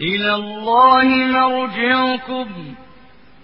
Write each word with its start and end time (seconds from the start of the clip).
إلى 0.00 0.34
الله 0.34 1.06
مرجعكم 1.28 2.46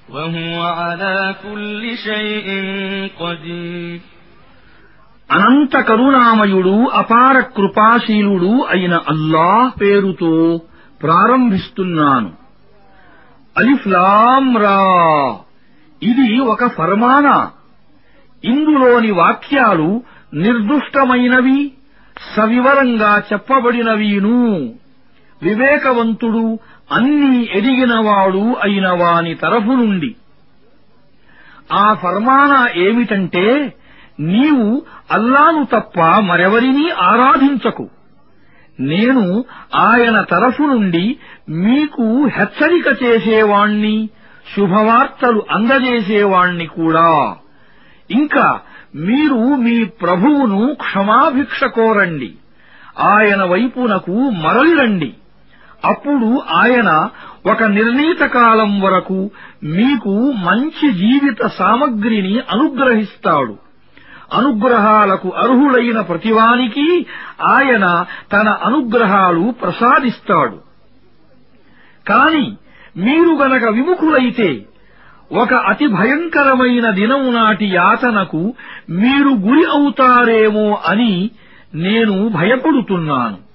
وهو 0.08 0.54
على 0.78 1.16
كل 1.44 1.82
شيء 1.98 2.46
قدير 3.20 4.00
అనంత 5.30 5.74
కరుణామయుడు 5.88 6.74
అపార 7.00 7.36
కృపాశీలుడు 7.56 8.52
అయిన 8.74 8.94
అల్లాహ్ 9.12 9.70
పేరుతో 9.80 10.32
ప్రారంభిస్తున్నాను 11.00 12.30
అలిఫ్లాం 13.56 14.44
రా 14.64 14.80
ఇది 16.02 16.28
ఒక 16.52 16.62
ఫర్మానా 16.76 17.38
ఇందులోని 18.44 19.10
వాక్యాలు 19.20 19.88
నిర్దుష్టమైనవి 20.42 21.58
సవివరంగా 22.16 23.12
చెప్పబడినవీను 23.30 24.36
వివేకవంతుడు 25.43 26.59
అన్నీ 26.91 27.49
ఎదిగినవాడు 27.51 28.55
అయిన 28.63 28.87
వాని 28.87 29.35
తరఫు 29.35 29.71
నుండి. 29.71 30.15
ఆ 31.73 31.93
ఫర్మానా 31.93 32.69
ఏమిటంటే 32.75 33.73
నీవు 34.19 34.81
అల్లాను 35.11 35.65
తప్ప 35.65 35.99
మరెవరినీ 35.99 36.89
ఆరాధించకు. 36.89 37.89
నేను 38.79 39.45
ఆయన 39.75 40.21
తరఫు 40.21 40.63
నుండి 40.63 41.17
మీకు 41.49 42.25
హెచ్చరిక 42.25 43.03
చేసేవాణ్ణి 43.03 44.09
శుభవార్తలు 44.55 45.45
అందజేసేవాణ్ణి 45.51 46.65
కూడా. 46.65 47.35
ఇంకా 48.11 48.59
మీరు 48.95 49.55
మీ 49.55 49.83
ప్రభువును 49.83 50.75
క్షమాభిక్ష 50.75 51.63
కోరండి. 51.63 52.33
ఆయన 52.99 53.43
వైపునకు 53.43 54.29
మరలిరండి. 54.29 55.13
అప్పుడు 55.85 56.41
ఆయన 56.51 57.09
ఒక 57.51 57.63
నిర్ణీత 57.63 58.19
కాలం 58.19 58.81
వరకు 58.81 59.31
మీకు 59.63 60.31
మంచి 60.31 60.93
జీవిత 60.93 61.45
సామగ్రిని 61.45 62.39
అనుగ్రహిస్తాడు. 62.51 63.57
అనుగ్రహాలకు 64.33 65.29
అర్హుడైన 65.29 66.01
ప్రతివానికి 66.01 67.05
ఆయన 67.41 68.05
తన 68.33 68.49
అనుగ్రహాలు 68.49 69.53
ప్రసాదిస్తాడు. 69.61 70.59
కాని 72.07 72.57
మీరు 72.97 73.35
గనక 73.35 73.63
విముఖులైతే 73.63 74.65
ఒక 75.31 75.53
అతి 75.53 75.87
భయంకరమైన 75.87 76.89
దినం 76.89 77.33
నాటి 77.33 77.65
యాతనకు 77.65 78.53
మీరు 78.89 79.29
గురి 79.29 79.65
అవుతారేమో 79.65 80.81
అని 80.85 81.29
నేను 81.75 82.27
భయపడుతున్నాను. 82.27 83.46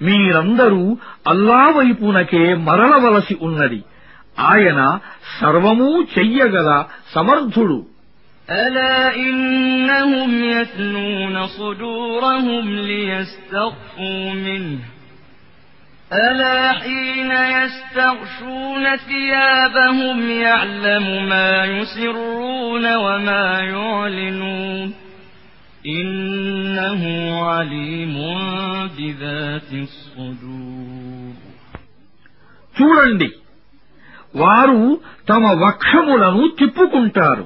మీరందరూ 0.00 0.82
అల్లా 1.26 1.62
వైపునకే 1.76 2.44
మరలవలసి 2.68 3.34
ఉన్నది 3.40 3.80
ఆయన 4.52 4.80
సర్వమూ 5.38 5.90
చెయ్యగల 6.14 6.70
సమర్థుడు 7.14 7.78
ألا 8.48 8.96
إنهم 9.16 10.30
يثنون 10.46 11.46
صدورهم 11.48 12.66
ليستخفوا 12.88 14.32
منه 14.46 14.78
ألا 16.12 16.72
حين 16.72 17.30
يستغشون 17.56 18.96
ثيابهم 18.98 20.30
يعلم 20.30 21.28
ما 21.28 21.64
يسرون 21.66 22.94
وما 22.96 23.60
يعلنون 23.74 24.94
إنه 25.94 27.02
عليم 27.48 28.14
بذات 28.96 29.70
الصدور 29.82 31.34
చూడండి 32.74 33.28
వారు 34.34 34.80
తమ 35.28 35.44
వక్షములను 35.64 36.42
తిప్పుకుంటారు 36.58 37.44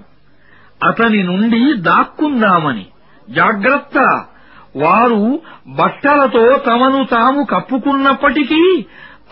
అతని 0.81 1.21
నుండి 1.23 1.63
దాక్కుందామని 1.89 2.87
జాగ్రత్త 3.29 3.97
వారు 4.75 5.23
బట్టలతో 5.79 6.45
తమను 6.67 7.01
తాము 7.07 7.41
కప్పుకున్నప్పటికీ 7.45 8.63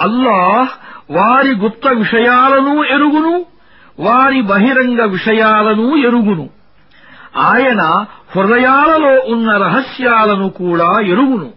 అల్లాహ్ 0.00 0.72
వారి 1.10 1.52
గుప్త 1.56 1.86
విషయాలను 2.02 2.74
ఎరుగును 2.96 3.34
వారి 3.98 4.40
బహిరంగ 4.42 5.00
విషయాలను 5.16 5.86
ఎరుగును 6.08 6.46
ఆయన 7.48 7.82
హృదయాలలో 8.34 9.12
ఉన్న 9.34 9.48
రహస్యాలను 9.64 10.48
కూడా 10.60 10.88
ఎరుగును 11.12 11.50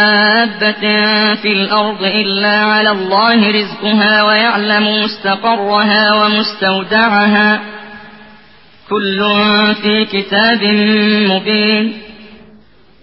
في 1.34 1.52
الأرض 1.52 2.02
إلا 2.04 2.56
على 2.62 2.90
الله 2.90 3.50
رزقها 3.50 4.22
ويعلم 4.22 5.02
مستقرها 5.04 6.14
ومستودعها 6.14 7.60
كل 8.90 9.18
في 9.82 9.94
كتاب 10.06 10.60
مبين 11.30 11.86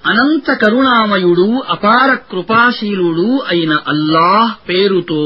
అనంత 0.04 0.48
కరుణామయుడు 0.62 1.46
అపార 1.74 2.10
కృపాశీలుడు 2.32 3.28
అయిన 3.52 3.74
అల్లాహ్ 3.92 4.54
పేరుతో 4.70 5.22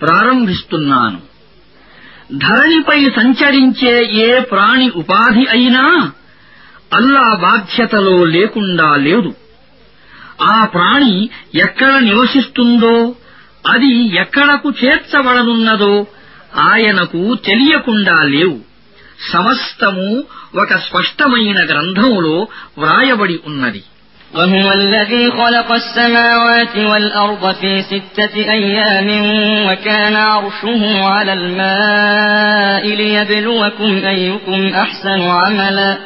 ప్రారంభిస్తున్నాను 0.00 1.18
ధరణిపై 2.44 2.98
సంచరించే 3.16 3.94
ఏ 4.20 4.30
ప్రాణి 4.50 4.88
ఉపాధి 5.00 5.44
అయినా 5.48 5.84
అల్లా 6.92 7.26
బాధ్యతలో 7.42 8.16
లేకుండా 8.36 8.90
లేదు 9.06 9.32
ఆ 10.50 10.56
ప్రాణి 10.74 11.16
ఎక్కడ 11.64 11.92
నివసిస్తుందో 12.08 12.96
అది 13.64 13.92
ఎక్కడకు 14.22 14.68
చేర్చబడనున్నదో 14.80 15.94
ఆయనకు 16.68 17.22
తెలియకుండా 17.48 18.18
లేవు 18.34 18.58
సమస్తము 19.32 20.10
ఒక 20.62 20.72
స్పష్టమైన 20.86 21.58
గ్రంథములో 21.72 22.36
వ్రాయబడి 22.82 23.38
ఉన్నది 23.46 23.82
وهو 24.34 24.72
الذي 24.72 25.30
خلق 25.30 25.72
السماوات 25.72 26.76
والأرض 26.76 27.54
في 27.54 27.82
ستة 27.82 28.34
أيام 28.52 29.08
وكان 29.68 30.16
عرشه 30.16 31.04
على 31.04 31.32
الماء 31.32 32.84
ليبلوكم 32.86 34.04
أيكم 34.06 34.74
أحسن 34.74 35.20
عملا 35.22 35.98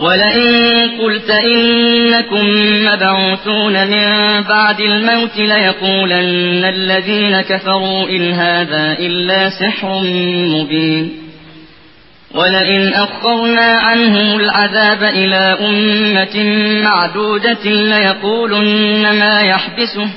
ولئن 0.00 0.52
قلت 1.00 1.30
إنكم 1.30 2.44
مبعوثون 2.84 3.86
من 3.86 4.06
بعد 4.42 4.80
الموت 4.80 5.36
ليقولن 5.36 6.64
الذين 6.64 7.40
كفروا 7.40 8.08
إن 8.08 8.32
هذا 8.32 8.92
إلا 8.98 9.48
سحر 9.50 10.00
مبين 10.54 11.21
ولئن 12.34 12.92
أخرنا 12.94 13.68
عنهم 13.78 14.40
العذاب 14.40 15.02
إلى 15.04 15.42
أمة 15.68 16.36
معدودة 16.84 17.64
ليقولن 17.64 19.02
ما 19.18 19.40
يحبسه 19.40 20.08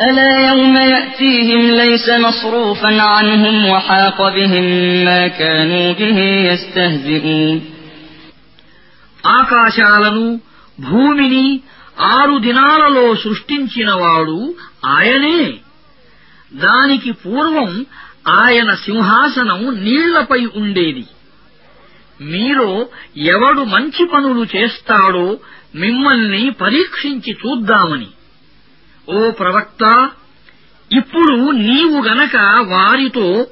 ألا 0.00 0.48
يوم 0.48 0.76
يأتيهم 0.76 1.70
ليس 1.70 2.08
مصروفا 2.08 3.02
عنهم 3.02 3.66
وحاق 3.66 4.28
بهم 4.34 4.64
ما 5.04 5.28
كانوا 5.28 5.92
به 5.92 6.18
يستهزئون 6.50 7.58
ఆకాశాలను 9.38 10.26
భూమిని 10.88 11.46
ఆరు 12.16 12.34
దినాలలో 12.46 13.06
సృష్టించినవాడు 13.22 14.38
ఆయనే 14.96 15.38
దానికి 16.64 17.10
పూర్వం 17.22 17.72
ఆయన 18.42 18.70
సింహాసనం 18.86 19.60
నీళ్లపై 19.86 20.40
ఉండేది 20.60 21.04
మీలో 22.21 22.87
ఎవడు 23.17 23.63
మంచి 23.63 24.05
పనులు 24.05 24.57
చేస్తాడో 24.57 25.39
మిమ్మల్ని 25.75 26.49
పరీక్షించి 26.49 27.33
చూద్దామని. 27.33 28.07
ఓ 29.09 29.31
ప్రవక్త 29.31 30.09
ఇప్పుడు 30.91 31.51
నీవు 31.51 32.01
గనక 32.01 32.35
వారితో 32.67 33.47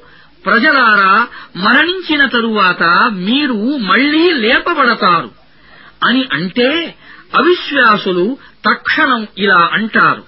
ప్రజలారా 0.46 1.28
మరణించిన 1.56 2.26
తరువాత 2.26 3.10
మీరు 3.12 3.76
మళ్ళీ 3.76 4.32
లేపబడతారు 4.32 5.30
అని 6.04 6.28
అంటే 6.32 6.94
అవిశ్వాసులు 7.34 8.38
తక్షణం 8.68 9.26
ఇలా 9.38 9.70
అంటారు. 9.72 10.24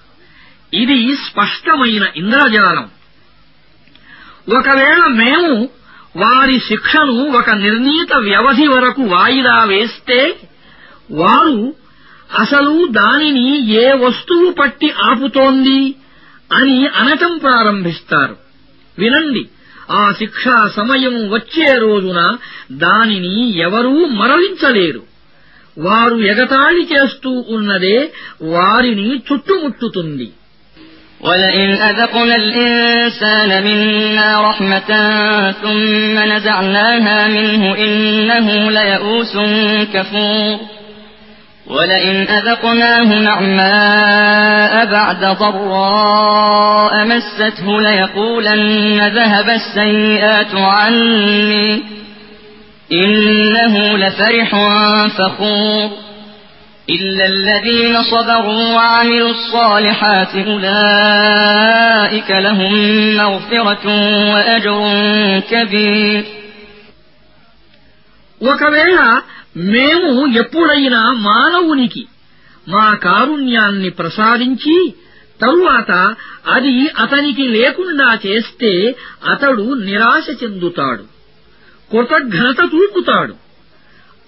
ఇది 0.74 1.16
స్పష్టమైన 1.16 2.06
ఇంద్రజాలం. 2.16 2.90
ఒకవేళ 4.58 5.04
మేము 5.06 5.68
వారి 6.16 6.60
శిక్షను 6.60 7.32
ఒక 7.36 7.50
నిర్ణీత 7.50 8.14
వ్యవధి 8.16 8.66
వరకు 8.68 9.02
వాయిదా 9.02 9.64
వేస్తే 9.64 10.36
వారు 11.10 11.74
అసలు 12.38 12.86
దానిని 12.90 13.72
ఏ 13.72 13.92
వస్తువు 13.92 14.50
పట్టి 14.50 14.90
ఆపుతోంది 14.90 15.94
అని 16.52 16.86
అనటం 16.86 17.38
ప్రారంభిస్తారు. 17.38 18.36
వినండి 18.98 19.48
ఆ 19.90 20.12
శిక్షా 20.18 20.68
సమయం 20.68 21.30
వచ్చే 21.30 21.78
రోజున 21.78 22.36
దానిని 22.72 23.58
ఎవరూ 23.58 24.06
మరలించలేరు. 24.06 25.02
వారు 25.78 26.16
ఎగతాళి 26.16 26.88
చేస్తూ 26.92 27.44
ఉన్నదే 27.48 28.12
వారిని 28.42 29.22
చుట్టుముట్టుతుంది. 29.32 30.32
ولئن 31.24 31.72
أذقنا 31.72 32.36
الإنسان 32.36 33.64
منا 33.64 34.48
رحمة 34.48 34.90
ثم 35.62 36.18
نزعناها 36.32 37.28
منه 37.28 37.74
إنه 37.78 38.70
ليئوس 38.70 39.36
كفور 39.94 40.58
ولئن 41.66 42.28
أذقناه 42.28 43.20
نعماء 43.20 44.86
بعد 44.86 45.24
ضراء 45.24 47.04
مسته 47.04 47.80
ليقولن 47.80 49.08
ذهب 49.08 49.48
السيئات 49.48 50.54
عني 50.54 51.82
إنه 52.92 53.98
لفرح 53.98 54.50
فخور 55.18 55.90
إلا 56.89 57.25
الذين 57.25 58.03
صبروا 58.03 58.63
وعملوا 58.75 59.29
الصالحات 59.29 60.33
أولئك 60.49 62.29
لهم 62.45 62.73
مغفرة 63.15 63.85
وأجر 64.31 64.77
كبير 65.51 66.23
ఒకవేళ 68.41 68.99
మేము 69.73 70.11
ఎప్పుడైనా 70.41 71.01
మానవునికి 71.29 72.03
మా 72.67 72.87
కారుణ్యాన్ని 73.05 73.89
ప్రసాదించి 73.89 74.75
తరువాత 75.39 75.91
అది 76.55 76.73
అతనికి 77.03 77.45
లేకుండా 77.47 78.09
చేస్తే 78.25 78.71
అతడు 79.25 79.65
నిరాశ 79.87 80.27
చెందుతాడు 80.41 81.05
కృతజ్ఞత 81.91 82.59
చూపుతాడు 82.73 83.35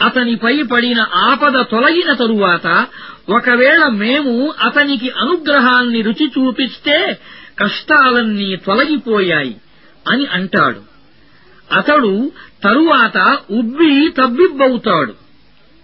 అతనిపై 0.03 0.63
పడిన 0.63 1.07
ఆపద 1.15 1.63
తొలగిన 1.63 2.13
తరువాత 2.13 2.87
ఒకవేళ 3.29 3.87
మేము 3.87 4.55
అతనికి 4.63 5.11
అనుగ్రహాన్ని 5.11 6.03
రుచి 6.03 6.27
చూపిస్తే 6.27 7.19
కష్టాలన్నీ 7.59 8.57
తొలగిపోయాయి 8.57 9.57
అని 10.09 10.27
అంటాడు. 10.27 10.81
అతడు 11.73 12.33
తరువాత 12.65 13.39
ఉబ్బి 13.51 14.09
తబ్బిబ్బవుతాడు 14.09 15.15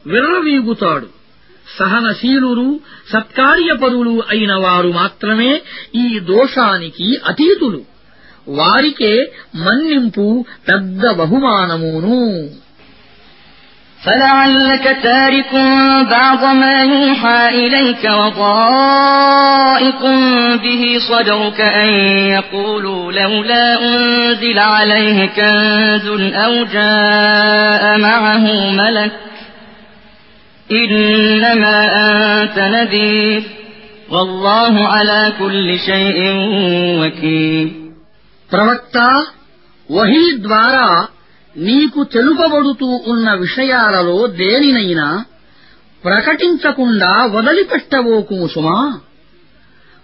విర్రవీగుతాడు. 0.07 1.09
సహనశీలురు 1.79 2.81
సత్కార్యపరులు 3.13 4.23
అయిన 4.31 4.55
వారు 4.55 4.89
మాత్రమే 4.89 5.63
ఈ 5.95 6.19
దోషానికి 6.19 7.21
అతీతులు. 7.27 7.83
వారికే 8.49 9.33
మన్నింపు 9.57 10.45
పెద్ద 10.69 11.11
బహుమానమును. 11.11 12.51
فلعلك 14.05 14.99
تارك 15.03 15.53
بعض 16.11 16.45
ما 16.45 16.83
يوحى 16.83 17.49
إليك 17.49 18.05
وضائق 18.05 20.03
به 20.63 20.99
صدرك 21.09 21.61
أن 21.61 21.89
يقولوا 22.29 23.13
لولا 23.13 23.83
أنزل 23.83 24.59
عليه 24.59 25.27
كنز 25.27 26.07
أو 26.35 26.65
جاء 26.65 27.99
معه 27.99 28.71
ملك 28.71 29.13
إنما 30.73 31.87
أنت 32.43 32.59
نذير 32.59 33.43
والله 34.11 34.89
على 34.89 35.33
كل 35.39 35.79
شيء 35.79 36.19
وكيل 37.01 37.73
प्रवक्ता 38.51 39.11
وهي 39.91 40.37
द्वारा 40.39 41.09
నీకు 41.57 42.05
తెలుపబడుతూ 42.05 43.01
ఉన్న 43.07 43.35
విషయాలలో 43.35 44.27
దేనినైనా 44.27 45.25
ప్రకటించకుండా 46.05 47.27
వదిలిపెట్టబోకుము 47.27 48.49
సుమా 48.49 49.01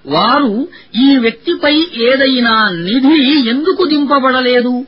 వారు 0.07 0.69
ఈ 0.97 1.17
వ్యక్తిపై 1.17 1.87
ఏదైనా 1.95 2.69
నిధి 2.69 3.49
ఎందుకు 3.49 3.85
దింపబడలేదు? 3.85 4.87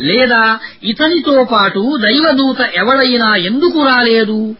లేదా 0.00 0.58
ఇతనితో 0.84 1.44
పాటు 1.44 1.98
దైవదూత 2.00 2.60
ఎవడైనా 2.60 3.36
ఎందుకు 3.36 3.86
రాలేదు? 3.86 4.54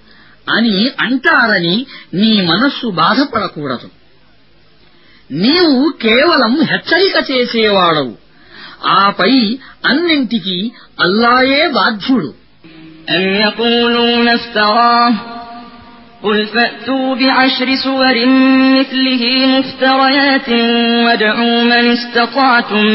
అని 0.48 0.90
అంటారని 1.00 1.86
నీ 2.14 2.46
మనస్సు 2.46 2.86
బాధపడకూడదు. 2.86 3.88
నీవు 5.32 5.92
కేవలం 6.02 6.62
హెచ్చరిక 6.62 7.30
చేసేవాడవు. 7.30 8.23
ఆపై 8.99 9.33
అన్నింటికీ 9.91 10.59
అల్లాయే 11.05 11.63
బాధ్యుడు 11.79 12.29
أم 13.17 13.33
يقولون 13.35 14.27
افتراه 14.29 15.13
قل 16.23 16.45
فأتوا 16.45 17.15
بعشر 17.15 17.75
سور 17.75 18.25
مثله 18.77 19.23
مفتريات 19.47 20.49
وادعوا 21.05 21.63
من 21.63 21.91
استطعتم 21.91 22.85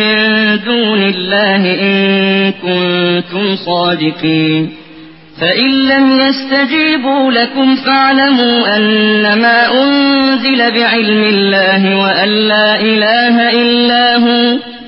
من 0.00 0.18
دون 0.64 1.02
الله 1.02 1.62
إن 1.86 2.52
كنتم 2.52 3.56
صادقين 3.56 4.62
فإن 5.40 5.70
لم 5.88 6.20
يستجيبوا 6.20 7.32
لكم 7.32 7.76
فاعلموا 7.76 8.76
أنما 8.76 9.82
أنزل 9.82 10.70
بعلم 10.70 11.22
الله 11.24 11.96
وأن 11.96 12.28
لا 12.28 12.80
إله 12.80 13.50
إلا 13.62 14.16
هو 14.16 14.38
فهل 14.38 14.56
أنتم 14.56 14.56
مسلمون 14.58 14.81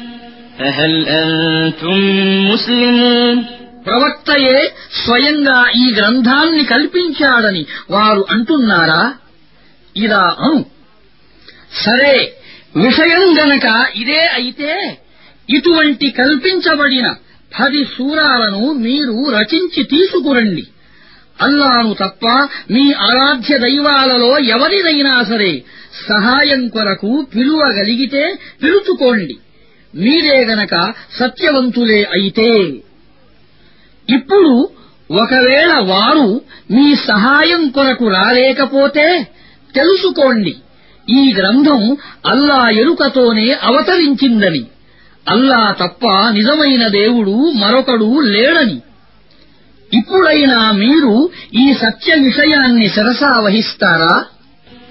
ప్రవక్తయే 3.86 4.74
స్వయంగా 5.06 5.72
ఈ 5.76 5.94
గ్రంథాన్ని 5.94 6.64
కల్పించాడని 6.64 7.66
వారు 7.92 8.26
అంటున్నారా? 8.30 9.14
ఇలా 9.98 10.36
అను. 10.40 10.66
సరే 11.86 12.38
విషయం 12.76 13.38
గనక 13.38 13.86
ఇదే 13.96 14.26
అయితే 14.26 14.98
ఇటువంటి 15.50 16.10
కల్పించబడిన 16.10 17.16
పది 17.60 17.86
సూరాలను 17.86 18.74
మీరు 18.74 19.30
రచించి 19.30 19.84
తీసుకురండి. 19.84 20.68
అల్లాను 21.42 21.94
తప్ప 21.94 22.28
మీ 22.72 22.92
ఆరాధ్య 22.92 23.58
దైవాలలో 23.58 24.40
ఎవరినైనా 24.40 25.24
సరే 25.24 25.64
సహాయం 26.10 26.68
కొరకు 26.68 27.28
పిలువగలిగితే 27.36 28.36
పిలుచుకోండి. 28.64 29.38
మీరే 29.96 30.46
గనక 30.46 30.94
సత్యవంతులే 31.20 32.04
అయితే. 32.04 32.60
ఇప్పుడు 34.10 34.70
ఒకవేళ 35.12 35.74
వారు 35.74 36.42
మీ 36.72 36.96
సహాయం 36.96 37.70
కొరకు 37.70 38.08
రాలేకపోతే 38.08 39.28
తెలుసుకోండి 39.76 40.56
ఈ 41.10 41.34
గ్రంథం 41.34 41.98
అల్లా 42.26 42.70
ఎరుకతోనే 42.70 43.52
అవతరించిందని. 43.52 44.66
అల్లా 45.30 45.76
తప్ప 45.80 46.08
నిజమైన 46.34 46.88
దేవుడు 46.88 47.52
మరొకడు 47.52 48.20
లేడని. 48.20 48.82
ఇప్పుడైనా 49.94 50.72
మీరు 50.72 51.30
ఈ 51.54 51.74
సత్య 51.74 52.14
విషయాన్ని 52.14 52.90
శిరసా 52.90 53.40
వహిస్తారా? 53.40 54.26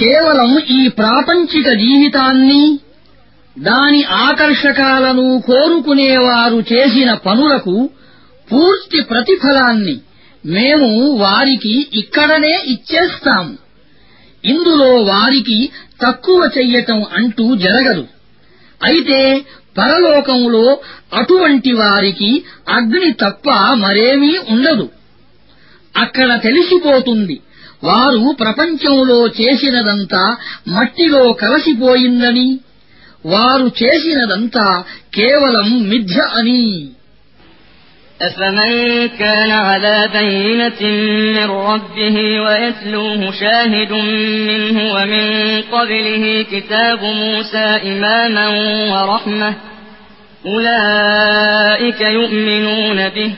కేవలం 0.00 0.50
ఈ 0.68 0.88
ప్రాపంచిక 0.88 1.68
జీవితాన్ని 1.72 2.78
దాని 3.58 4.04
ఆకర్షకాలను 4.04 5.42
కోరుకునేవారు 5.46 6.64
చేసిన 6.72 7.14
పనులకు 7.14 7.90
పూర్తి 8.48 9.00
ప్రతిఫలాన్ని 9.02 9.96
మేము 10.46 11.16
వారికి 11.16 11.74
ఇక్కడనే 11.94 12.54
ఇచ్చేస్తాము 12.66 13.54
ఇందులో 14.44 14.90
వారికి 15.02 15.58
తక్కువ 16.02 16.50
చెయ్యటం 16.58 17.04
అంటూ 17.12 17.56
జరగదు. 17.56 18.04
అయితే 18.84 19.44
పరలోకంలో 19.78 20.78
అటువంటి 21.14 21.72
వారికి 21.72 22.44
అగ్ని 22.68 23.12
తప్ప 23.12 23.50
మరేమీ 23.74 24.32
ఉండదు. 24.48 24.88
అక్కడ 25.96 26.40
తెలిసిపోతుంది 26.42 27.36
వారు 27.83 28.21
ప్రపంచంలో 28.41 29.19
చేసినదంతా 29.39 30.23
మట్టిలో 30.75 31.23
కలసిపోయిందని 31.41 32.47
వారు 33.25 33.67
చేసినదంతా 33.81 34.67
కేవలం 35.17 35.69
మిథ్య 35.91 36.19
అని 36.39 36.61
أفمن 38.21 38.71
كان 39.21 39.51
على 39.67 40.09
بينة 40.13 40.81
من 41.35 41.49
ربه 41.69 42.41
ويتلوه 42.41 43.31
شاهد 43.33 43.91
منه 44.49 44.77
ومن 44.95 45.25
قبله 45.63 46.23
كتاب 46.51 47.01
موسى 47.03 47.67
إماما 47.83 48.47
ورحمة 48.93 49.53
أولئك 50.45 52.01
يؤمنون 52.01 53.09
به 53.09 53.31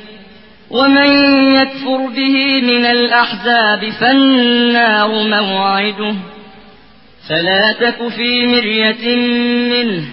ومن 0.72 1.10
يكفر 1.54 2.00
به 2.18 2.36
من 2.62 2.86
الأحزاب 2.86 3.90
فالنار 3.90 5.10
موعده 5.36 6.16
فلا 7.30 7.72
تك 7.72 8.08
في 8.08 8.46
مرية 8.46 9.06
منه 9.74 10.04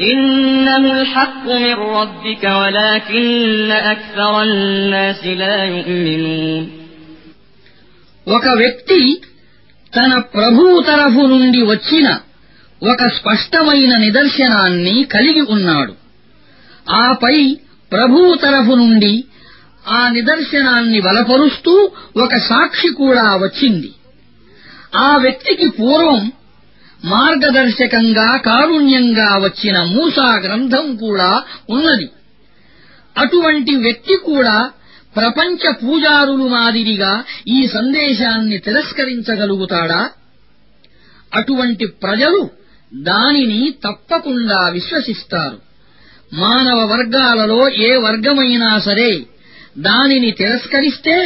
إنه 0.00 1.00
الحق 1.00 1.44
من 1.46 1.74
ربك 1.74 2.44
ولكن 2.44 3.70
أكثر 3.70 4.42
الناس 4.42 5.26
لا 5.42 5.56
يؤمنون 5.64 6.64
ఒక 8.26 8.46
వ్యక్తి 8.60 9.00
తన 9.92 10.12
ప్రభువు 10.34 10.74
తరఫు 10.80 11.22
నుండి 11.26 11.60
వచ్చిన 11.62 12.08
ఒక 12.82 13.02
స్పష్టమైన 13.08 13.92
నిదర్శనాన్ని 13.96 14.96
కలిగి 15.04 15.44
ఉన్నాడు 15.54 15.94
ఆపై 17.04 17.36
ప్రభువు 17.92 18.30
తరఫు 18.34 18.74
నుండి 18.74 19.12
ఆ 19.87 20.09
నిదర్శనాన్ని 20.09 21.01
బలపరుస్తూ 21.01 21.91
ఒక 22.17 22.35
సాక్షి 22.35 22.89
కూడా 22.89 23.35
వచ్చింది. 23.35 23.93
ఆ 24.95 25.17
వ్యక్తికి 25.17 25.67
పూర్వం 25.67 26.31
మార్గదర్శకంగా 27.05 28.37
కారుణ్యంగా 28.37 29.37
వచ్చిన 29.37 29.83
మూసా 29.83 30.35
గ్రంథం 30.35 30.95
కూడా 30.95 31.43
ఉన్నది. 31.69 32.09
అటువంటి 33.17 33.75
వ్యక్తి 33.75 34.15
కూడా 34.15 34.71
ప్రపంచ 35.15 35.71
పూజారులు 35.71 36.47
మాదిరిగా 36.47 37.23
ఈ 37.47 37.67
సందేశాన్ని 37.67 38.57
తిరస్కరించగలుగుతాడా? 38.57 40.09
అటువంటి 41.33 41.85
ప్రజలు 41.85 42.49
దానిని 42.93 43.73
తప్పకుండా 43.85 44.69
విశ్వసిస్తారు. 44.69 45.57
మానవ 46.33 46.85
వర్గాలలో 46.85 47.69
ఏ 47.69 47.95
వర్గమైనా 47.95 48.79
సరే 48.79 49.19
దానిని 49.78 50.30
తిరస్కరిస్తే 50.32 51.16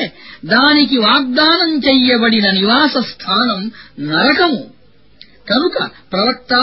దానికి 0.47 0.97
వాగ్దానం 1.05 1.71
చెయ్యబడిన 1.87 2.47
నివాస 2.53 2.95
స్థానం 3.11 3.61
నరకము 4.09 4.63
కనుక 5.49 5.77
ప్రవక్త 6.13 6.55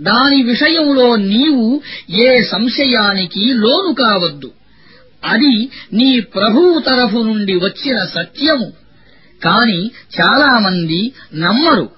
దాని 0.00 0.38
విషయంలో 0.42 1.08
నీవు 1.32 1.66
ఏ 2.22 2.30
సంశయానికి 2.52 3.44
లోను 3.62 3.90
కావద్దు 3.94 4.50
అది 5.24 5.54
నీ 5.98 6.10
ప్రభువు 6.34 6.78
తరఫు 6.86 7.18
నుండి 7.26 7.56
వచ్చిన 7.64 7.98
సత్యము 8.14 8.68
కాని 9.40 9.80
చాలామంది 10.16 11.00
నమ్మరు 11.44 11.88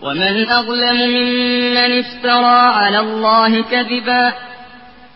ومن 0.00 0.34
أظلم 0.50 0.98
ممن 1.08 1.90
افترى 1.98 2.60
على 2.78 2.98
الله 3.00 3.62
كذبا 3.62 4.22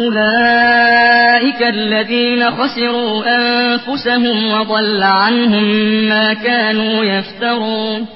أولئك 0.00 1.62
الذين 1.62 2.50
خسروا 2.50 3.24
أنفسهم 3.36 4.50
وضل 4.50 5.02
عنهم 5.02 5.64
ما 6.08 6.34
كانوا 6.34 7.04
يفترون 7.04 8.06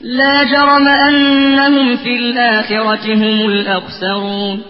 لا 0.00 0.44
جرم 0.44 0.88
أنهم 0.88 1.96
في 1.96 2.16
الآخرة 2.16 3.14
هم 3.14 3.48
الأخسرون 3.48 4.62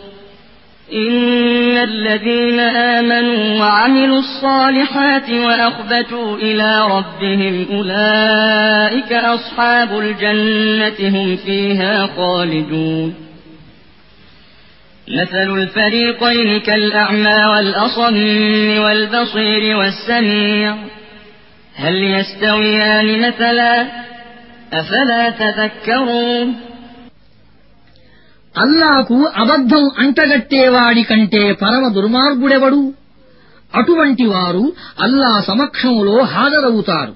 إن 0.93 1.77
الذين 1.77 2.61
آمنوا 2.61 3.61
وعملوا 3.61 4.19
الصالحات 4.19 5.31
وأخبتوا 5.31 6.37
إلى 6.37 6.81
ربهم 6.91 7.67
أولئك 7.73 9.13
أصحاب 9.13 9.99
الجنة 9.99 11.19
هم 11.19 11.37
فيها 11.37 12.07
خالدون 12.07 13.30
مثل 15.10 15.48
الفريقين 15.58 16.60
كالأعمى 16.60 17.40
والأصم 17.46 18.16
والبصير 18.84 19.76
والسميع 19.78 20.76
هل 21.76 21.96
يستويان 22.16 23.08
مثلا 23.22 23.74
أفلا 24.74 25.30
تذكرون 25.42 26.48
అల్లాకు 28.56 29.18
అబద్ధం 29.42 29.84
అంటగట్టేవాడి 29.98 31.04
కంటే 31.04 31.42
పరమ 31.62 31.86
దుర్మార్గుడెవడు 31.88 32.82
అటువంటి 33.74 34.26
వారు 34.26 34.64
అల్లా 35.00 35.32
సమక్షంలో 35.42 36.16
హాజరవుతారు 36.34 37.14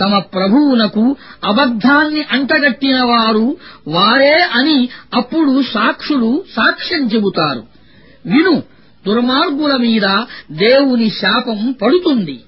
తమ 0.00 0.18
ప్రభువునకు 0.18 1.16
అబద్ధాన్ని 1.44 2.24
అంటగట్టిన 2.30 3.02
వారు 3.02 3.56
వారే 3.88 4.46
అని 4.54 4.88
అప్పుడు 5.14 5.62
సాక్షులు 5.62 6.44
సాక్ష్యం 6.56 7.06
చెబుతారు. 7.06 7.62
విను 8.26 8.62
దుర్మార్గుల 9.06 9.76
మీద 9.76 10.24
దేవుని 10.52 11.10
శాపం 11.10 11.74
పడుతుంది. 11.82 12.40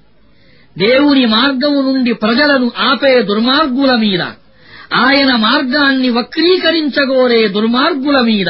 దేవుని 0.79 1.27
మార్గము 1.27 1.93
నుండి 1.93 2.13
ప్రజలను 2.13 2.71
ఆపే 2.79 3.23
దుర్మార్గుల 3.23 3.97
మీద. 3.97 4.23
ఆయన 4.95 5.37
మార్గాన్ని 5.37 6.11
వక్రీకరించగోరే 6.11 7.49
దుర్మార్గుల 7.49 8.21
మీద. 8.21 8.47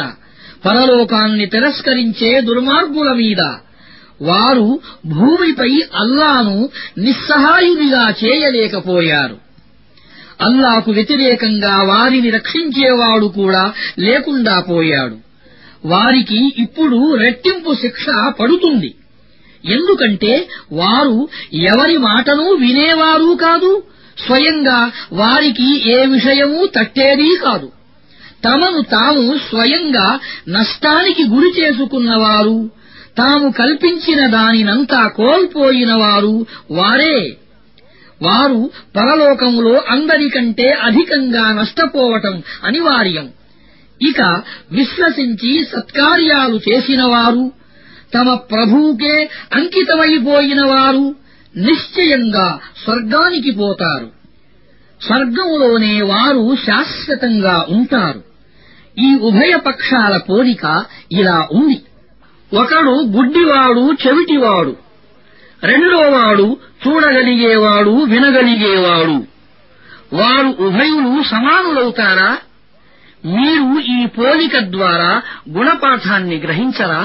పరలోకాన్ని 0.64 1.46
తిరస్కరించే 1.46 2.40
దుర్మార్గుల 2.40 3.12
మీద. 3.12 3.54
వారు 4.22 4.80
భూమిపై 5.06 5.82
అల్లాను 5.94 6.68
నిస్సహాయునిగా 6.98 8.14
చేయలేకపోయారు. 8.24 9.36
అల్లాకు 10.40 10.90
వ్యతిరేకంగా 10.90 11.82
వారిని 11.82 12.30
రక్షించేవాడు 12.30 13.26
కూడా 13.26 13.72
లేకుండా 13.98 14.60
పోయాడు. 14.60 15.16
వారికి 15.84 16.54
ఇప్పుడు 16.58 17.14
రెట్టింపు 17.14 17.74
శిక్ష 17.74 18.06
పడుతుంది. 18.40 18.94
ఎందుకంటే 19.64 20.48
వారు 20.72 21.28
ఎవరి 21.52 21.96
మాటను 21.96 22.50
వినేవారు 22.50 23.38
కాదు 23.40 23.82
స్వయంగా 24.26 24.92
వారికి 25.12 25.90
ఏ 25.90 26.06
విషయమూ 26.06 26.66
తట్టేదీ 26.66 27.36
కాదు. 27.36 27.72
తమను 28.44 28.80
తాము 28.80 29.36
స్వయంగా 29.36 30.18
నష్టానికి 30.48 31.22
గురి 31.22 31.60
చేసుకున్నవారు 31.60 32.70
తాము 33.18 33.48
కల్పించిన 33.50 34.26
దానినంతా 34.26 35.08
కోల్పోయినవారు 35.08 36.46
వారే 36.70 37.36
వారు. 38.22 38.70
పరలోకములో 38.96 39.80
అందరికంటే 39.88 40.70
అధికంగా 40.70 41.52
నష్టపోవటం 41.52 42.42
అనివార్యం. 42.64 43.28
ఇక 44.02 44.42
విశ్వసించి 44.72 45.64
సత్కార్యాలు 45.64 46.60
చేసినవారు 46.68 47.52
తమ 48.14 48.34
ప్రభువుకే 48.34 49.30
అంకితమైపోయినవారు 49.54 51.14
నిశ్చయంగా 51.56 52.60
స్వర్గానికి 52.84 53.50
పోతారు. 53.50 54.10
స్వర్గంలోనే 55.02 56.02
వారు 56.02 56.56
శాశ్వతంగా 56.56 57.66
ఉంటారు. 57.68 58.22
ఈ 58.98 59.14
ఉభయ 59.14 59.56
పక్షాల 59.56 60.16
పోలిక 60.16 60.84
ఇలా 61.12 61.48
ఉంది. 61.52 61.82
ఒకడు 62.51 62.93
గుడ్డివాడు 63.15 63.83
చెవిటివాడు 64.03 64.73
రెండోవాడు 65.63 66.47
చూడగలిగేవాడు 66.83 67.93
వినగలిగేవాడు 68.11 69.15
వారు 70.13 70.49
ఉభయులు 70.67 71.11
సమానులవుతారా 71.31 72.31
మీరు 73.33 73.67
ఈ 73.89 73.99
పోలిక 74.17 74.55
ద్వారా 74.75 75.11
గుణపాఠాన్ని 75.57 76.39
గ్రహించరా 76.45 77.03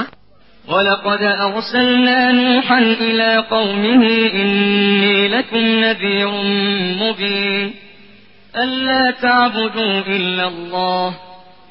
ولقد 0.65 1.21
أرسلنا 1.47 2.19
نوحا 2.33 2.79
إلى 3.01 3.31
قومه 3.49 4.03
إني 4.33 5.27
لكم 5.27 5.63
نذير 5.83 6.29
مبين 7.01 7.61
ألا 8.53 9.11
تعبدوا 9.23 9.95
إلا 10.09 10.47
الله 10.47 11.07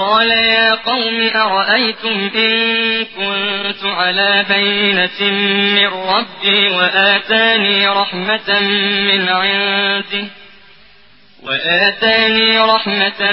قال 0.00 0.30
يا 0.30 0.74
قوم 0.74 1.30
أرأيتم 1.34 2.30
إن 2.34 3.04
كنت 3.04 3.84
على 3.84 4.44
بينة 4.48 5.30
من 5.74 5.86
ربي 5.86 6.68
وآتاني 6.68 7.88
رحمة 7.88 8.60
من 8.60 9.28
عنده 9.28 10.24
وآتاني 11.42 12.58
رحمة 12.58 13.32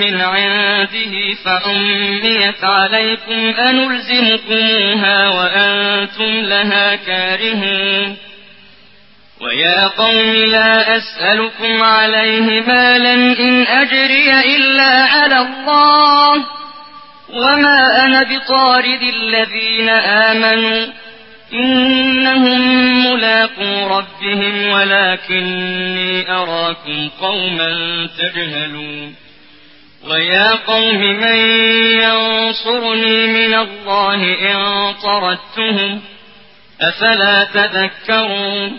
من 0.00 0.20
عنده 0.20 1.34
فعميت 1.44 2.64
عليكم 2.64 3.54
أنلزمكموها 3.58 5.28
وأنتم 5.28 6.40
لها 6.40 6.96
كارهون 6.96 8.16
ويا 9.40 9.86
قوم 9.86 10.34
لا 10.34 10.96
أسألكم 10.96 11.82
عليه 11.82 12.60
مالا 12.60 13.14
إن 13.14 13.66
أجري 13.66 14.56
إلا 14.56 15.04
على 15.04 15.38
الله 15.38 16.44
وما 17.32 18.04
أنا 18.04 18.22
بطارد 18.22 19.02
الذين 19.02 19.88
آمنوا 19.88 20.86
إنهم 21.52 22.60
ملاقو 23.04 23.96
ربهم 23.98 24.68
ولكني 24.68 26.30
أراكم 26.32 27.08
قوما 27.20 27.70
تجهلون 28.18 29.14
ويا 30.10 30.50
قوم 30.66 31.00
من 31.00 31.38
ينصرني 32.00 33.26
من 33.26 33.54
الله 33.54 34.14
إن 34.24 34.94
طردتهم 35.02 36.00
أفلا 36.80 37.44
تذكرون 37.44 38.78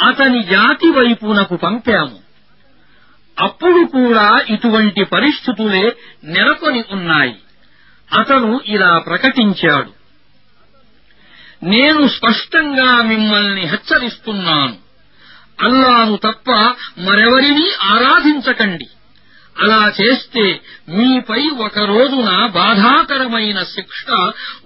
అతని 0.00 0.42
జాతి 0.42 0.90
వైపునకు 0.90 1.56
పంపాము. 1.56 2.18
అప్పుడు 3.40 3.86
కూడా 3.86 4.40
ఇటువంటి 4.48 5.04
పరిస్థితులే 5.04 5.96
నెలకొని 6.24 6.84
ఉన్నాయి. 6.90 7.36
అతను 8.18 8.60
ఇలా 8.66 8.98
ప్రకటించాడు. 8.98 10.02
నేను 11.64 12.08
స్పష్టంగా 12.08 13.02
మిమ్మల్ని 13.02 13.60
హెచ్చరిస్తున్నాను. 13.60 14.76
అల్లాను 15.62 16.16
తప్ప 16.16 16.50
మరెవరినీ 16.98 17.70
ఆరాధించకండి. 17.82 18.86
అలా 19.58 19.92
చేస్తే 20.00 20.60
మీపై 20.88 21.48
ఒక 21.48 21.78
రోజున 21.78 22.46
బాధాకరమైన 22.46 23.62
శిక్ష 23.62 24.04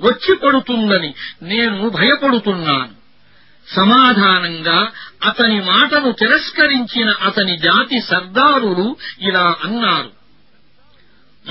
వచ్చి 0.00 0.36
పడుతుందని 0.36 1.14
నేను 1.42 1.88
భయపడుతున్నాను. 1.88 3.05
సమాధానంగా 3.74 4.90
అతని 5.24 5.60
మాటను 5.60 6.12
తిరస్కరించిన 6.12 7.14
అతని 7.22 7.56
జాతి 7.56 8.00
సర్దారులు 8.00 8.96
ఇలా 9.20 9.56
అన్నారు. 9.64 10.10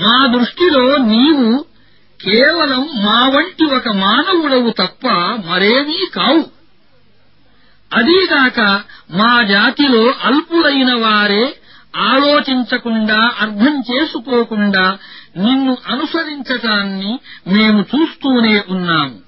మా 0.02 0.26
దృష్టిలో 0.26 0.96
నీవు 0.96 1.66
కేవలం 2.20 2.88
మా 3.04 3.28
వంటి 3.28 3.64
ఒక 3.64 3.88
మానవుడవు 3.88 4.70
తప్ప 4.70 5.06
మరేమీ 5.46 6.06
కావు. 6.14 6.56
అదీగాక 7.94 8.60
మా 9.10 9.42
జాతిలో 9.42 10.14
అల్పులైన 10.24 10.94
వారే 10.94 11.56
ఆలోచించకుండా 11.96 13.32
అర్థం 13.40 13.82
చేసుకోకుండా 13.92 14.98
నిన్ను 15.36 15.78
అనుసరించటాన్ని 15.86 17.18
మేము 17.48 17.80
చూస్తూనే 17.80 18.64
ఉన్నాము. 18.70 19.25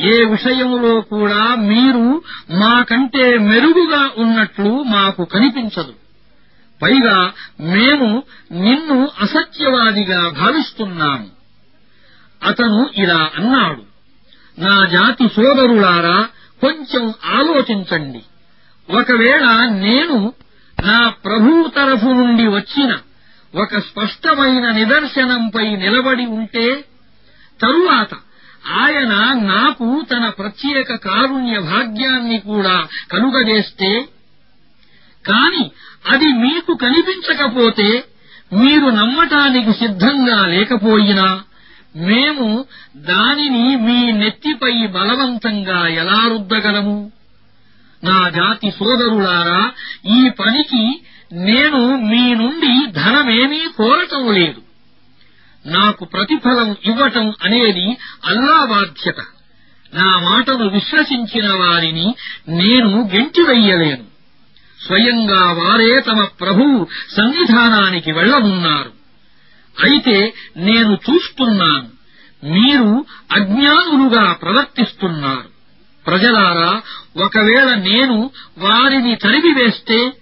ఏ 0.00 0.24
విషయంలో 0.24 1.00
కూడా 1.00 1.54
మీరు 1.54 2.22
మాకంటే 2.50 3.38
మెరుగుగా 3.38 4.10
ఉన్నట్లు 4.18 4.82
మాకు 4.82 5.24
కనిపించదు. 5.24 5.92
పైగా 6.82 7.32
మేము 7.60 8.22
నిన్ను 8.52 9.08
అసత్యవాదిగా 9.20 10.28
భావిస్తున్నాము. 10.28 11.26
అతను 12.44 12.90
ఇలా 12.96 13.30
అన్నాడు. 13.34 13.82
నా 14.60 14.86
జాతి 14.86 15.28
సోదరులారా 15.28 16.28
కొంచెం 16.60 17.12
ఆలోచించండి. 17.24 18.22
ఒకవేళ 18.90 19.68
నేను 19.70 20.32
నా 20.84 21.08
ప్రభువు 21.08 21.68
తరఫు 21.68 22.06
నుండి 22.06 22.46
వచ్చిన 22.46 22.98
ఒక 23.54 23.78
స్పష్టమైన 23.78 24.70
నిదర్శనంపై 24.70 25.76
నిలబడి 25.76 26.26
ఉంటే 26.26 26.84
తరువాత 27.62 28.08
ఆయన 28.78 29.34
నాకు 29.34 30.04
తన 30.12 30.28
ప్రత్యేక 30.28 30.94
కారుణ్య 30.94 31.58
భాగ్యాన్ని 31.58 32.40
కూడా 32.40 32.88
కలుగజేస్తే 33.12 34.00
కాని 35.24 35.70
అది 36.10 36.24
మీకు 36.24 36.74
కనిపించకపోతే 36.74 38.04
మీరు 38.52 38.86
నమ్మటానికి 38.90 39.72
సిద్ధంగా 39.72 40.46
లేకపోయినా 40.46 41.42
మేము 41.96 42.64
దానిని 42.96 43.76
మీ 43.76 44.12
నెత్తిపై 44.12 44.86
బలవంతంగా 44.86 45.88
ఎలా 45.88 46.20
రుద్దగలము? 46.26 47.10
నా 48.04 48.28
జాతి 48.28 48.70
సోదరులారా 48.70 49.70
ఈ 50.06 50.30
పనికి 50.30 50.84
నేను 51.32 51.96
మీ 51.96 52.34
నుండి 52.34 52.86
ధనమేమీ 52.86 53.58
కోరటం 53.58 54.32
లేదు. 54.32 54.60
నాకు 55.66 56.04
ప్రతిఫలం 56.04 56.76
ఇవ్వటం 56.84 57.34
అనేది 57.42 57.96
అల్లా 58.24 58.64
బాధ్యత. 58.64 59.16
నా 59.94 60.18
మాటను 60.18 60.68
విశ్వసించిన 60.68 61.52
వారిని 61.52 62.14
నేను 62.48 63.10
గెంటివెయ్యలేను 63.14 64.04
స్వయంగా 64.86 65.52
వారే 65.52 66.00
తమ 66.00 66.24
ప్రభువు 66.24 66.88
సన్నిధానానికి 67.16 68.12
వెళ్ళనున్నారు 68.12 68.92
అయితే 69.84 70.34
నేను 70.56 70.98
చూస్తున్నాను 71.10 71.88
మీరు 72.44 73.06
అజ్ఞానులుగా 73.32 74.32
ప్రవర్తిస్తున్నారు. 74.32 75.50
ప్రజలారా 76.06 76.82
ఒకవేళ 77.16 77.74
నేను 77.74 78.30
వారిని 78.58 79.16
తరిమివేస్తే 79.16 80.12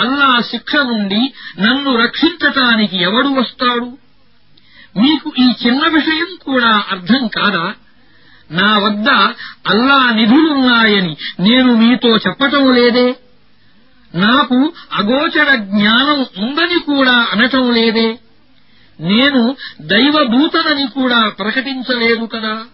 అల్లా 0.00 0.40
శిక్ష 0.40 0.76
నుండి 0.76 1.32
నన్ను 1.60 1.96
రక్షించటానికి 1.96 2.96
ఎవడు 2.96 3.28
వస్తాడు? 3.28 4.01
మీకు 4.96 5.32
ఈ 5.38 5.52
చిన్న 5.66 5.88
విషయం 5.88 6.36
కూడా 6.44 6.84
అర్థం 6.90 7.28
కాదా? 7.28 7.74
నా 8.50 8.78
వద్ద 8.78 9.08
అల్లా 9.66 10.10
నిధులున్నాయని 10.10 11.16
నేను 11.40 11.74
మీతో 11.74 12.16
చెప్పటం 12.16 12.74
లేదే. 12.74 13.16
నాకు 14.14 14.72
అగోచర 14.92 15.54
జ్ఞానం 15.54 16.26
ఉందని 16.44 16.80
కూడా 16.80 17.26
అనటం 17.32 17.72
లేదే. 17.72 18.18
నేను 19.00 19.56
దైవదూతనని 19.80 20.86
కూడా 20.86 21.28
ప్రకటించలేదు 21.28 22.24
కదా. 22.24 22.64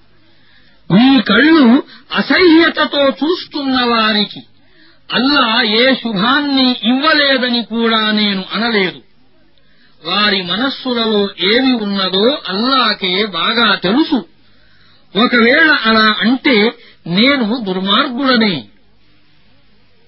మీ 0.91 1.21
కళ్ళు 1.21 1.83
అసహ్యతతో 2.15 3.09
చూస్తున్న 3.09 3.85
వారికి 3.85 4.43
అల్లా 5.15 5.63
ఏ 5.63 5.95
శుభాన్ని 5.95 6.77
ఇవ్వలేదని 6.83 7.63
కూడా 7.63 8.11
నేను 8.11 8.45
అనలేదు. 8.53 9.08
వారి 10.02 10.40
మనస్సులలో 10.44 11.22
ఏమి 11.52 11.74
ఉన్నదో 11.86 12.26
అల్లాకే 12.48 13.14
బాగా 13.38 13.68
తెలుసు 13.86 14.20
ఒకవేళ 15.14 15.70
అలా 15.86 16.08
అంటే 16.26 16.58
నేను 17.18 17.48
దుర్మార్గుడనే 17.68 18.56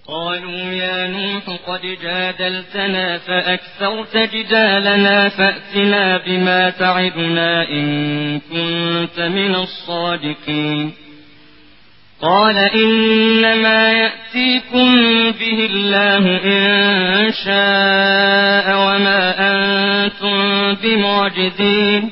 قالوا 0.07 0.63
يا 0.73 0.97
نوح 1.07 1.45
قد 1.67 1.83
جادلتنا 2.03 3.17
فأكثرت 3.17 4.17
جدالنا 4.33 5.29
فأتنا 5.29 6.17
بما 6.17 6.69
تعدنا 6.71 7.49
إن 7.69 7.85
كنت 8.41 9.17
من 9.37 9.55
الصادقين 9.55 10.85
قال 12.21 12.57
إنما 12.57 13.91
يأتيكم 13.91 14.87
به 15.39 15.59
الله 15.71 16.23
إن 16.45 17.31
شاء 17.45 18.65
وما 18.85 19.21
أنتم 19.51 20.37
بمعجزين 20.83 22.11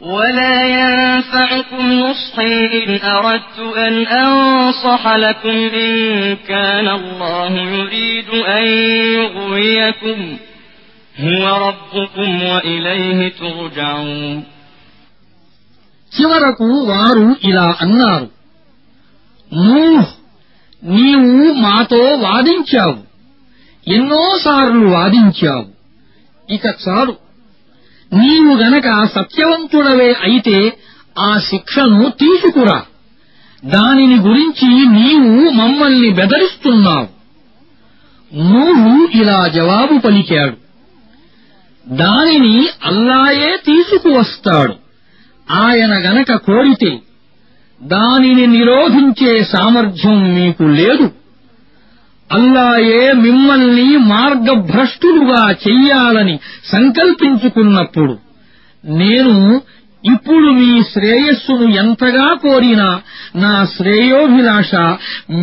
ولا 0.00 0.56
ينفعكم 0.66 1.92
نصحي 1.92 2.84
إن 2.84 3.00
أردت 3.08 3.58
أن 3.76 4.06
أنصح 4.06 5.02
لكم 5.08 5.56
إن 5.74 6.36
كان 6.48 6.88
الله 6.88 7.52
يريد 7.52 8.28
أن 8.28 8.64
يغويكم 9.18 10.36
هو 11.20 11.44
ربكم 11.68 12.42
وإليه 12.42 13.28
ترجعون 13.40 14.44
చివరకు 16.16 16.66
వారు 16.90 17.26
ఇలా 17.48 17.64
అన్నారు 17.84 18.26
నూహ్ 19.53 20.05
నీవు 20.83 21.53
మాతో 21.53 21.97
వాదించావు. 21.97 22.97
ఎన్నోసార్లు 23.87 24.87
వాదించావు. 24.87 25.65
ఇక 26.53 26.65
చాలు. 26.65 27.15
నీవు 28.13 28.57
గనక 28.57 29.03
సత్యవంతుడవే 29.03 30.13
అయితే 30.13 30.77
ఆ 31.19 31.37
శిక్షను 31.37 32.09
తీసుకురా. 32.09 32.81
దానిని 33.65 34.15
గురించి 34.15 34.85
నీవు 34.85 35.49
మమ్మల్ని 35.49 36.09
బెదరిస్తున్నావు. 36.09 37.07
నూహు 38.35 39.07
ఇలా 39.17 39.47
జవాబు 39.47 39.99
పలికాడు. 39.99 40.57
దానిని 41.89 42.67
అల్లాయే 42.83 43.59
తీసుకువస్తాడు. 43.65 44.75
ఆయన 45.51 45.91
గనక 45.91 46.35
కోరితే 46.35 46.99
దానిని 47.80 48.46
నిరోధించే 48.52 49.32
సామర్థ్యం 49.52 50.18
మీకు 50.36 50.66
లేదు 50.78 51.06
అల్లాయే 52.30 53.02
మిమ్మల్ని 53.24 53.88
మార్గభ్రష్టులుగా 54.10 55.42
చెయ్యాలని 55.64 56.36
సంకల్పించుకున్నప్పుడు 56.70 58.14
నేను 58.84 59.34
ఇప్పుడు 60.04 60.48
మీ 60.56 60.70
శ్రేయస్సును 60.92 61.66
ఎంతగా 61.82 62.28
కోరినా 62.42 62.88
నా 63.42 63.52
శ్రేయోభిలాష 63.76 64.72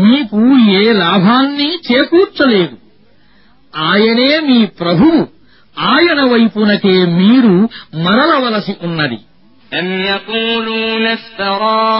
మీకు 0.01 0.41
ఏ 0.75 0.83
లాభాన్ని 0.99 1.69
చేకూర్చలేదు 1.87 2.75
ఆయనే 3.73 4.31
మీ 4.47 4.59
ప్రభువు 4.81 5.21
ఆయన 5.77 6.19
వైపునకే 6.33 6.95
మీరు 7.19 7.55
మరలవలసి 8.05 8.73
ఉన్నది 8.87 9.19
أم 9.71 9.87
يقولون 10.07 11.03
افتراه 11.09 11.99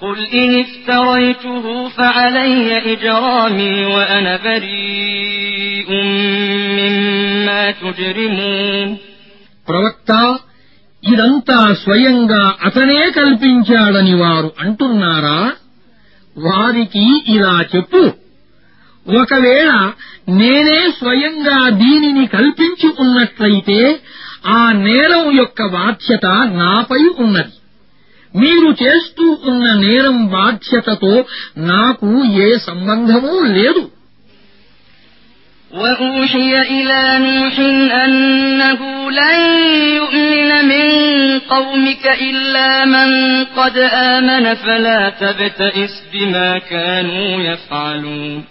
قل 0.00 0.18
إن 0.32 0.60
افتريته 0.60 1.64
فعلي 1.90 2.52
إجرامي 2.92 3.84
وأنا 3.86 4.36
بريء 4.38 5.90
مما 6.78 7.70
تجرمون 7.74 8.88
ప్రవక్త 9.68 10.10
ఇదంతా 11.02 11.56
స్వయంగా 11.82 12.42
అతనే 12.66 13.00
కల్పించాడని 13.10 14.14
వారు 14.14 14.50
అంటున్నారా 14.64 15.40
వారికి 16.36 17.04
ఇలా 17.34 17.56
చెప్పు 17.72 18.02
ఒకవేళ 19.06 19.70
నేనే 20.36 20.80
స్వయంగా 21.00 21.58
దీనిని 21.82 22.24
కల్పించి 22.28 22.88
ఉన్నట్లయితే 23.04 23.80
ఆ 24.56 24.62
నేరం 24.86 25.26
యొక్క 25.36 25.60
బాధ్యత 25.76 26.26
నాపై 26.60 27.02
ఉన్నది 27.24 27.54
మీరు 28.34 28.70
చేస్తూ 28.82 29.26
ఉన్న 29.50 29.66
నేరం 29.84 30.26
బాధ్యతతో 30.28 31.12
నాకు 31.56 32.10
ఏ 32.46 32.56
సంబంధమూ 32.68 33.34
లేదు 33.58 33.84
وأوحي 35.72 36.60
إلى 36.60 37.18
نوح 37.18 37.58
أنه 38.04 39.10
لن 39.10 39.40
يؤمن 39.96 40.64
من 40.64 40.86
قومك 41.38 42.04
إلا 42.06 42.84
من 42.84 43.44
قد 43.44 43.78
آمن 43.92 44.54
فلا 44.54 45.10
تبتئس 45.10 46.02
بما 46.12 46.58
كانوا 46.58 47.42
يفعلون 47.42 48.44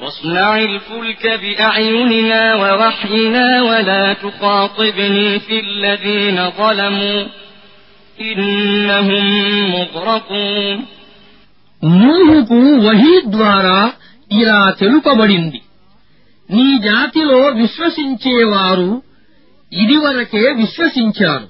واصنع 0.00 0.58
الفلك 0.58 1.26
بأعيننا 1.42 2.54
ووحينا 2.54 3.62
ولا 3.62 4.12
تخاطبني 4.12 5.38
في 5.40 5.60
الذين 5.60 6.50
ظلموا 6.50 7.20
إنهم 7.20 7.26
مغرقون 7.26 7.39
నూహుకు 11.83 12.87
వహీ 12.87 13.21
ద్వారా 13.25 13.91
ఇలా 14.31 14.69
తెలుపబడింది. 14.79 15.61
నీ 16.51 16.77
జాతిలో 16.77 17.37
విశ్వసించేవారు 17.37 19.01
ఇదివరకే 19.73 20.53
విశ్వసించారు. 20.53 21.47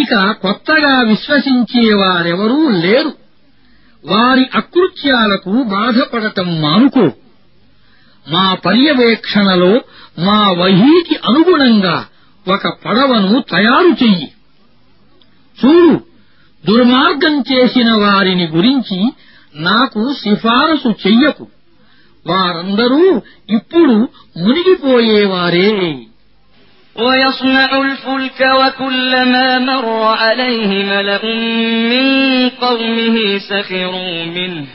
ఇక 0.00 0.30
కొత్తగా 0.30 1.02
విశ్వసించేవారెవరూ 1.02 2.68
లేరు. 2.68 3.12
వారి 4.06 4.46
అకృత్యాలకు 4.54 5.62
బాధపడటం 5.62 6.60
మానుకో. 6.60 7.12
మా 8.28 8.54
పర్యవేక్షణలో 8.54 9.80
మా 10.18 10.50
వహీకి 10.50 11.14
అనుగుణంగా 11.14 12.06
ఒక 12.48 12.68
పడవను 12.68 13.40
తయారు 13.40 14.04
చెయ్యి. 14.04 14.32
చూడు 15.61 15.95
దుర్మార్గం 16.63 17.35
చేసిన 17.51 17.89
వారిని 18.03 18.47
గురించి 18.47 18.99
నాకు 19.67 20.01
సిఫారసు 20.23 20.89
చెయ్యకు 21.03 21.45
వారందరూ 22.25 23.03
ఇప్పుడు 23.57 23.95
మునిగిపోయేవారే 24.43 25.71
ويصنع 26.95 27.69
الفلك 27.81 28.39
وكلما 28.59 29.59
مر 29.59 29.87
عليه 30.21 30.83
ملأ 30.83 31.23
من 31.91 32.05
قومه 32.49 33.17
سخروا 33.49 34.23
منه 34.27 34.65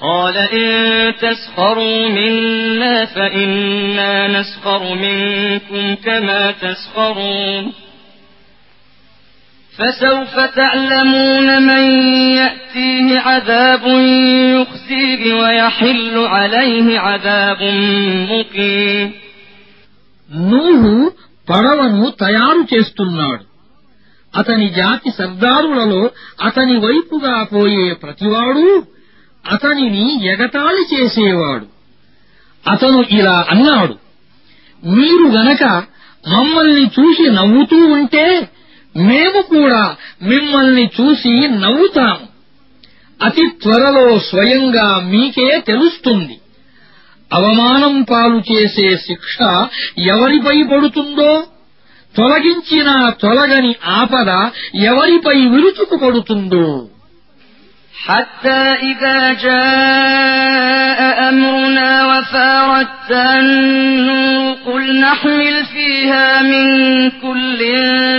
قال 0.00 0.36
إن 0.36 0.68
تسخروا 1.16 2.08
منا 2.08 3.04
فإنا 3.04 4.12
نسخر 4.28 4.94
منكم 4.96 5.94
كما 6.04 6.50
تسخرون 6.52 7.64
فسوف 9.74 10.34
تعلمون 10.56 11.62
من 11.62 11.84
يأتيه 12.36 13.18
عذاب 13.20 13.84
يخزيه 14.52 15.34
ويحل 15.34 16.16
عليه 16.28 16.98
عذاب 17.00 17.60
مقيم 18.30 19.08
నూహు 20.48 20.94
పడవను 21.48 22.04
తయారు 22.22 22.62
చేస్తున్నాడు 22.72 23.44
అతని 24.34 24.66
జాతి 24.70 25.10
సర్దారులలో 25.10 26.00
అతని 26.42 26.74
వైపుగా 26.78 27.36
పోయే 27.52 27.86
ప్రతివాడు 28.02 28.64
అతనిని 29.44 30.06
ఎగతాళి 30.32 30.82
చేసేవాడు 30.92 31.66
అతను 32.64 33.00
ఇలా 33.10 33.38
అన్నాడు 33.48 33.94
మీరు 34.82 35.26
గనక 35.36 35.62
మమ్మల్ని 36.24 36.84
చూసి 36.96 37.24
నవ్వుతూ 37.38 37.78
ఉంటే 37.92 38.24
మేము 38.97 39.41
కూడా 39.41 39.95
మిమ్మల్ని 40.21 40.89
చూసి 41.01 41.47
నవ్వుతాము. 41.47 42.31
అతి 43.23 43.49
త్వరలో 43.61 44.19
స్వయంగా 44.19 44.99
మీకే 44.99 45.59
తెలుస్తుంది. 45.59 46.37
అవమానం 47.33 48.01
పాలు 48.01 48.41
చేసే 48.51 48.97
శిక్ష 48.97 49.37
ఎవరిపై 49.97 50.63
పడుతుందో? 50.63 51.43
తొలగించిన 52.17 53.09
తొలగని 53.09 53.75
ఆపద 53.85 54.49
ఎవరిపై 54.75 55.47
విరుచుకుపడుతుందో 55.47 56.87
حتى 58.07 58.75
إذا 58.81 59.33
جاء 59.33 61.29
أمرنا 61.29 62.05
وفارت 62.05 63.11
النور 63.11 64.53
قل 64.65 64.99
نحمل 64.99 65.65
فيها 65.73 66.41
من 66.41 67.09
كل 67.09 67.59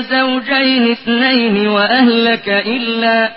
زوجين 0.03 0.90
اثنين 0.90 1.68
وأهلك 1.68 2.49
إلا 2.49 3.33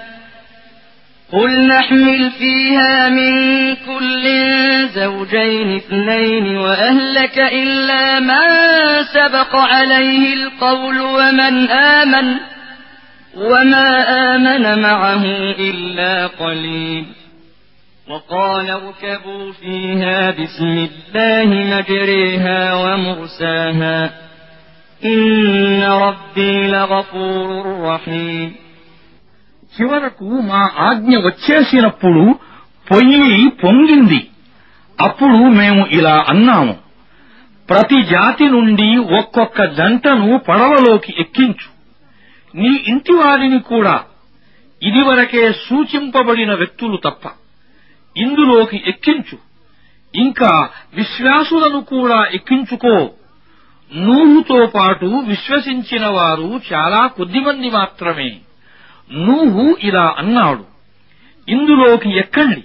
قل 1.32 1.68
نحمل 1.68 2.32
فيها 2.32 3.10
من 3.10 3.36
كل 3.76 4.24
زوجين 4.96 5.76
اثنين 5.76 6.58
وأهلك 6.58 7.38
إلا 7.40 8.20
من 8.20 8.44
سبق 9.14 9.56
عليه 9.56 10.34
القول 10.34 11.02
ومن 11.02 11.70
آمن 11.70 12.36
وما 13.37 13.89
آمن 14.35 14.83
معه 14.83 15.25
إلا 15.69 16.27
قليل 16.27 17.05
وقال 18.09 18.71
اركبوا 18.71 19.53
فيها 19.53 20.31
بسم 20.31 20.89
الله 20.89 21.49
مجريها 21.75 22.75
ومرساها 22.75 24.11
إن 25.03 25.83
ربي 25.83 26.67
لغفور 26.67 27.49
رحيم 27.83 28.51
చివరకు 29.77 30.29
మా 30.51 30.63
ఆజ్ఞ 30.89 31.13
వచ్చేసినప్పుడు 31.27 32.23
పొయ్యి 32.87 33.43
పొంగింది 33.63 34.21
అప్పుడు 34.99 35.39
మేము 35.61 35.83
ఇలా 35.99 36.17
అన్నాము 36.29 36.75
ప్రతి 37.69 37.99
జాతి 38.05 38.47
నుండి 38.49 38.89
ఒక్కొక్క 39.19 39.59
జంటను 39.79 40.31
పడవలోకి 40.49 41.13
ఎక్కించు 41.19 41.69
నీ 42.56 42.84
ఇంటి 42.88 43.14
వారిని 43.14 43.60
కూడా 43.60 44.04
ఇదివరకే 44.84 45.54
సూచింపబడిన 45.54 46.54
వ్యక్తులు 46.54 46.98
తప్ప 46.98 47.32
ఇందులోకి 48.18 48.84
ఎక్కించు. 48.88 49.38
ఇంకా 50.16 50.70
విశ్వాసులను 50.94 51.82
కూడా 51.82 52.26
ఎక్కించుకో. 52.34 53.10
నూహుతో 53.96 54.66
పాటు 54.66 55.06
విశ్వసించిన 55.06 56.08
వారు 56.08 56.62
చాలా 56.74 57.08
కొద్దిమంది 57.08 57.70
మాత్రమే. 57.70 58.38
నూహు 59.12 59.78
ఇలా 59.84 60.16
అన్నాడు. 60.18 60.66
ఇందులోకి 61.50 62.18
ఎక్కండి. 62.18 62.64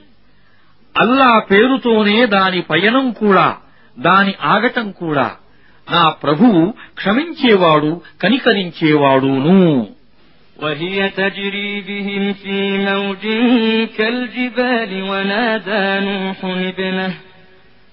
అల్లా 1.00 1.38
పేరుతోనే 1.38 2.26
దాని 2.26 2.60
పయనం 2.60 3.12
కూడా 3.12 3.56
దాని 3.98 4.34
ఆగటం 4.42 4.90
కూడా. 4.90 5.36
నా 5.87 6.03
ప్రభువు 6.23 6.61
క్షమించేవాడు 6.99 7.91
కనికరించేవాడును 8.21 9.61
وهي 10.63 11.09
تجري 11.09 11.71
بهم 11.89 12.23
في 12.33 12.57
موج 12.87 13.23
كالجبال 13.97 14.91
ونادى 15.11 15.85
نوح 16.07 16.39
ابنه 16.69 17.11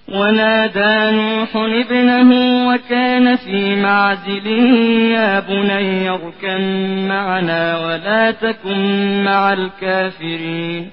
ونادى 0.07 0.95
نوح 1.17 1.51
ابنه 1.55 2.29
وكان 2.69 3.35
في 3.35 3.75
معزل 3.75 4.47
يا 5.17 5.39
بني 5.39 6.09
اركم 6.09 6.61
معنا 7.07 7.63
ولا 7.85 8.31
تكن 8.31 8.79
مع 9.23 9.53
الكافرين 9.53 10.83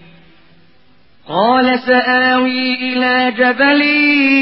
قال 1.27 1.79
سآوي 1.81 2.75
إلى 2.75 3.15
جبل 3.39 3.81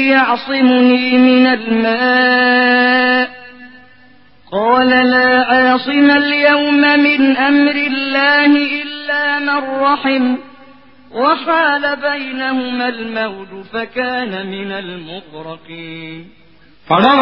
يعصمني 0.09 1.17
من 1.19 1.45
الماء 1.47 3.29
قال 4.51 4.89
لا 5.09 5.31
عاصم 5.45 6.07
اليوم 6.13 6.81
من 6.99 7.21
أمر 7.37 7.75
الله 7.91 8.51
إلا 8.81 9.39
من 9.39 9.59
رحم 9.81 10.25
وحال 11.13 11.95
بينهما 11.97 12.87
الموج 12.89 13.51
فكان 13.73 14.31
من 14.47 14.69
المغرقين 14.73 16.21
పడవ 16.87 17.21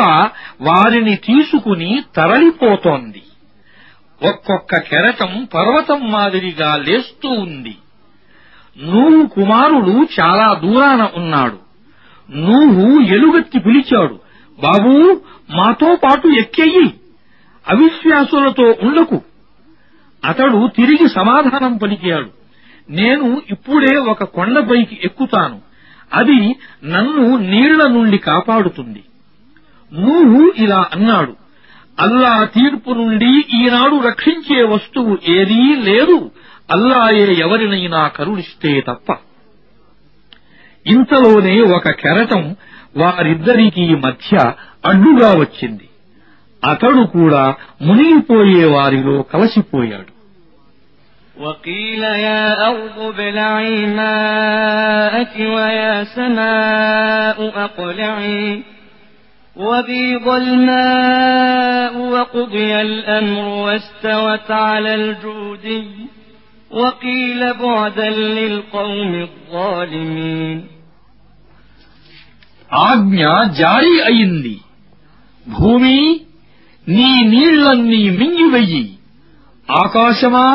వారిని 0.61 1.15
తీసుకుని 1.27 1.91
తరలిపోతోంది 2.15 3.23
ఒక్కొక్క 4.21 4.71
కెరటం 4.89 5.31
పర్వతం 5.55 5.99
మాదిరిగా 6.11 6.69
లేస్తూ 6.87 7.29
ఉంది 7.45 7.73
నూహు 8.76 9.26
కుమారుడు 9.26 10.06
చాలా 10.20 10.54
దూరాన 10.54 11.08
ఉన్నాడు. 11.16 11.58
నూహు 12.30 13.00
ఎలుగెత్తి 13.00 13.58
పిలిచాడు 13.58 14.16
బాబూ 14.58 15.20
మాతో 15.50 15.96
పాటు 16.04 16.28
ఎక్కెయ్యి 16.28 16.94
అవిశ్వాసులతో 17.68 18.74
ఉండకు. 18.82 19.22
అతడు 20.24 20.68
తిరిగి 20.76 21.08
సమాధానం 21.08 21.76
పలికాడు 21.76 22.30
నేను 22.90 23.42
ఇప్పుడే 23.50 23.96
ఒక 23.96 24.24
కొండపైకి 24.24 25.00
ఎక్కుతాను 25.04 25.60
అది 26.12 26.40
నన్ను 26.84 27.36
నీళ్ళ 27.36 27.86
నుండి 27.86 28.18
కాపాడుతుంది. 28.18 29.02
నూహు 29.92 30.52
ఇలా 30.58 30.86
అన్నాడు 30.92 31.36
అల్లా 32.00 32.44
తీర్పు 32.44 32.90
నుండి 32.90 33.44
ఈనాడు 33.56 33.96
రక్షించే 34.08 34.62
వస్తువు 34.62 35.18
ఏదీ 35.28 35.74
లేదు 35.76 36.30
అల్లాయే 36.71 37.25
ఎవరినైనా 37.45 38.01
కరుణిస్తే 38.17 38.71
తప్ప 38.87 39.09
ఇంతలోనే 40.85 41.55
ఒక 41.77 41.87
కెరటం 42.01 42.43
వారిద్దరికీ 42.97 43.85
మధ్య 44.05 44.33
అడ్డుగా 44.85 45.29
వచ్చింది 45.39 45.87
అతడు 46.63 47.03
కూడా 47.15 47.43
మునిగిపోయే 47.87 48.65
వారిలో 48.75 49.17
కలసిపోయాడు 49.33 50.11
وقيل 51.37 52.03
يا 52.27 52.43
أرض 52.69 52.97
ابلعي 53.03 53.85
ماءك 53.97 55.33
ويا 55.55 56.03
سماء 56.15 57.37
أقلعي 57.65 58.47
وغيض 59.55 60.27
الماء 60.41 61.93
وقضي 62.13 62.71
الأمر 62.81 63.45
واستوت 63.63 64.49
على 64.67 64.91
الجودي 64.95 65.83
وقيل 66.71 67.53
بعدا 67.55 68.09
للقوم 68.37 69.11
الظالمين 69.21 70.57
ఆజ్ఞ 72.87 73.19
జారీ 73.59 73.95
అయింది 74.09 74.55
భూమి 75.45 75.97
నీ 76.87 77.11
నీళ్లన్నీ 77.33 78.01
మింగివెయ్యి 78.19 78.83
ఆకాశమా 79.67 80.47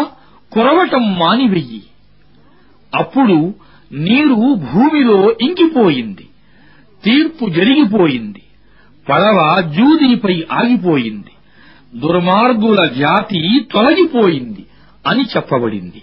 కురవటం 0.53 1.05
మానివెయ్యి 1.19 1.81
అప్పుడు 2.93 3.39
నీరు 4.01 4.41
భూమిలో 4.67 5.17
ఇంకిపోయింది 5.47 6.27
తీర్పు 7.05 7.45
జరిగిపోయింది 7.51 8.43
పడవ 9.07 9.39
జూదిపై 9.77 10.37
ఆగిపోయింది 10.59 11.33
దుర్మార్గుల 11.95 12.81
జాతి 13.01 13.41
తొలగిపోయింది 13.73 14.63
అని 15.05 15.25
చెప్పబడింది 15.33 16.03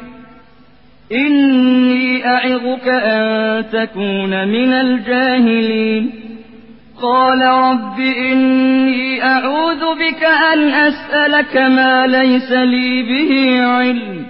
إني 1.12 2.26
أعظك 2.26 2.86
أن 2.88 3.22
تكون 3.70 4.48
من 4.48 4.72
الجاهلين 4.72 6.10
قال 7.02 7.40
رب 7.42 7.98
إني 8.00 9.24
أعوذ 9.24 9.82
بك 9.94 10.22
أن 10.52 10.60
أسألك 10.88 11.56
ما 11.56 12.06
ليس 12.06 12.50
لي 12.52 13.02
به 13.02 13.32
علم 13.66 14.26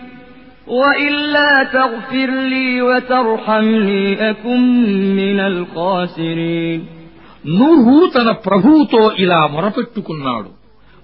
وإلا 0.68 1.64
تغفر 1.72 2.30
لي 2.52 2.82
وترحمني 2.82 4.30
أكن 4.30 4.62
من 5.16 5.40
الخاسرين 5.40 6.80
నూహు 7.58 7.96
తన 8.14 8.28
ప్రభువుతో 8.46 9.02
ఇలా 9.24 9.40
మొరపెట్టుకున్నాడు 9.46 10.50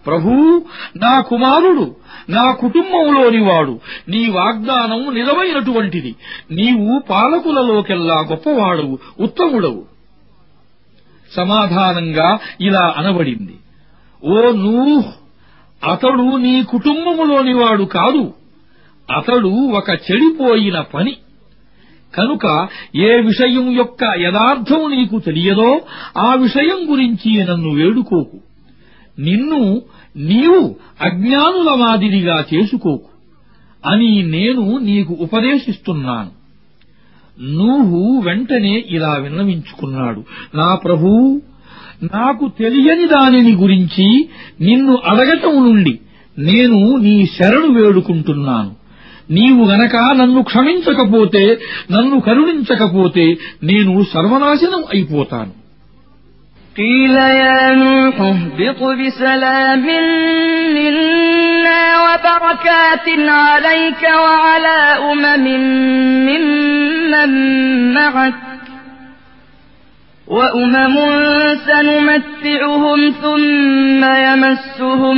ప్రభూ 0.07 0.33
నా 0.97 1.13
కుమారుడు 1.31 1.85
నా 2.30 2.52
కుటుంబంలోని 2.52 3.42
వాడు. 3.42 3.80
నీ 4.10 4.30
వాగ్దానం 4.30 5.16
నిజమైనటువంటిది. 5.16 6.16
నీవు 6.52 7.00
పాలకులలోకెల్లా 7.10 8.20
గొప్పవాడవు 8.20 9.00
ఉత్తముడవు. 9.20 9.86
సమాధానంగా 11.36 12.40
ఇలా 12.62 12.94
అనబడింది. 12.98 13.56
ఓ 14.24 14.52
నూహ్ 14.52 15.06
అతడు 15.92 16.36
నీ 16.38 16.64
కుటుంబములోని 16.64 17.54
వాడు 17.54 17.84
కాదు. 17.84 18.34
అతడు 19.18 19.48
ఒక 19.48 19.90
చెడిపోయిన 19.90 20.80
పని. 20.80 21.18
కనుక 22.16 22.68
ఏ 22.96 23.22
విషయం 23.22 23.72
యొక్క 23.72 24.04
యథార్థం 24.04 24.92
నీకు 24.92 25.20
తెలియదో 25.20 25.82
ఆ 26.18 26.34
విషయం 26.34 26.92
గురించి 26.92 27.44
నన్ను 27.44 27.70
వేడుకోకు. 27.74 28.38
నిన్ను 29.20 29.82
నీవు 30.18 30.76
అజ్ఞానుల 31.02 31.76
మాదిరిగా 31.76 32.44
చేసుకోకు. 32.54 33.00
అని 33.86 34.24
నేను 34.24 34.78
నీకు 34.78 35.18
ఉపదేశిస్తున్నాను. 35.20 36.38
నూహు 37.42 38.22
వెంటనే 38.26 38.86
ఇలా 38.90 39.14
విన్నవించుకున్నాడు. 39.14 40.24
నా 40.56 40.76
ప్రభూ 40.76 41.42
నాకు 42.04 42.52
తెలియని 42.60 43.06
దానిని 43.06 43.56
గురించి 43.56 44.30
నిన్ను 44.62 44.96
అడగటం 44.96 45.56
నుండి 45.56 46.00
నేను 46.40 46.96
నీ 46.96 47.26
శరణు 47.26 47.68
వేడుకుంటున్నాను. 47.68 48.76
నీవు 49.32 49.66
గనక 49.66 49.96
నన్ను 49.96 50.42
క్షమించకపోతే 50.42 51.60
నన్ను 51.92 52.20
కరుణించకపోతే 52.20 53.38
నేను 53.64 54.06
సర్వనాశనం 54.14 54.84
అయిపోతాను. 54.94 55.67
قيل 56.77 57.17
يا 57.17 57.75
نوح 57.75 58.21
اهبط 58.21 58.81
بسلام 59.01 59.87
منا 60.77 61.83
وبركات 62.05 63.07
عليك 63.29 64.03
وعلى 64.03 64.79
أمم 65.13 65.45
ممن 66.29 67.31
معك 67.95 68.35
وأمم 70.27 70.97
سنمتعهم 71.67 73.11
ثم 73.23 74.03
يمسهم 74.05 75.17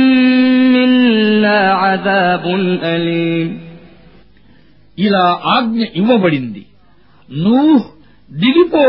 منا 0.75 1.59
عذاب 1.73 2.45
أليم 2.83 3.51
ఇలా 4.97 5.23
ఆజ్ఞ 5.55 5.81
ఇవ్వబడింది 5.99 6.61
నూహ్ 7.29 7.85
దిగిపో 8.31 8.85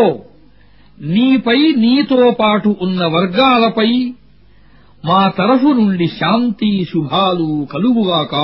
నీపై 1.00 1.58
నీతో 1.76 2.20
పాటు 2.40 2.70
ఉన్న 2.80 3.00
వర్గాలపై 3.14 3.90
మా 5.04 5.22
తరఫు 5.38 5.70
నుండి 5.72 6.06
శాంతి 6.18 6.70
శుభాలు 6.92 7.48
కలుగుగాక 7.72 8.34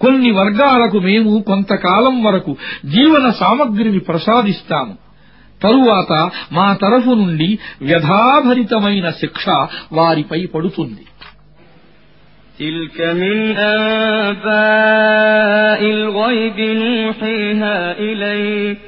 కొన్ని 0.00 0.30
వర్గాలకు 0.30 0.98
మేము 1.00 1.32
కొంతకాలం 1.42 2.16
వరకు 2.22 2.52
జీవన 2.86 3.26
సామగ్రిని 3.40 4.00
ప్రసాదిస్తాము 4.00 4.94
తరువాత 5.60 6.12
మా 6.52 6.68
తరఫు 6.74 7.14
నుండి 7.14 7.48
వ్యధాభరితమైన 7.82 9.06
శిక్ష 9.22 9.46
వారిపై 9.92 10.42
పడుతుంది 10.54 11.04
تلك 12.60 12.98
من 13.14 13.36
أنباء 14.52 15.80
الغيب 15.90 16.58
نوحيها 16.78 17.76
إليك 18.00 18.83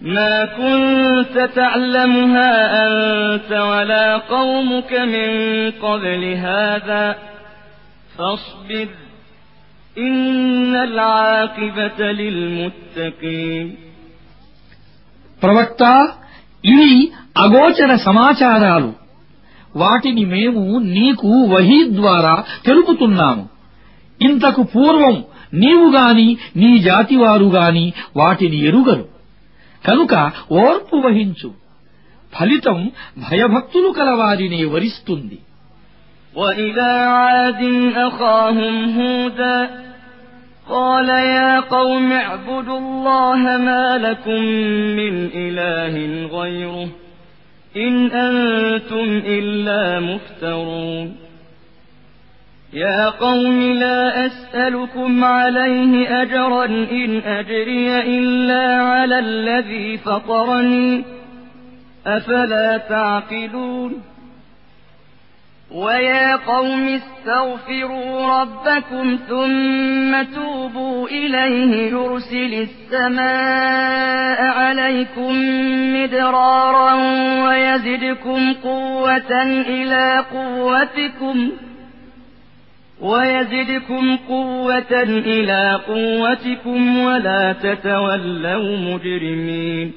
ما 0.00 0.44
كنت 0.46 1.50
تعلمها 1.56 2.52
أنت 2.82 3.52
ولا 3.52 4.16
قومك 4.16 4.92
من 4.92 5.30
قبل 5.82 6.22
هذا 6.46 7.04
فاصبر 8.16 8.88
إن 9.96 10.74
العاقبة 10.78 11.98
للمتقين 12.12 13.66
ప్రవక్త 15.42 15.82
ఇవి 16.64 16.94
అగోచర 17.36 17.90
సమాచారాలు 18.06 18.90
వాటిని 19.74 20.24
మేము 20.26 20.62
నీకు 20.96 21.28
వహీ 21.52 21.78
ద్వారా 21.90 22.34
తెలుపుతున్నాము 22.64 23.44
ఇంతకు 24.20 24.62
పూర్వం 24.74 25.16
నీవు 25.54 25.86
గాని 25.92 26.28
నీ 26.56 26.70
జాతివారు 26.80 27.48
గాని 27.50 27.86
వాటిని 28.16 28.58
ఎరుగరు 28.68 29.04
కనుక 29.84 30.14
ఓర్పు 30.62 30.96
వహించు 31.06 31.50
ఫలితం 32.32 32.78
భయభక్తులు 33.26 33.88
కలవారినే 33.98 34.62
వరిస్తుంది 34.74 35.38
وإلى 36.34 36.90
عاد 37.16 37.62
أخاهم 38.08 38.74
هودا 38.98 39.58
قال 40.68 41.08
يا 41.08 41.60
قوم 41.60 42.12
اعبدوا 42.14 42.78
الله 42.78 43.40
ما 43.68 43.84
لكم 43.98 44.40
من 45.00 45.14
إله 45.44 45.94
غيره 46.36 46.88
إن 47.76 47.94
أنتم 48.20 49.08
إلا 49.36 49.82
مفترون 50.00 51.06
يا 52.75 53.09
قوم 53.09 53.61
لا 53.61 54.25
أسألكم 54.25 55.23
عليه 55.23 56.21
أجرا 56.21 56.65
إن 56.65 57.17
أجري 57.17 58.01
إلا 58.01 58.83
على 58.83 59.19
الذي 59.19 59.97
فطرني 59.97 61.03
أفلا 62.07 62.77
تعقلون 62.77 64.01
ويا 65.71 66.35
قوم 66.35 66.87
استغفروا 66.87 68.41
ربكم 68.41 69.19
ثم 69.29 70.23
توبوا 70.35 71.07
إليه 71.07 71.91
يرسل 71.91 72.67
السماء 72.67 74.41
عليكم 74.41 75.33
مدرارا 75.95 76.93
ويزدكم 77.47 78.53
قوة 78.53 79.43
إلى 79.67 80.25
قوتكم 80.33 80.55
ويزدكم 80.65 81.74
قوة 84.28 85.02
إلى 85.02 85.80
قوتكم 85.84 86.98
ولا 86.98 87.52
تتولوا 87.54 88.76
مجرمين 88.78 89.92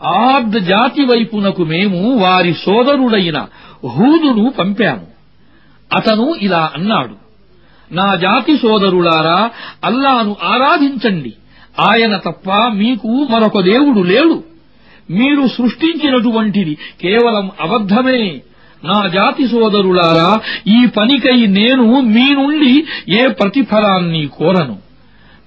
ఆద్ 0.00 0.56
జాతి 0.70 1.02
వైపునకు 1.10 1.62
మేము 1.72 2.00
వారి 2.22 2.52
సోదరుడైన 2.64 3.38
హూదును 3.94 4.44
పంపాము 4.58 5.06
అతను 5.90 6.26
ఇలా 6.46 6.62
అన్నాడు 6.76 7.16
నా 7.90 8.06
జాతి 8.24 8.54
సోదరులారా 8.62 9.38
అల్లాను 9.88 10.32
ఆరాధించండి 10.52 11.32
ఆయన 11.79 12.15
తప్ప 12.15 12.51
మీకు 12.73 13.07
మరొక 13.07 13.59
దేవుడు 13.59 13.99
లేడు. 13.99 14.43
మీరు 15.09 15.47
సృష్టించినటువంటిది 15.47 16.77
కేవలం 17.01 17.51
అబద్ధమే. 17.61 18.41
నా 18.83 19.07
జాతి 19.07 19.47
సోదరులారా 19.47 20.41
ఈ 20.67 20.85
పనికై 20.85 21.45
నేను 21.45 22.01
మీ 22.01 22.33
నుండి 22.33 22.85
ఏ 23.09 23.27
ప్రతిఫలాన్ని 23.27 24.27
కోరను? 24.27 24.77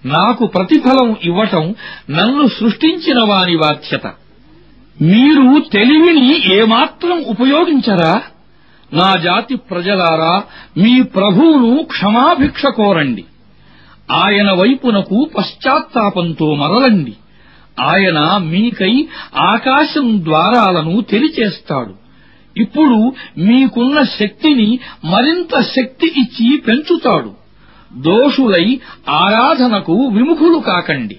నాకు 0.07 0.47
ప్రతిఫలం 0.47 1.17
ఇవ్వటం 1.23 1.75
నన్ను 2.11 2.49
సృష్టించిన 2.49 3.23
వాని 3.23 3.57
బాధ్యత. 3.57 4.07
మీరు 5.03 5.61
తెలివిని 5.73 6.55
ఏమాత్రం 6.55 7.25
ఉపయోగించరా? 7.25 8.23
నా 8.93 9.15
జాతి 9.25 9.57
ప్రజలారా 9.57 10.43
మీ 10.77 11.03
ప్రభువును 11.03 11.83
క్షమాభిక్ష 11.83 12.67
కోరండి. 12.67 13.25
ఆయన 14.11 14.53
వైపునకు 14.53 15.31
పశ్చాత్తాపంతో 15.39 16.55
మరలండి. 16.55 17.13
ఆయన 17.81 18.37
మీకై 18.37 19.09
ఆకాశం 19.37 20.25
ద్వారాలను 20.25 21.01
తెరిచేస్తాడు 21.01 21.95
ఇప్పుడు 22.57 23.13
మీకున్న 23.39 24.03
శక్తిని 24.03 24.79
మరింత 25.05 25.61
శక్తి 25.61 26.07
ఇచ్చి 26.07 26.57
పెంచుతాడు. 26.57 27.33
దోషులై 27.97 28.81
ఆరాధనకు 29.09 29.93
విముఖులు 29.93 30.59
కాకండి. 30.59 31.17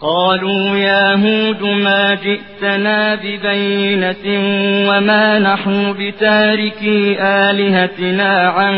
قالوا 0.00 0.76
يا 0.76 1.14
هود 1.14 1.62
ما 1.62 2.14
جئتنا 2.14 3.14
ببينة 3.14 4.26
وما 4.88 5.38
نحن 5.38 5.94
بتاركي 5.98 7.16
آلهتنا 7.22 8.48
عن 8.48 8.76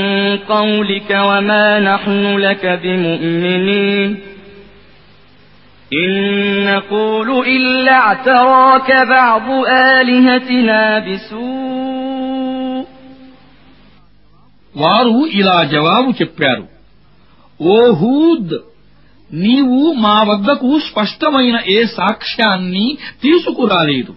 قولك 0.48 1.10
وما 1.10 1.80
نحن 1.80 2.36
لك 2.38 2.64
بمؤمنين 2.82 4.10
إن 5.92 6.10
نقول 6.64 7.28
إلا 7.48 7.92
اعتراك 7.92 8.88
بعض 9.08 9.46
آلهتنا 9.68 10.98
بسوء 10.98 12.84
వారు 14.74 15.18
ఇలా 15.40 15.58
జవాబు 15.74 16.10
చెప్పారు 16.20 16.64
ఓ 17.60 17.76
హూద్ 18.00 18.52
నీవు 19.33 19.93
మా 19.93 20.23
వద్దకు 20.23 20.79
స్పష్టమైన 20.79 21.59
ఏ 21.67 21.85
సాక్ష్యాన్ని 21.85 22.97
తీసుకురాలేదు. 23.23 24.15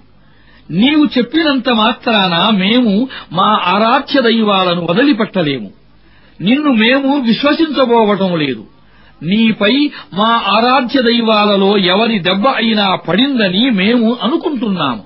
నీవు 0.71 1.19
చెప్పినంత 1.19 1.69
మాత్రాన 1.69 2.57
మేము 2.57 3.09
మా 3.33 3.61
ఆరాధ్య 3.65 4.21
దైవాలను 4.21 4.87
వదిలిపెట్టలేము. 4.91 5.71
నిన్ను 6.41 6.73
మేము 6.73 7.21
విశ్వసించబోవటం 7.21 8.39
లేదు. 8.39 8.65
నీపై 9.23 9.91
మా 10.15 10.43
ఆరాధ్య 10.47 11.03
దైవాలలో 11.03 11.79
ఎవరి 11.79 12.19
దెబ్బ 12.19 12.49
అయినా 12.49 12.95
పడిందని 12.95 13.71
మేము 13.71 14.17
అనుకుంటున్నాము. 14.23 15.06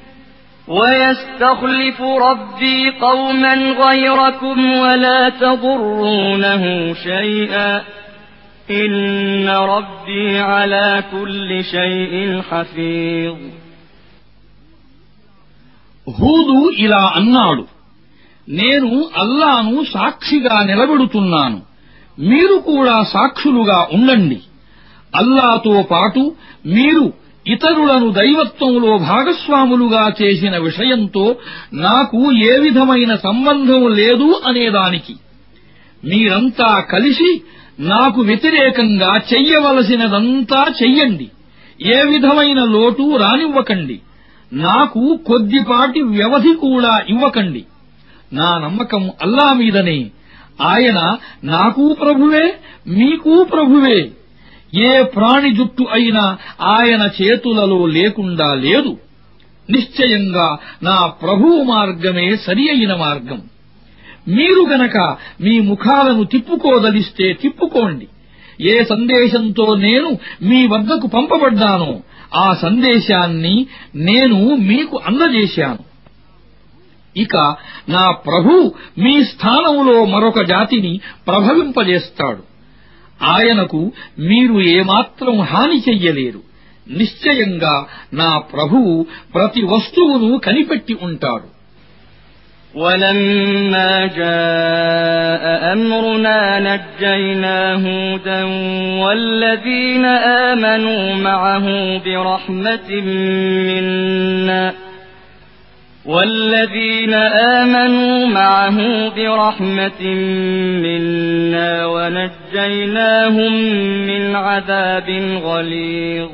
ويستخلف 0.68 2.00
ربي 2.02 2.90
قوما 3.00 3.54
غيركم 3.54 4.58
ولا 4.74 5.28
تضرونه 5.30 6.62
شيئا 6.94 7.82
إن 8.70 9.48
ربي 9.48 10.38
على 10.40 11.04
كل 11.12 11.64
شيء 11.64 12.14
حفيظ 12.50 13.36
హూదు 16.06 16.58
ఇలా 16.78 17.04
అన్నాడు 17.16 17.64
నేను 18.48 18.90
అల్లాను 19.22 19.76
సాక్షిగా 19.92 20.56
నిలబెడుతున్నాను 20.64 21.58
మీరు 22.18 22.56
కూడా 22.66 22.96
సాక్షులుగా 23.12 23.78
ఉండండి 23.96 24.38
అల్లాతో 25.14 25.74
పాటు 25.90 26.22
మీరు 26.76 27.04
ఇతరులను 27.47 28.11
దైవత్వంలో 28.11 28.97
భాగస్వాములుగా 28.97 30.13
చేసిన 30.21 30.57
విషయంతో 30.57 31.35
నాకు 31.73 32.31
ఏ 32.33 32.57
విధమైన 32.59 33.15
సంబంధం 33.15 33.95
లేదు 33.95 34.41
అనేదానికి. 34.47 35.15
మీరంతా 36.05 36.79
కలిసి 36.79 37.41
నాకు 37.79 38.21
వ్యతిరేకంగా 38.21 39.17
చెయ్యవలసినదంతా 39.17 40.65
చెయ్యండి. 40.83 41.29
ఏ 41.85 42.01
విధమైన 42.03 42.63
లోటు 42.63 43.17
రానివ్వకండి. 43.17 43.99
నాకు 44.53 45.19
కొద్దిపాటి 45.27 46.01
వ్యవధి 46.01 46.53
కూడా 46.53 47.01
ఇవ్వకండి. 47.09 47.65
నా 48.33 48.57
నమ్మకం 48.57 49.11
అల్లా 49.21 49.53
మీదనే. 49.53 50.11
ఆయన 50.61 51.17
నాకూ 51.43 51.93
ప్రభువే 51.93 52.53
మీకూ 52.87 53.43
ప్రభువే. 53.43 54.11
ఏ 54.79 55.03
ప్రాణి 55.03 55.55
జుట్టు 55.55 55.85
అయినా 55.91 56.37
ఆయన 56.61 57.09
చేతులలో 57.21 57.85
లేకుండా 57.85 58.53
లేదు. 58.53 58.97
నిశ్చయంగా 59.69 60.57
నా 60.83 61.05
ప్రభువు 61.05 61.63
మార్గమే 61.63 62.35
సరి 62.35 62.69
అయిన 62.69 62.95
మార్గం. 62.95 63.41
మీరు 64.27 64.65
గనక 64.71 64.97
మీ 65.41 65.59
ముఖాలను 65.59 66.23
తిప్పుకోదలిస్తే 66.23 67.33
తిప్పుకోండి. 67.33 68.07
ఏ 68.61 68.83
సందేశంతో 68.83 69.75
నేను 69.75 70.19
మీ 70.41 70.67
వద్దకు 70.67 71.07
పంపబడ్డానో 71.07 72.01
ఆ 72.35 72.53
సందేశాన్ని 72.53 73.67
నేను 73.95 74.55
మీకు 74.55 74.99
అందజేశాను. 75.05 75.79
ఇక 77.17 77.55
నా 77.89 78.11
ప్రభు 78.11 78.73
మీ 78.97 79.23
స్థానంలో 79.23 80.05
మరొక 80.05 80.41
జాతిని 80.41 80.99
ప్రభవింపజేస్తాడు. 81.27 82.50
ఆయనకు 83.32 83.80
మీరు 84.28 84.56
ఏమాత్రం 84.76 85.36
హాని 85.50 85.78
చెయ్యలేరు 85.88 86.40
నిశ్చయంగా 86.86 87.74
నా 88.14 88.30
ప్రభువు 88.52 88.92
ప్రతి 89.34 89.62
వస్తువును 89.72 90.30
కనిపెట్టి 90.46 90.96
ఉంటాడు 91.08 91.46
ولما 92.74 93.92
جاء 94.18 95.44
أمرنا 95.72 96.38
نجينا 96.60 97.58
هودا 97.76 98.40
والذين 99.02 100.04
آمنوا 100.44 101.14
معه 101.18 101.66
برحمة 101.98 102.88
منا 103.68 104.62
والذين 106.04 107.14
آمنوا 107.54 108.26
معه 108.28 108.78
برحمة 109.08 110.02
منا 110.84 111.86
ونجيناهم 111.86 113.52
من 114.08 114.22
عذاب 114.38 115.08
غليظ 115.44 116.30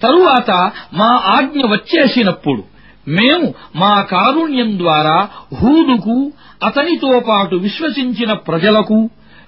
తరువాత 0.00 0.50
మా 0.92 1.10
ఆజ్ఞ 1.36 1.60
వచ్చేసినప్పుడు 1.66 2.62
మేము 3.08 3.48
మా 3.74 3.94
కారుణ్యం 4.12 4.70
ద్వారా 4.78 5.16
హూదుకు 5.60 6.16
అతనితో 6.64 7.12
పాటు 7.28 7.54
విశ్వసించిన 7.56 8.32
ప్రజలకు 8.48 8.98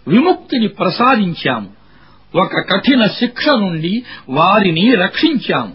విముక్తిని 0.07 0.69
ప్రసాదించాము 0.79 1.71
ఒక 2.35 2.53
కఠిన 2.71 3.03
శిక్ష 3.21 3.45
నుండి 3.63 3.95
వారిని 4.31 4.97
రక్షించాము 4.97 5.75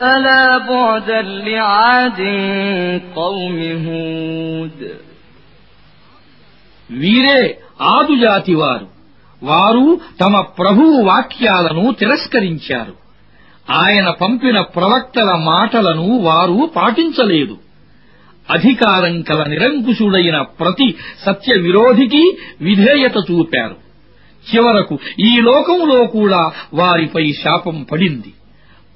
ألا 0.00 0.44
بعدا 0.66 1.20
لعاد 1.22 2.20
قوم 3.16 3.56
هود 3.84 4.80
వీరే 6.90 7.40
ఆదుజాతి 7.90 8.54
వారు 8.54 8.86
వారు 9.42 9.84
తమ 10.20 10.34
ప్రభువు 10.58 10.96
వాక్యాలను 11.04 11.84
తిరస్కరించారు 12.00 12.94
ఆయన 13.68 14.08
పంపిన 14.20 14.58
ప్రవక్తల 14.76 15.30
మాటలను 15.44 16.06
వారు 16.26 16.58
పాటించలేదు 16.76 17.56
అధికారం 18.48 19.14
కల 19.22 19.40
నిరంకుశుడైన 19.52 20.36
ప్రతి 20.60 20.88
సత్య 21.24 21.52
విరోధికి 21.66 22.22
విధేయత 22.60 23.16
చూపారు 23.28 23.76
చివరకు 24.46 24.94
ఈ 25.22 25.32
లోకంలో 25.48 25.98
కూడా 26.16 26.42
వారిపై 26.74 27.24
శాపం 27.42 27.76
పడింది 27.90 28.32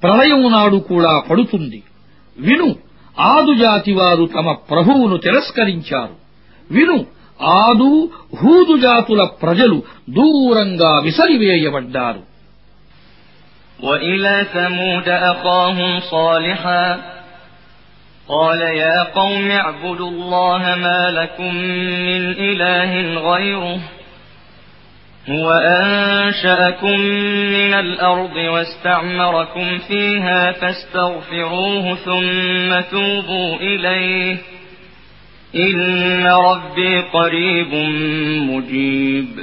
ప్రళయం 0.03 0.41
నాడు 0.51 0.77
కూడా 0.89 1.13
పడుతుంది 1.29 1.79
విను 2.37 2.69
ఆదుజాతి 3.27 3.93
వారు 3.93 4.25
తమ 4.35 4.47
ప్రభువును 4.69 5.17
తిరస్కరించారు 5.17 6.15
విను 6.69 6.97
ఆదు 7.57 7.89
హూదు 8.41 8.73
జాతుల 8.83 9.21
ప్రజలు 9.43 9.77
దూరంగా 10.17 10.91
విసరివేయబడ్డారు 11.07 12.21
وإلى 13.79 14.35
ثمود 14.53 15.07
أخاهم 15.25 15.99
صالحا 16.01 16.85
قال 18.29 18.61
يا 18.77 19.03
قوم 19.13 19.51
اعبدوا 19.53 20.09
الله 20.09 20.75
ما 20.77 21.11
لكم 21.11 21.51
من 22.07 22.21
إله 22.41 22.91
غيره 23.29 23.79
هو 25.25 25.51
أنشأكم 25.51 26.99
من 27.49 27.73
الأرض 27.75 28.35
واستعمركم 28.45 29.77
فيها 29.79 30.51
فاستغفروه 30.51 31.95
ثم 31.97 32.69
توبوا 32.91 33.55
إليه 33.61 34.37
إن 35.53 35.77
ربي 36.27 36.93
قريب 37.13 37.71
مجيب 38.49 39.33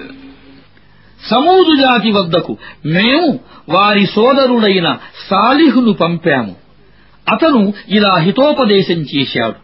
సమూదు 1.20 1.72
జాతి 1.76 2.10
వద్దకు 2.12 2.52
మేము 2.94 3.28
వారి 3.68 4.04
సోదరుడైన 4.14 4.88
సాలిహును 5.28 5.92
పంపాము 6.00 6.54
అతను 7.26 7.60
ఇలా 7.88 8.14
హితోపదేశం 8.18 9.00
చేశాడు 9.12 9.58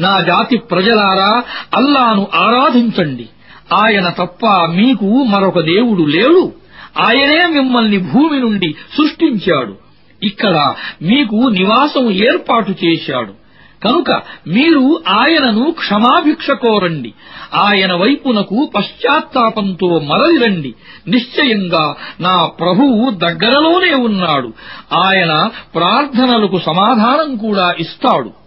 నా 0.00 0.12
జాతి 0.22 0.56
ప్రజలారా 0.70 1.32
అల్లాను 1.78 2.22
ఆరాధించండి 2.44 3.26
ఆయన 3.73 4.09
తప్ప 4.09 4.45
మీకు 4.47 5.05
మరొక 5.05 5.59
దేవుడు 5.59 6.03
లేడు. 6.03 6.51
ఆయనే 6.97 7.47
మిమ్మల్ని 7.47 7.97
భూమి 7.97 8.39
నుండి 8.39 8.75
సృష్టించాడు. 8.97 9.75
ఇక్కడ 10.23 10.73
మీకు 11.01 11.35
నివాసం 11.35 12.11
ఏర్పాటు 12.11 12.75
చేశాడు. 12.85 13.39
కనుక 13.83 14.11
మీరు 14.47 15.01
ఆయనను 15.07 15.71
క్షమాభిక్ష 15.71 16.51
కోరండి 16.51 17.13
ఆయన 17.53 17.93
వైపునకు 17.93 18.71
పశ్చాత్తాపంతో 18.75 19.99
మరలిరండి. 19.99 20.73
నిశ్చయంగా 21.07 21.95
నా 22.21 22.45
ప్రభువు 22.45 23.09
దగ్గరలోనే 23.09 23.93
ఉన్నాడు. 23.93 24.53
ఆయన 24.93 25.49
ప్రార్థనలకు 25.75 26.59
సమాధానం 26.59 27.37
కూడా 27.37 27.75
ఇస్తాడు. 27.79 28.38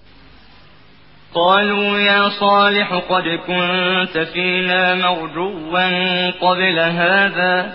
قالوا 1.36 2.00
يا 2.00 2.30
صالح 2.30 2.94
قد 3.10 3.24
كنت 3.48 4.18
فينا 4.34 4.96
مرجوا 4.96 6.32
قبل 6.32 6.78
هذا 6.80 7.74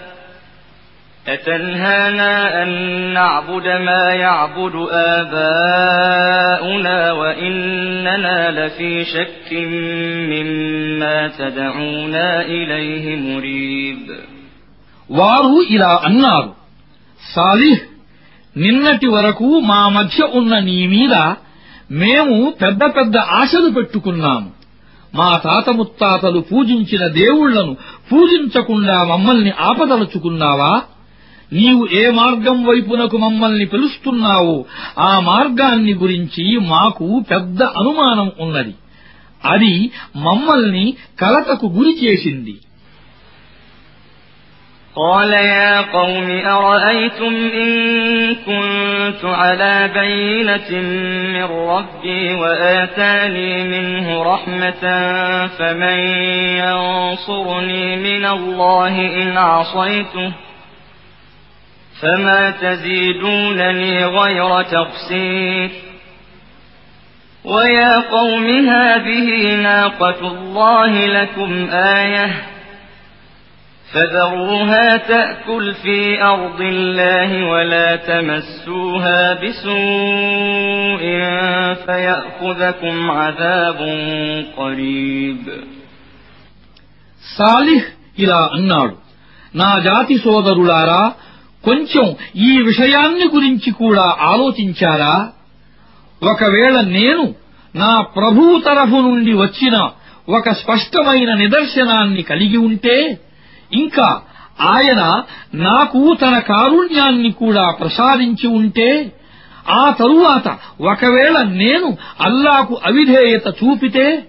أتنهانا 1.28 2.62
أن 2.62 2.68
نعبد 3.12 3.66
ما 3.66 4.14
يعبد 4.14 4.72
آباؤنا 5.18 7.12
وإننا 7.12 8.38
لفي 8.50 9.04
شك 9.04 9.52
مما 10.32 11.28
تدعونا 11.38 12.28
إليه 12.56 13.16
مريب 13.16 14.02
వారు 15.10 15.54
ఇలా 15.74 15.92
అన్నారు 16.08 16.50
సాలిహ్ 17.34 17.82
నిన్నటి 18.56 19.08
వరకు 19.14 19.48
మా 19.70 19.80
మధ్య 19.96 20.18
ఉన్న 20.38 20.52
నీ 20.68 20.78
మీద 20.86 21.14
మేము 22.00 22.36
పెద్ద 22.62 22.82
పెద్ద 22.96 23.16
ఆశలు 23.40 23.70
పెట్టుకున్నాము 23.70 24.48
మా 25.12 25.30
తాత 25.44 25.68
ముత్తాతలు 25.78 26.40
పూజించిన 26.50 27.04
దేవుళ్లను 27.18 27.72
పూజించకుండా 28.10 28.96
మమ్మల్ని 29.10 29.52
ఆపదలుచుకున్నావా 29.66 30.72
నీవు 31.52 31.82
ఏ 31.94 32.04
మార్గం 32.18 32.58
వైపునకు 32.64 33.16
మమ్మల్ని 33.18 33.66
పిలుస్తున్నావో 33.72 34.54
ఆ 35.02 35.12
మార్గాన్ని 35.26 35.94
గురించి 36.02 36.44
మాకు 36.70 37.08
పెద్ద 37.32 37.62
అనుమానం 37.80 38.28
ఉన్నది 38.40 38.74
అది 39.52 39.74
మమ్మల్ని 40.26 40.86
కలతకు 41.22 41.68
గురి 41.78 41.94
చేసింది 42.02 42.56
قال 44.96 45.32
يا 45.54 45.72
قوم 45.90 46.26
أرأيتم 46.56 47.34
إن 47.56 47.70
كنت 48.46 48.75
على 49.23 49.89
بينة 49.93 50.81
من 51.33 51.43
ربي 51.43 52.33
وآتاني 52.33 53.63
منه 53.63 54.23
رحمة 54.23 54.81
فمن 55.47 55.99
ينصرني 56.57 57.95
من 57.95 58.25
الله 58.25 58.99
إن 59.23 59.37
عصيته 59.37 60.33
فما 62.01 62.51
تزيدونني 62.51 64.05
غير 64.05 64.61
تقصير. 64.61 65.69
ويا 67.43 68.01
قوم 68.11 68.69
هذه 68.69 69.55
ناقة 69.55 70.19
الله 70.19 71.05
لكم 71.05 71.69
آية. 71.71 72.56
فذروها 73.86 74.96
تأكل 74.96 75.74
في 75.74 76.22
أرض 76.24 76.60
الله 76.60 77.30
ولا 77.44 77.96
تمسوها 77.98 79.34
بسوء 79.34 81.02
فيأخذكم 81.86 83.10
عذاب 83.10 83.80
قريب 84.56 85.44
సాలిహ్ 87.22 87.86
ఇలా 88.16 88.40
అన్నాడు 88.54 88.94
నా 89.54 89.70
జాతి 89.80 90.14
సోదరులారా 90.18 91.02
కొంచెం 91.64 92.06
ఈ 92.42 92.52
విషయాన్ని 92.62 93.26
గురించి 93.26 93.70
కూడా 93.72 94.06
ఆలోచించారా 94.32 95.14
ఒకవేళ 96.22 96.76
నేను 96.90 97.24
నా 97.74 97.92
ప్రభువు 98.16 98.54
తరఫు 98.60 98.98
నుండి 99.00 99.32
వచ్చిన 99.34 99.76
ఒక 100.28 100.48
స్పష్టమైన 100.52 101.30
నిదర్శనాన్ని 101.34 102.22
కలిగి 102.22 102.58
ఉంటే 102.70 102.96
ఇంకా 103.73 104.21
ఆయన 104.61 105.23
నాకు 105.53 106.15
తన 106.21 106.39
కారుణ్యాన్ని 106.39 107.31
కూడా 107.31 107.71
ప్రసాదించి 107.71 108.47
ఉంటే 108.47 109.11
ఆ 109.69 109.89
తరువాత 109.89 110.57
ఒకవేళ 110.81 111.41
నేను 111.41 111.97
అల్లాకు 112.21 112.79
అవిధేయత 112.85 113.47
చూపితే 113.47 114.23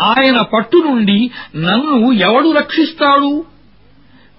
ఆయన 0.00 0.40
పట్టు 0.40 0.76
నుండి 0.76 1.30
నన్ను 1.56 2.12
ఎవడు 2.12 2.52
రక్షిస్తాడు? 2.52 3.46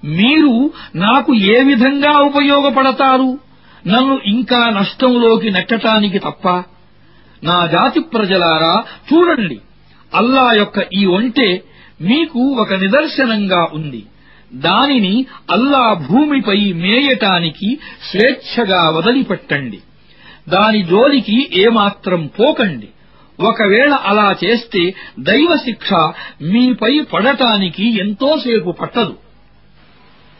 మీరు 0.03 0.71
నాకు 0.95 1.33
ఏ 1.33 1.63
విధంగా 1.63 2.17
ఉపయోగపడతారు? 2.17 3.39
నన్ను 3.87 4.19
ఇంకా 4.25 4.69
నష్టంలోకి 4.69 5.51
నెట్టటానికి 5.51 6.19
తప్ప? 6.19 6.49
నా 7.43 7.65
జాతి 7.65 7.99
ప్రజలారా 7.99 8.83
చూడండి. 9.13 9.59
అల్లా 10.15 10.51
యొక్క 10.53 10.87
ఈ 10.93 11.05
ఒంటే 11.05 11.63
మీకు 12.01 12.39
ఒక 12.39 12.73
నిదర్శనంగా 12.73 13.67
ఉంది. 13.73 14.05
దానిని 14.60 15.14
అల్లా 15.50 15.84
భూమిపై 16.06 16.60
మేయటానికి 16.82 17.68
స్వేచ్ఛగా 18.08 18.82
వదిలిపెట్టండి 18.96 19.80
దాని 20.48 20.80
జోలికి 20.82 21.38
ఏమాత్రం 21.60 22.22
పోకండి 22.38 22.88
ఒకవేళ 23.38 23.92
అలా 24.04 24.28
చేస్తే 24.44 24.82
దైవశిక్ష 25.22 25.90
మీపై 26.52 26.94
పడటానికి 27.12 27.86
ఎంతోసేపు 28.00 28.72
పట్టదు 28.80 29.16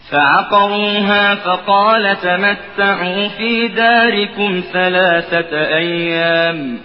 فعقروها 0.05 1.35
فقال 1.37 2.05
تمتعوا 2.19 3.29
في 3.29 3.69
داركم 3.77 4.63
ثلاثة 4.73 5.53
أيام 5.77 6.79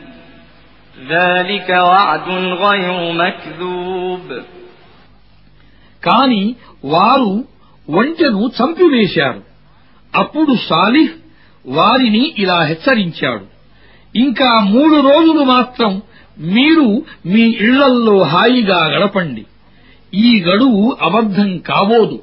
ذلك 1.09 1.69
وعد 1.69 2.27
غير 2.63 2.89
مكذوب 3.13 4.25
కాని 6.03 6.43
వారు 6.84 7.44
ఒంటెను 7.90 8.50
చంపివేశారు. 8.62 9.42
అప్పుడు 10.14 10.56
సాలిహ్ 10.68 11.10
వారిని 11.66 12.34
ఇలా 12.38 12.62
హెచ్చరించాడు. 12.62 13.44
ఇంకా 14.18 14.60
మూడు 14.60 14.94
రోజులు 14.94 15.44
మాత్రం 15.44 16.02
మీరు 16.38 17.02
మీ 17.26 17.40
ఇళ్ళల్లో 17.40 18.22
హాయిగా 18.22 18.86
గడపండి. 18.86 19.46
ఈ 20.14 20.40
గడువు 20.40 20.96
అబద్ధం 21.02 21.58
కాబోదు. 21.58 22.22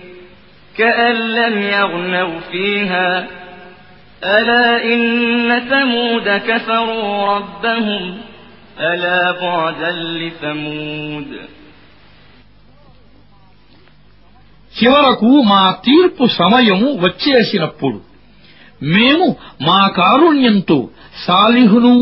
كأن 0.76 1.14
لم 1.30 1.58
يغنوا 1.58 2.40
فيها 2.50 3.26
ألا 4.22 4.84
إن 4.84 5.00
ثمود 5.60 6.28
كفروا 6.40 7.08
ربهم 7.26 8.02
ألا 8.80 9.32
بعدا 9.34 9.90
لثمود 10.20 11.30
చివరకు 14.74 15.30
మా 15.50 15.62
తీర్పు 15.86 16.24
సమయం 16.40 16.80
వచ్చేసినప్పుడు 17.04 17.98
మేము 18.94 19.26
మా 19.60 19.80
కారుణ్యంతో 19.98 20.78
సాలిహును 21.26 21.94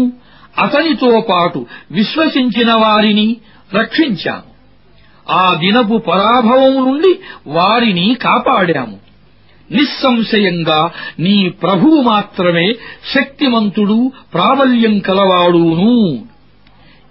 అతనితో 0.56 1.10
పాటు 1.30 1.60
విశ్వసించిన 1.90 2.70
వారిని 2.74 3.28
రక్షించాము 3.72 4.48
ఆ 5.29 5.53
దినపు 5.59 5.97
పరాభవం 5.97 6.75
నుండి 6.75 7.19
వారిని 7.47 8.15
కాపాడాము. 8.21 8.97
నిస్సంశయంగా 9.71 10.91
నీ 11.19 11.49
ప్రభువు 11.49 12.01
మాత్రమే 12.01 12.73
శక్తిమంతుడు 13.15 14.11
ప్రాబల్యం 14.33 14.99
కలవాడును. 14.99 16.13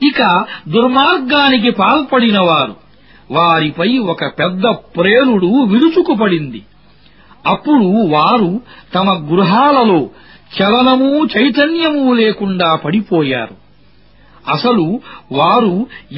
ఇక 0.03 0.45
దుర్మార్గానికి 0.69 1.71
పాల్పడినవారు 1.71 2.77
వారిపై 3.31 3.99
ఒక 3.99 4.27
పెద్ద 4.27 4.63
ప్రేలుడు 4.67 5.63
విరుచుకుపడింది. 5.63 6.63
అప్పుడు 7.47 8.07
వారు 8.07 8.61
తమ 8.95 9.29
గృహాలలో 9.31 10.11
చలనమూ 10.59 11.27
చైతన్యమూ 11.27 12.13
లేకుండా 12.13 12.75
పడిపోయారు. 12.75 13.68
అసలు 14.48 14.86
వారు 15.32 15.76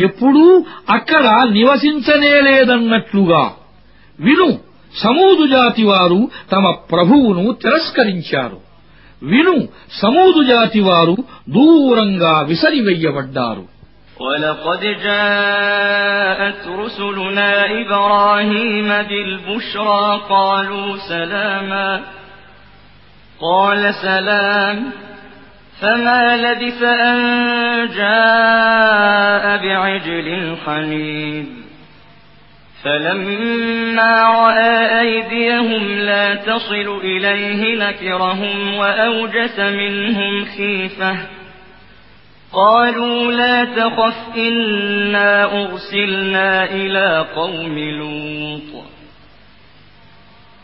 ఎప్పుడూ 0.07 0.45
అక్కడ 0.89 1.25
నివసించనేలేదన్నట్లుగా 1.57 3.43
విను 4.19 4.49
సమూదు 4.93 5.45
జాతి 5.47 5.83
వారు 5.83 6.19
తమ 6.53 6.63
ప్రభువును 6.91 7.45
తిరస్కరించారు 7.63 8.59
విను 9.21 9.55
సమూదు 10.01 10.41
జాతి 10.51 10.81
వారు 10.89 11.15
దూరంగా 11.55 12.35
విసరివెయ్యబడ్డారు 12.49 13.65
ولقد 14.19 14.81
جاءت 15.05 16.61
رسلنا 16.77 17.51
إبراهيم 17.81 18.89
بالبشرى 19.09 20.03
قالوا 20.29 20.97
سلاما 21.09 21.89
قال 23.39 23.81
سلام 24.01 24.77
فما 25.80 26.36
لبث 26.36 26.82
أن 26.82 27.18
جاء 27.96 29.56
بعجل 29.56 30.56
حنيذ 30.66 31.46
فلما 32.84 34.22
رأى 34.22 35.00
أيديهم 35.00 35.98
لا 35.98 36.34
تصل 36.34 37.00
إليه 37.02 37.88
نكرهم 37.88 38.74
وأوجس 38.74 39.60
منهم 39.60 40.44
خيفة 40.44 41.16
قالوا 42.52 43.32
لا 43.32 43.64
تخف 43.64 44.36
إنا 44.36 45.44
أرسلنا 45.44 46.64
إلى 46.64 47.26
قوم 47.34 47.78
لوط 47.78 48.84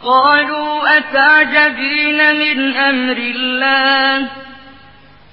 قالوا 0.00 0.98
أتعجبين 0.98 2.18
من 2.36 2.58
أمر 2.74 3.16
الله 3.28 4.28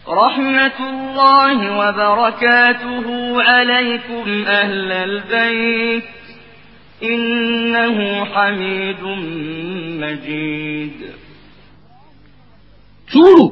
رحمة 0.07 0.79
الله 0.89 1.57
وبركاته 1.79 3.05
عليكم 3.43 4.25
أهل 4.45 4.91
البيت 4.91 6.03
إنه 7.03 7.97
حميد 8.25 9.01
مجيد 10.01 10.97
చూడు 13.09 13.45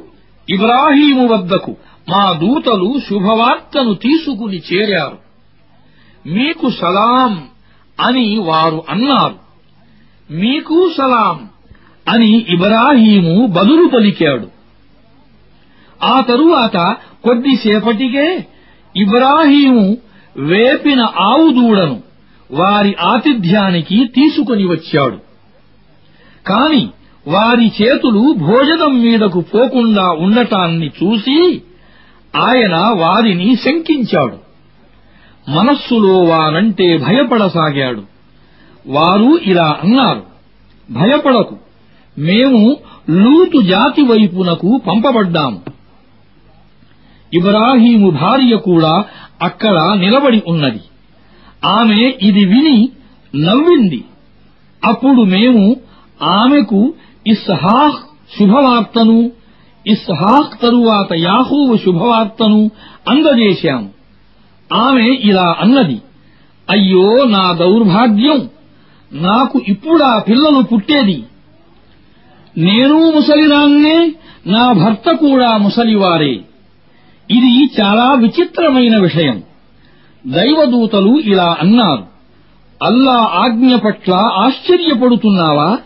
ఇబ్రాహీము 0.47 1.23
వద్దకు 1.31 1.71
మా 2.07 2.25
దూతలు 2.41 2.87
శుభవార్తను 3.07 3.93
తీసుకుని 4.05 4.59
చేరారు 4.69 5.17
మీకు 6.25 6.67
సలాం 6.79 7.33
అని 7.97 8.25
వారు 8.49 8.79
అన్నారు 8.93 9.37
మీకు 10.30 10.90
సలాం 10.98 11.48
అని 12.08 12.46
ఇబ్రాహీము 12.48 13.46
బదులు 13.46 13.88
పలికాడు. 13.88 14.48
ఆ 16.02 16.20
తరువాత 16.20 16.96
కొద్దిసేపటికే 17.24 18.46
ఇబ్రాహీము 18.96 19.96
వేపిన 20.36 21.00
ఆవు 21.00 21.50
దూడను 21.50 22.02
వారి 22.52 22.96
ఆతిథ్యానికి 23.00 24.04
తీసుకొని 24.04 24.64
వచ్చాడు. 24.64 25.16
కాని 26.46 26.88
వారి 27.28 27.72
చేతులు 27.82 28.32
భోజనం 28.32 29.02
మీదకు 29.02 29.40
పోకుండా 29.40 30.10
ఉండటాన్ని 30.10 30.86
చూసి 30.86 31.62
ఆయన 32.36 32.76
వారిని 32.76 33.56
శంకించాడు. 33.56 34.38
మనస్సులో 35.50 36.18
వారంటే 36.18 36.96
భయపడసాగాడు. 36.96 38.15
వారు 38.86 39.38
ఇలా 39.42 39.76
అన్నారు. 39.84 40.22
భయపడకు. 40.90 41.56
మేము 42.18 42.76
లూతు 43.10 43.60
జాతి 43.60 44.02
వైపునకు 44.02 44.80
పంపబడ్డాము 44.86 45.60
ఇబ్రాహీము 47.34 48.10
భార్య 48.10 48.56
కూడా 48.56 49.04
అక్కడ 49.42 49.94
నిలబడి 49.98 50.42
ఉన్నది. 50.48 50.80
ఆమె 51.64 52.12
ఇది 52.22 52.44
విని 52.44 52.88
నవ్వింది. 53.34 54.04
అప్పుడు 54.84 55.22
మేము 55.22 55.76
ఆమెకు 56.22 56.94
ఇస్హాహ్ 57.26 57.96
శుభవార్తను 58.38 59.30
ఇస్హాక్ 59.86 60.62
తరువాత 60.62 61.12
యాహూవు 61.12 61.76
శుభవార్తను 61.76 62.70
అందజేశాము 63.08 63.90
ఆమె 64.74 65.02
ఇలా 65.02 65.56
అన్నది. 65.60 66.00
అయ్యో 66.70 67.24
నా 67.24 67.52
దౌర్భాగ్యం! 67.52 68.55
నాకు 69.22 69.62
ఇప్పుడా 69.68 70.18
పిల్లలు 70.18 70.62
పుట్టేది. 70.62 71.24
నేను 72.58 73.10
ముసలిదాన్నే 73.10 74.14
నా 74.46 74.72
భర్త 74.72 75.12
కూడా 75.12 75.56
ముసలివారే. 75.56 76.40
ఇది 77.30 77.70
చాలా 77.80 78.12
విచిత్రమైన 78.12 78.98
విషయం. 78.98 79.42
దైవదూతలు 80.26 81.18
ఇలా 81.18 81.56
అన్నారు. 81.60 82.04
అల్లా 82.84 83.30
ఆజ్ఞ 83.32 83.76
పట్ల 83.76 84.14
ఆశ్చర్యపడుతున్నావా? 84.14 85.78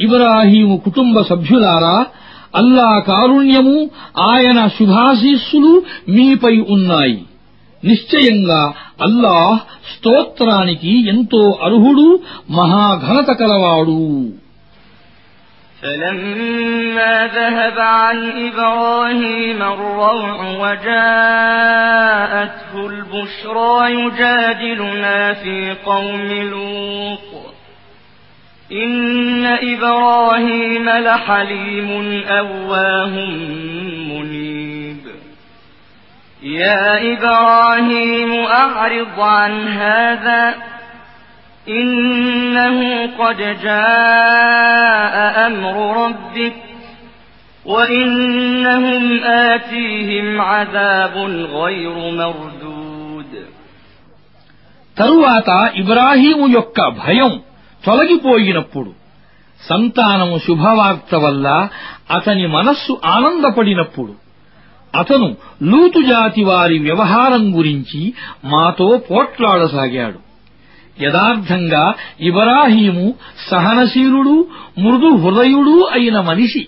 ఇబ్రాహీము 0.00 0.76
కుటుంబ 0.76 1.20
సభ్యులారా 1.20 2.06
అల్లా 2.56 2.98
కారుణ్యము 2.98 3.90
ఆయన 4.20 4.66
శుభాశీస్సులు 4.66 5.82
మీపై 6.08 6.64
ఉన్నాయి. 6.70 7.24
నిశ్చయంగా 7.85 8.61
అల్లాహ్ 9.05 9.57
స్తోత్రానికి 9.91 10.91
ఎంతో 11.13 11.43
అర్హుడు 11.67 12.07
మహాఘనత 12.57 13.29
కలవాడు 13.41 13.99
فلما 15.81 17.27
ذهب 17.29 17.77
عن 17.97 18.17
إبراهيم 18.47 19.59
الروع 19.63 20.25
وجاءته 21.41 22.87
البشرى 22.87 23.93
يجادلنا 23.93 25.33
في 25.33 25.57
قوم 25.85 26.29
لوط 26.53 27.29
إن 28.73 28.91
إبراهيم 29.45 30.89
لحليم 30.89 31.89
أواه 32.31 33.13
منيب 34.09 34.54
يا 36.45 36.83
إبراهيم 37.13 38.31
أعرض 38.63 39.19
عن 39.19 39.53
هذا 39.67 40.43
إنه 41.67 42.77
قد 43.19 43.37
جاء 43.63 45.15
أمر 45.47 45.75
ربك 46.05 46.53
وإنهم 47.65 49.03
آتيهم 49.23 50.41
عذاب 50.41 51.15
غير 51.53 51.93
مردود 52.13 53.31
తరువాత 54.97 55.49
ఇబ్రాహీము 55.75 56.45
యొక్క 56.49 56.79
భయం 56.97 57.31
తొలగిపోయినప్పుడు 57.83 58.91
సంతానము 59.61 60.37
శుభవార్త 60.37 61.11
వల్ల 61.15 61.47
అతని 62.11 62.45
మనస్సు 62.47 62.93
ఆనందపడినప్పుడు 63.05 64.13
అతను 64.96 65.36
లూతు 65.62 66.00
జాతి 66.00 66.44
వారి 66.44 66.78
వ్యవహారం 66.78 67.58
గురించి 67.58 68.14
మాతో 68.44 69.00
పోట్లాడసాగాడు. 69.10 70.26
యథార్థంగా 71.04 71.94
ఇబ్రాహీము 72.20 73.14
సహనశీలుడు 73.50 74.48
మృదు 74.78 75.16
హృదయుడు 75.16 75.88
అయిన 75.92 76.20
మనిషి. 76.20 76.66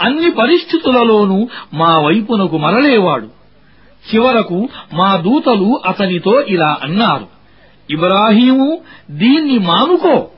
అన్ని 0.00 0.30
పరిస్థితులలోనూ 0.30 1.48
మా 1.74 1.98
వైపునకు 1.98 2.58
మరలేవాడు. 2.58 3.28
చివరకు 4.14 4.68
మా 4.94 5.16
దూతలు 5.16 5.80
అతనితో 5.86 6.42
ఇలా 6.42 6.76
అన్నారు 6.82 7.26
ఇబ్రాహీము 7.90 8.78
దీన్ని 9.10 9.58
మానుకో. 9.58 10.28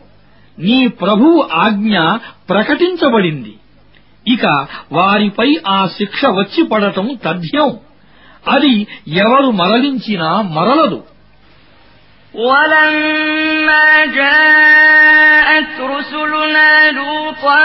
నీ 0.58 0.86
ప్రభువు 0.86 1.48
ఆజ్ఞ 1.52 1.98
ప్రకటించబడింది. 2.48 3.54
ఇక 4.25 4.45
వారిపై 4.91 5.49
ఆ 5.67 5.79
శిక్ష 5.97 6.21
వచ్చి 6.39 6.61
పడటం 6.63 7.07
తథ్యం 7.25 7.69
అది 8.45 8.73
ఎవరు 9.23 9.49
మరలించినా 9.61 10.31
మరలదు 10.57 10.99
ولما 12.33 13.87
جاءت 14.17 15.73
رسلنا 15.93 16.91
لوطا 16.91 17.61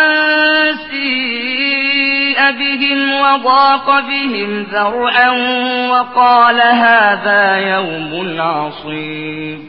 سيء 0.91 2.39
بهم 2.53 3.13
وضاق 3.15 4.01
بهم 4.01 4.51
ذرعا 4.65 5.31
وقال 5.89 6.59
هذا 6.61 7.57
يوم 7.73 8.13
عصيب 8.41 9.69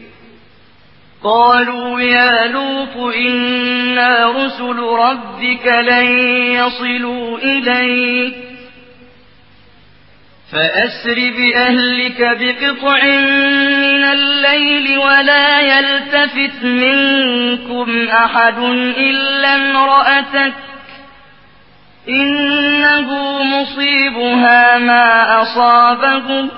قالوا 1.23 2.01
يا 2.01 2.47
لوط 2.47 3.13
إنا 3.15 4.31
رسل 4.31 4.79
ربك 4.79 5.67
لن 5.67 6.05
يصلوا 6.51 7.37
إليك. 7.37 8.33
فأسر 10.51 11.15
بأهلك 11.15 12.21
بقطع 12.21 13.03
من 13.03 14.03
الليل 14.03 14.97
ولا 14.97 15.61
يلتفت 15.61 16.63
منكم 16.63 18.07
أحد 18.07 18.57
إلا 18.97 19.55
امرأتك. 19.55 20.53
إنه 22.09 23.43
مصيبها 23.43 24.77
ما 24.77 25.41
أصابهم. 25.41 26.49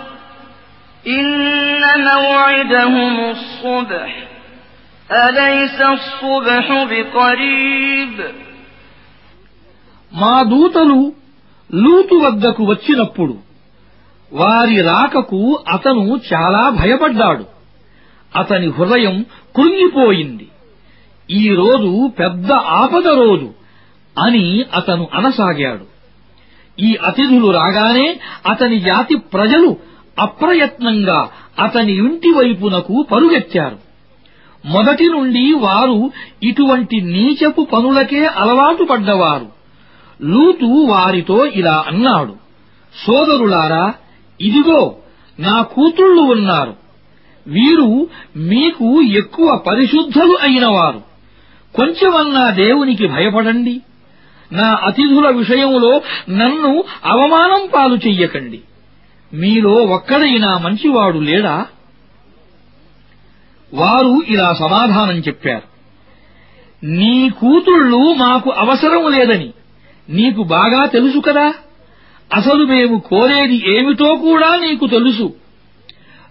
إن 1.07 1.82
موعدهم 2.03 3.30
الصبح. 3.30 4.33
أليس 5.11 5.79
الصبح 5.91 6.66
بقريب 6.93 8.14
మా 10.12 10.35
దూతలు 10.53 11.01
లూతు 11.70 12.16
వద్దకు 12.24 12.62
వచ్చినప్పుడు 12.64 13.35
వారి 14.33 14.79
రాకకు 14.89 15.41
అతను 15.74 16.03
చాలా 16.29 16.62
భయపడ్డాడు 16.79 17.45
అతని 18.33 18.68
హృదయం 18.76 19.16
కృంగిపోయింది 19.55 20.47
ఈ 21.29 21.45
రోజు 21.55 21.91
పెద్ద 22.18 22.51
ఆపద 22.79 23.07
రోజు 23.20 23.49
అని 24.16 24.45
అతను 24.79 25.05
అనసాగాడు 25.12 25.87
ఈ 26.79 26.91
అతిథులు 27.09 27.49
రాగానే 27.59 28.07
అతని 28.53 28.79
జాతి 28.89 29.16
ప్రజలు 29.35 29.70
అప్రయత్నంగా 30.16 31.20
అతని 31.59 31.93
ఇంటి 32.03 32.31
వైపునకు 32.39 32.95
పరుగెత్తారు 33.11 33.79
మొదటి 34.66 35.03
నుండి 35.03 35.53
వారు 35.53 36.11
ఇటువంటి 36.43 37.01
నీచపు 37.01 37.61
పనులకే 37.61 38.26
అలవాటు 38.26 38.84
పడ్డవారు. 38.84 39.47
లూతు 40.22 40.66
వారితో 40.66 41.45
ఇలా 41.45 41.84
అన్నాడు 41.88 42.36
సోదరులారా 43.07 43.93
ఇదిగో 44.41 44.95
నా 45.39 45.61
కూతుళ్ళు 45.61 46.22
ఉన్నారు. 46.22 46.76
వీరు 47.47 48.07
మీకు 48.36 49.01
ఎక్కువ 49.01 49.64
పరిశుద్ధులు 49.68 50.38
అయినవారు. 50.41 51.01
కొంచెమన్నా 51.76 52.49
దేవునికి 52.49 53.07
భయపడండి. 53.07 53.82
నా 54.51 54.80
అతిథుల 54.84 55.30
విషయంలో 55.30 56.01
నన్ను 56.30 56.84
అవమానం 57.05 57.70
పాలు 57.74 57.95
చెయ్యకండి. 57.95 58.61
మీలో 59.34 59.72
ఒక్కడైనా 59.72 60.57
మంచివాడు 60.57 61.20
లేడా? 61.20 61.66
వారు 63.74 64.21
ఇలా 64.28 64.53
సమాధానం 64.53 65.17
చెప్పారు. 65.17 65.74
నీ 66.86 67.30
కూతుళ్ళు 67.30 68.13
మాకు 68.13 68.49
అవసరం 68.49 69.11
లేదని 69.11 69.53
నీకు 70.09 70.43
బాగా 70.43 70.86
తెలుసు 70.86 71.19
కదా? 71.19 71.53
అసలు 72.34 72.65
మేము 72.65 72.99
కోరేది 72.99 73.78
ఏమిటో 73.78 74.15
కూడా 74.15 74.55
నీకు 74.55 74.88
తెలుసు. 74.88 75.34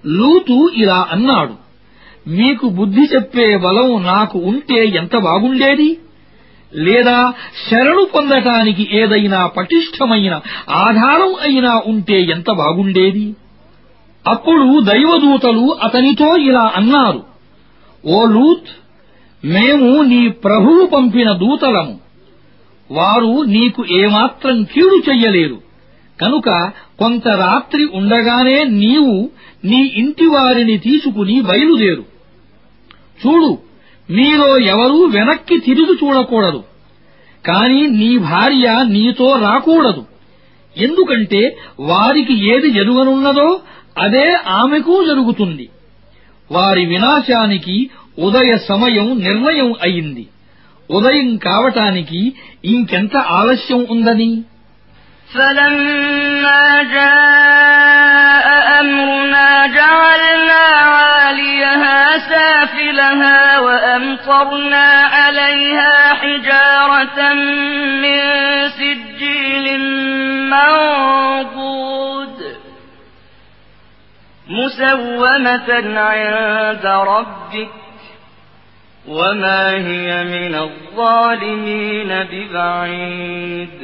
లూతు 0.07 0.71
ఇలా 0.75 1.09
అన్నాడు. 1.11 1.63
మీకు 2.31 2.69
బుద్ధి 2.69 3.03
చెప్పే 3.15 3.57
బలం 3.57 4.03
నాకు 4.03 4.39
ఉంటే 4.39 4.87
ఎంత 4.87 5.17
బాగుండేది? 5.17 5.99
లేదా 6.75 7.33
శరణు 7.71 8.07
పొందటానికి 8.15 8.89
ఏదైనా 8.93 9.47
పటిష్టమైన 9.47 10.41
ఆధారం 10.71 11.35
అయినా 11.35 11.83
ఉంటే 11.87 12.23
ఎంత 12.23 12.51
బాగుండేది? 12.51 13.35
అప్పుడు 14.29 14.81
దైవదూతలు 14.81 15.77
అతనితో 15.83 16.37
ఇలా 16.37 16.73
అన్నారు. 16.77 17.32
ఓ 18.07 18.27
లూత్ 18.27 18.69
మేము 19.47 20.03
నీ 20.03 20.29
ప్రభువు 20.29 20.87
పంపిన 20.87 21.33
దూతలము. 21.33 22.01
వారు 22.91 23.43
నీకు 23.43 23.85
ఏమాత్రం 23.91 24.63
కీడు 24.63 25.03
చెయ్యలేరు. 25.11 25.59
కనుక 26.21 26.73
కొంత 26.99 27.29
రాత్రి 27.29 27.89
ఉండగానే 27.95 28.65
నీవు 28.65 29.31
నీ 29.65 29.93
ఇంటి 29.95 30.27
వారిని 30.27 30.79
తీసుకుని 30.79 31.41
బయలుదేరు. 31.41 32.05
చూడు 33.27 33.59
మీలో 34.11 34.59
ఎవరూ 34.59 35.05
వెనక్కి 35.05 35.59
తిరిగి 35.59 35.95
చూడకూడదు. 36.05 36.63
కాని 37.47 37.87
నీ 37.87 38.19
భార్య 38.19 38.85
నీతో 38.89 39.39
రాకూడదు. 39.39 40.05
ఎందుకంటే 40.77 41.57
వారికి 41.81 42.51
ఏది 42.51 42.71
జరుగనున్నదో 42.71 43.61
అదే 43.99 44.33
ఆమెకు 44.47 45.05
జరుగుతుంది. 45.05 45.69
వారి 46.52 46.84
వినాశానికి 46.86 47.78
ఉదయ 48.18 48.52
సమయం 48.70 49.08
నిర్ణయం 49.26 49.70
అయింది 49.88 50.26
ఉదయం 50.90 51.30
కావటానికి 51.48 52.22
ఇంకెంత 52.74 53.16
ఆలస్యం 53.40 53.82
ఉందని 53.96 54.32
فلما 55.30 56.66
جاء 56.98 58.48
أمرنا 58.82 59.50
جعلنا 59.70 60.64
عاليها 60.96 61.98
سافلها 62.32 63.40
وأمطرنا 63.60 64.88
عليها 65.16 65.94
حجارة 66.14 67.20
من 68.04 68.20
سجيل 68.80 69.66
منضود 70.54 72.01
مسومة 74.48 75.70
عند 75.98 76.86
ربك 76.86 77.70
وما 79.08 79.64
هي 79.88 80.10
من 80.26 80.54
الظالمين 80.58 82.10
ببعيد 82.24 83.80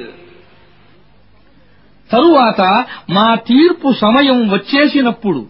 తరువాత 2.11 2.61
మా 3.09 3.28
తీర్పు 3.49 3.89
సమయం 4.01 4.39
వచ్చేసినప్పుడు 4.49 5.41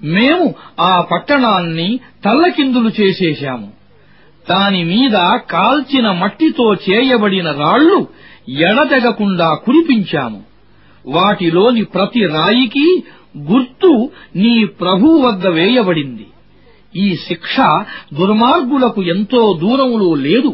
మేము 0.00 0.46
ఆ 0.82 0.94
పట్టణాన్ని 1.10 1.88
తల్లకిందులు 2.24 2.90
చేసేశాము 3.00 3.68
దాని 4.46 4.82
మీద 4.84 5.16
కాల్చిన 5.50 6.06
మట్టితో 6.22 6.66
చేయబడిన 6.86 7.48
రాళ్లు 7.62 7.98
ఎడతెగకుండా 8.68 9.48
కురిపించాము 9.64 10.40
వాటిలోని 11.04 11.82
ప్రతి 11.94 12.22
రాయికి 12.36 12.86
గుర్తు 13.50 13.92
నీ 14.42 14.54
ప్రభువు 14.80 15.18
వద్ద 15.26 15.46
వేయబడింది 15.58 16.26
ఈ 16.94 17.06
శిక్ష 17.26 17.56
దుర్మార్గులకు 18.18 19.00
ఎంతో 19.14 19.42
దూరములో 19.62 20.10
లేదు 20.26 20.52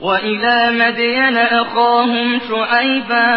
وإلى 0.00 0.56
مدين 0.80 1.36
أخاهم 1.62 2.28
شعيبا 2.48 3.28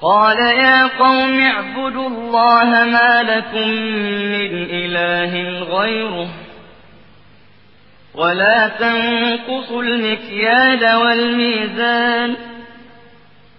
قال 0.00 0.38
يا 0.64 0.86
قوم 0.98 1.38
اعبدوا 1.50 2.08
الله 2.08 2.68
ما 2.94 3.12
لكم 3.22 3.68
من 4.34 4.50
إله 4.82 5.32
غيره 5.74 6.28
ولا 8.14 8.68
تنقصوا 8.80 9.82
المكيال 9.82 10.82
والميزان 10.96 12.28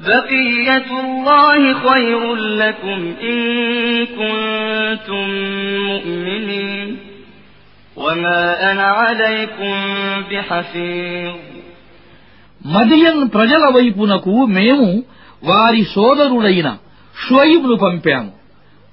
بقية 0.00 0.88
الله 1.00 1.74
خير 1.80 2.22
لكم 2.34 2.98
إن 3.22 3.38
كنتم 4.08 5.26
مؤمنين 5.82 6.88
وما 7.96 8.40
أنا 8.72 8.86
عليكم 9.00 9.74
بحفيظ 10.30 11.34
మదియన్ 12.60 13.22
ప్రజల 13.34 13.64
వైపునకు 13.74 14.34
మేము 14.56 14.86
వారి 15.42 15.82
సోదరుడైన 15.92 16.68
షుయిబ్ను 17.16 17.76
పంపాము 17.82 18.30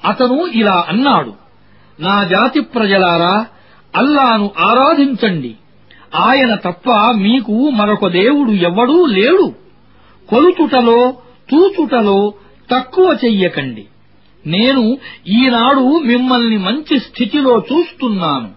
అతను 0.03 0.37
ఇలా 0.59 0.77
అన్నాడు 0.91 1.31
నా 1.99 2.15
జాతి 2.33 2.61
ప్రజలారా 2.75 3.35
అల్లాను 3.93 4.47
ఆరాధించండి 4.67 5.51
ఆయన 6.23 6.53
తప్ప 6.65 6.87
మీకు 7.25 7.55
మరొక 7.79 8.05
దేవుడు 8.19 8.53
ఎవ్వడూ 8.69 8.97
లేడు 9.17 9.45
కొలుచుటలో 10.28 11.16
తూచుటలో 11.50 12.34
తక్కువ 12.70 13.16
చెయ్యకండి. 13.24 13.84
నేను 14.46 14.98
ఈనాడు 15.28 15.98
మిమ్మల్ని 15.98 16.58
మంచి 16.58 17.00
స్థితిలో 17.00 17.58
చూస్తున్నాను. 17.58 18.50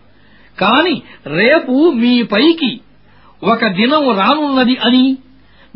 కాని 0.60 1.02
రేపు 1.28 1.92
మీ 1.92 2.24
పైకి 2.24 2.82
ఒక 3.44 3.68
దినం 3.68 4.18
రానున్నది 4.18 4.76
అని 4.76 5.18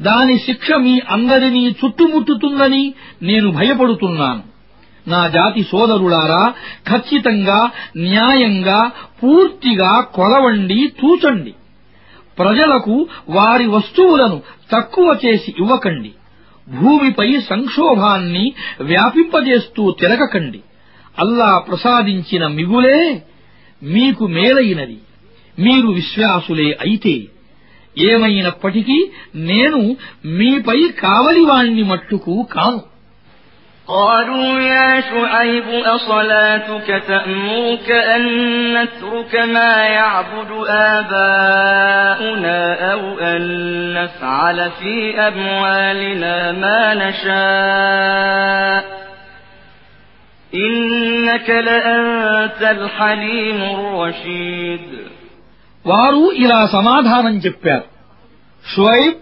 దాని 0.01 0.39
శిక్ష 0.39 0.71
మీ 0.71 0.99
అందరినీ 1.09 1.69
చుట్టుముట్టుతుందని 1.69 2.93
నేను 3.21 3.51
భయపడుతున్నాను. 3.51 4.43
నా 5.07 5.27
జాతి 5.27 5.63
సోదరులారా 5.63 6.53
ఖచ్చితంగా 6.87 7.69
న్యాయంగా 7.97 8.91
పూర్తిగా 9.23 10.01
కొలవండి 10.01 10.87
తూచండి. 11.01 11.53
ప్రజలకు 12.39 13.07
వారి 13.29 13.67
వస్తువులను 13.67 14.41
తక్కువ 14.71 15.17
చేసి 15.25 15.53
ఇవ్వకండి. 15.59 16.11
భూమిపై 16.81 17.39
సంక్షోభాన్ని 17.49 18.53
వ్యాపింపజేస్తూ 18.81 19.91
తిరగకండి. 19.91 20.59
అల్లా 21.19 21.57
ప్రసాదించిన 21.57 22.47
మిగులే 22.47 23.23
మీకు 23.83 24.27
మేలైనది. 24.27 24.97
మీరు 25.59 25.87
విశ్వాసులే 25.87 26.77
అయితే 26.81 27.23
ఏమైనప్పటికీ 27.97 29.11
నేను 29.35 29.97
మీపై 30.25 30.87
కావలివాణ్ణి 30.87 31.83
మట్టుకు 31.83 32.47
కాను. 32.51 32.94
قالوا 33.88 34.60
يا 34.60 35.00
شعيب 35.00 35.68
أصلاتك 35.86 36.88
تأمرك 37.08 37.90
أن 37.90 38.22
نترك 38.74 39.34
ما 39.54 39.74
يعبد 39.88 40.50
آباؤنا 40.68 42.58
أو 42.92 43.18
أن 43.18 43.42
نفعل 43.94 44.70
في 44.70 44.94
أموالنا 45.28 46.52
ما 46.52 46.94
نشاء 46.94 48.80
إنك 50.54 51.50
لأنت 51.50 52.62
الحليم 52.76 53.60
الرشيد 53.74 54.80
వారు 55.84 56.24
ఇలా 56.44 56.60
సమాధానం 56.66 57.34
చెప్పారు 57.36 57.86
షువైబ్ 58.64 59.16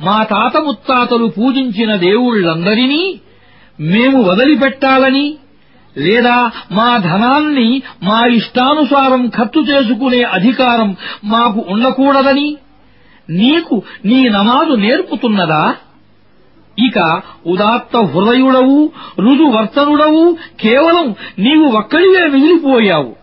మా 0.00 0.18
తాత 0.32 0.56
ముత్తాతలు 0.66 1.26
పూజించిన 1.36 1.90
దేవుళ్లందరినీ 2.06 3.02
మేము 3.79 4.23
వదిలిపెట్టాలని 4.23 5.37
లేదా 5.97 6.51
మా 6.71 6.97
ధనాన్ని 6.97 7.81
మా 8.03 8.25
ఇష్టానుసారం 8.27 9.29
ఖర్చు 9.29 9.61
చేసుకునే 9.61 10.21
అధికారం 10.21 10.95
మాకు 11.23 11.65
ఉండకూడదని 11.67 12.57
నీకు 13.29 13.83
నీ 14.05 14.29
నమాజు 14.29 14.73
నేర్పుతున్నదా? 14.73 15.75
ఇక 16.79 17.21
ఉదాత్త 17.45 17.97
హృదయుడవు 17.97 18.91
రుజువర్తనుడవు 19.19 20.37
కేవలం 20.59 21.15
నీవు 21.39 21.65
ఒక్కడివే 21.71 22.27
మిగిలిపోయావు. 22.27 23.22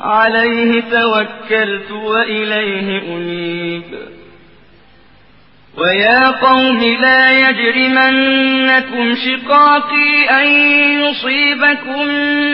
عليه 0.00 0.80
توكلت 0.80 1.90
وإليه 1.90 3.02
أنيب. 3.02 3.82
ويا 5.78 6.30
قوم 6.30 6.78
لا 7.00 7.50
يجرمنكم 7.50 9.14
شقاقي 9.14 10.24
أن 10.30 10.46
يصيبكم 11.00 12.06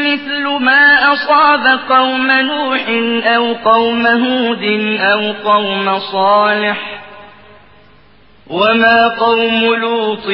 مثل 0.07 0.65
ما 0.65 1.13
أصاب 1.13 1.81
قوم 1.89 2.31
نوح 2.31 2.85
أو 3.27 3.53
قوم 3.53 4.07
هود 4.07 4.63
أو 5.01 5.33
قوم 5.33 5.99
صالح. 5.99 7.03
وما 8.51 9.09
قوم 9.09 9.75
لوط 9.75 10.27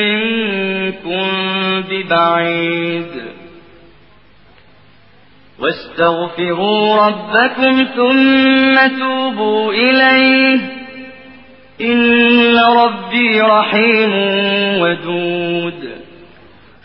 منكم 0.00 1.26
ببعيد. 1.90 3.29
واستغفروا 5.59 6.95
ربكم 6.97 7.73
ثم 7.95 8.75
توبوا 8.99 9.73
إليه 9.75 10.59
إن 11.81 11.99
ربي 12.81 13.31
رحيم 13.55 14.13
ودود 14.81 15.79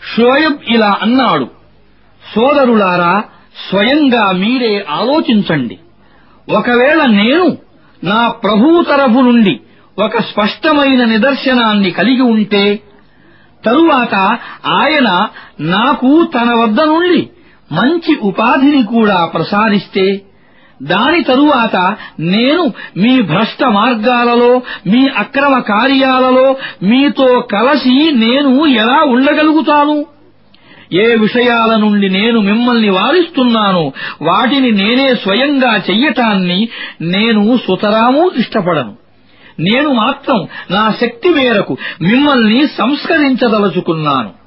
షోయబ్ 0.01 0.61
ఇలా 0.67 0.91
అన్నాడు 1.01 1.45
సోదరులారా 2.23 3.13
స్వయంగా 3.65 4.23
మీరే 4.33 4.73
ఆలోచించండి 4.99 5.77
ఒకవేళ 6.47 6.99
నేను 7.13 7.45
నా 8.01 8.21
ప్రభువు 8.43 8.79
తరఫు 8.83 9.19
నుండి 9.19 9.53
ఒక 9.97 10.15
స్పష్టమైన 10.21 11.01
నిదర్శనాన్ని 11.05 11.91
కలిగి 11.91 12.25
ఉంటే 12.33 12.63
తరువాత 13.63 14.15
ఆయన 14.79 15.09
నాకు 15.73 16.09
తన 16.35 16.49
వద్ద 16.61 16.79
నుండి 16.93 17.21
మంచి 17.72 18.16
ఉపాధిని 18.16 18.82
కూడా 18.82 19.26
ప్రసాదిస్తే 19.26 20.20
దాని 20.82 21.22
తరువాత 21.22 21.96
నేను 22.20 22.72
మీ 22.96 23.22
భ్రష్ట 23.22 23.64
మార్గాలలో 23.64 24.62
మీ 24.86 25.08
అక్రమ 25.08 25.58
కార్యాలలో 25.58 26.56
మీతో 26.82 27.40
కలసి 27.40 28.12
నేను 28.12 28.66
ఎలా 28.66 29.02
ఉండగలుగుతాను? 29.02 30.06
ఏ 30.92 31.16
విషయాల 31.16 31.76
నుండి 31.76 32.08
నేను 32.08 32.40
మిమ్మల్ని 32.40 32.90
వారిస్తున్నానో 32.90 33.92
వాటిని 34.22 34.72
నేనే 34.72 35.14
స్వయంగా 35.14 35.76
చెయ్యటాన్ని 35.76 36.68
నేను 37.00 37.56
సుతరాము 37.56 38.30
ఇష్టపడను. 38.36 38.94
నేను 39.60 39.92
మాత్రం 39.92 40.48
నా 40.70 40.94
శక్తి 41.00 41.28
మేరకు 41.28 41.76
మిమ్మల్ని 42.02 42.66
సంస్కరించదలుచుకున్నాను. 42.66 44.45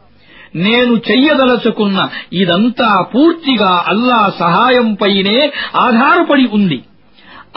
నేను 0.56 0.94
చెయ్యదలచుకున్న 0.96 2.10
ఇదంతా 2.34 3.02
పూర్తిగా 3.02 3.84
అల్లా 3.88 4.34
సహాయంపైనే 4.40 5.52
ఆధారపడి 5.76 6.48
ఉంది. 6.48 6.84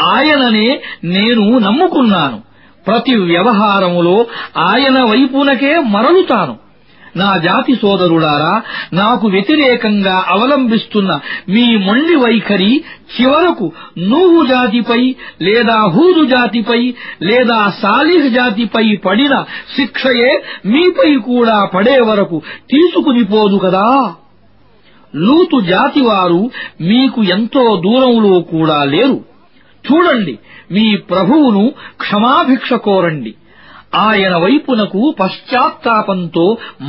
ఆయననే 0.00 0.82
నేను 1.04 1.58
నమ్ముకున్నాను. 1.58 2.40
ప్రతి 2.86 3.14
వ్యవహారములో 3.14 4.26
ఆయన 4.56 5.02
వైపునకే 5.02 5.80
మరలుతాను. 5.80 6.71
నా 7.16 7.36
జాతి 7.36 7.74
సోదరులారా 7.74 8.62
నాకు 8.92 9.28
వ్యతిరేకంగా 9.28 10.24
అవలంబిస్తున్న 10.28 11.20
మీ 11.48 11.76
మొండి 11.76 12.16
వైఖరి 12.16 12.84
చివరకు 13.14 13.72
నూహు 13.98 14.46
జాతిపై 14.46 15.14
లేదా 15.42 15.76
హూదు 15.76 16.24
జాతిపై 16.24 16.94
లేదా 17.22 17.70
సాలిహ్ 17.82 18.30
జాతిపై 18.30 18.96
పడిన 18.96 19.44
శిక్షయే 19.76 20.42
మీపై 20.66 21.14
కూడా 21.14 21.64
పడే 21.74 22.00
వరకు 22.00 22.42
తీసుకునిపోదు 22.70 23.56
కదా. 23.56 24.14
లూతు 25.16 25.60
జాతివారు 25.60 26.50
మీకు 26.80 27.22
ఎంతో 27.22 27.82
దూరంలో 27.84 28.40
కూడా 28.40 28.84
లేరు. 28.84 29.24
చూడండి 29.84 30.38
మీ 30.70 30.96
ప్రభువును 30.96 31.72
క్షమాభిక్ష 31.96 32.72
కోరండి. 32.72 33.34
ఆయన 34.03 34.33
వైపునకు 34.37 35.01
పశ్చాత్తాపంతో 35.19 36.45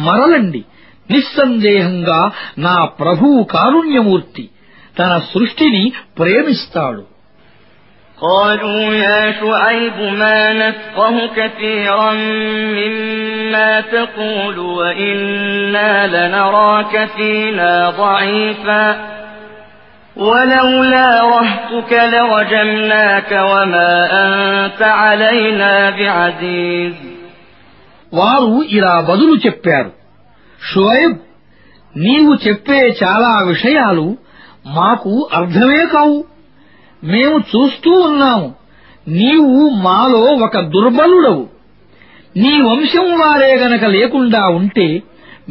మరలండి 0.06 0.62
నిస్సందేహంగా 1.08 2.20
నా 2.58 2.76
ప్రభువు 3.00 3.42
కారుణ్యమూర్తి 3.54 4.44
తన 4.96 5.12
సృష్టిని 5.32 5.84
ప్రేమిస్తాడు 6.18 7.04
قالوا 8.18 8.94
يا 9.06 9.32
شعيب 9.32 9.98
ما 10.14 10.38
نفقه 10.54 11.14
كثيرا 11.36 12.12
مما 12.78 13.80
تقول 13.92 14.58
وإنا 14.78 15.90
لنراك 16.08 17.08
فينا 17.08 17.72
ضعيفا 17.92 18.84
ولولا 20.16 21.08
رهتك 21.30 21.92
لرجمناك 22.12 23.30
وما 23.50 23.92
أنت 24.22 24.80
علينا 25.02 25.72
بعزيز 25.90 26.96
వారు 28.12 28.54
ఇలా 28.76 28.94
బదులు 29.08 29.34
చెప్పారు 29.44 29.90
షోయబ్ 30.60 31.18
నీవు 31.94 32.32
చెప్పే 32.44 32.80
చాలా 33.00 33.32
విషయాలు 33.50 34.06
మాకు 34.78 35.12
అర్థమే 35.38 35.82
కావు 35.94 36.18
మేము 37.02 37.36
చూస్తూ 37.50 37.90
ఉన్నాము 38.06 38.48
నీవు 39.18 39.52
మాలో 39.86 40.22
ఒక 40.46 40.56
దుర్బలుడవు 40.74 41.44
నీ 42.36 42.54
వంశం 42.68 43.06
వారే 43.20 43.52
గనక 43.62 43.84
లేకుండా 43.96 44.42
ఉంటే 44.58 44.88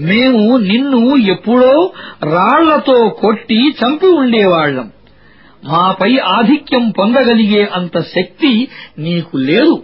మేము 0.07 0.43
నిన్ను 0.69 1.01
ఎప్పుడో 1.33 1.73
రాళ్లతో 2.35 2.97
కొట్టి 3.23 3.59
చంపి 3.79 4.09
ఉండేవాళ్లం 4.21 4.87
మాపై 5.63 6.11
ఆధిక్యం 6.37 6.85
పొందగలిగే 6.99 7.63
అంత 7.79 7.97
శక్తి 8.15 8.53
నీకు 8.99 9.35
లేదు 9.49 9.75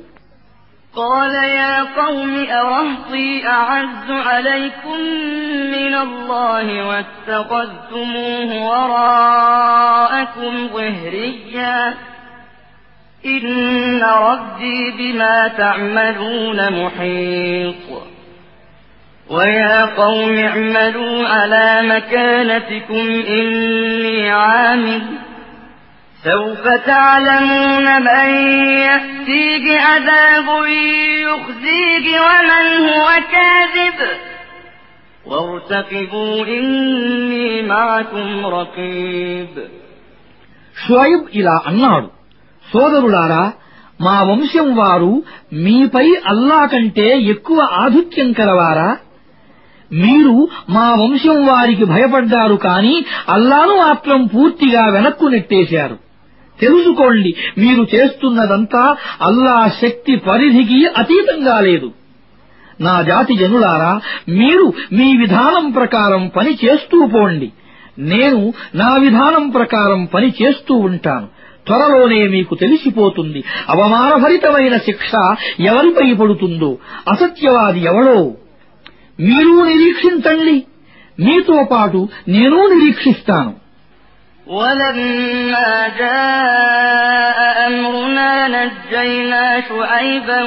قال 0.94 1.34
يا 1.60 1.76
قوم 1.96 2.34
أرهطي 2.54 3.30
أعز 3.50 4.08
عليكم 4.10 5.00
من 5.76 5.94
الله 5.98 6.88
واتخذتموه 6.88 8.50
وراءكم 8.70 10.68
ظهريا 10.68 11.94
إن 13.24 13.46
ربي 14.04 14.92
بما 14.92 15.48
تعملون 15.48 16.60
محيط 16.74 17.86
ويا 19.30 19.86
قوم 19.86 20.38
اعملوا 20.40 21.28
على 21.28 21.82
مكانتكم 21.84 23.06
إني 23.30 24.30
عامل 24.32 25.02
سوف 26.24 26.68
تعلمون 26.86 28.02
من 28.02 28.30
يأتيك 28.80 29.68
عذاب 29.80 30.48
يخزيك 31.28 32.08
ومن 32.26 32.66
هو 32.90 33.08
كاذب 33.32 33.98
وارتقبوا 35.26 36.46
إني 36.48 37.62
معكم 37.64 38.46
رقيب 38.58 39.54
షోయబ్ 40.76 41.28
ఇలా 41.40 41.56
అన్నాడు 41.70 42.08
సోదరులారా 42.66 43.44
మా 44.00 44.16
వంశం 44.30 44.70
వారు 44.80 45.12
మీపై 45.66 46.08
అల్లా 46.32 46.62
కంటే 46.72 47.08
ఎక్కువ 47.34 47.60
ఆధిక్యం 47.84 48.30
కలవారా 48.40 48.88
మీరు 49.93 50.49
మా 50.71 50.91
వంశం 50.91 51.47
వారికి 51.47 51.85
భయపడ్డారు 51.85 52.55
కాని 52.55 53.05
అల్లాను 53.29 53.77
మాత్రం 53.77 54.27
పూర్తిగా 54.27 54.87
వెనక్కు 54.87 55.27
నెట్టేశారు. 55.27 55.97
తెలుసుకోండి 56.61 57.35
మీరు 57.59 57.87
చేస్తున్నదంతా 57.95 58.97
అల్లా 59.23 59.69
శక్తి 59.69 60.17
పరిధికి 60.17 60.87
అతీతంగా 60.87 61.61
లేదు. 61.61 61.93
నా 62.81 63.03
జాతి 63.03 63.37
జనులారా 63.37 64.01
మీరు 64.29 64.73
మీ 64.93 65.17
విధానం 65.17 65.71
ప్రకారం 65.71 66.31
పని 66.37 66.59
చేస్తూ 66.65 67.07
పోండి. 67.07 67.53
నేను 67.99 68.53
నా 68.75 68.97
విధానం 68.97 69.49
ప్రకారం 69.49 70.05
పని 70.05 70.33
చేస్తూ 70.43 70.75
ఉంటాను. 70.75 71.27
త్వరలోనే 71.67 72.29
మీకు 72.29 72.55
తెలిసిపోతుంది. 72.55 73.45
అవమానభరితమైన 73.69 74.77
శిక్ష 74.77 75.37
ఎవరిపై 75.61 76.13
పడుతుందో 76.13 76.79
అసత్యవాది 77.11 77.81
ఎవడో 77.81 78.31
మీరు 79.20 79.54
నిరీక్షించండి 79.72 80.58
మీతో 81.18 81.58
పాటు 81.74 82.00
నేను 82.36 82.60
నిరీక్షిస్తాను 82.74 83.54
ولما 84.48 85.72
جاء 86.00 87.38
أمرنا 87.68 88.32
نجينا 88.50 89.46
شعيبا 89.62 90.42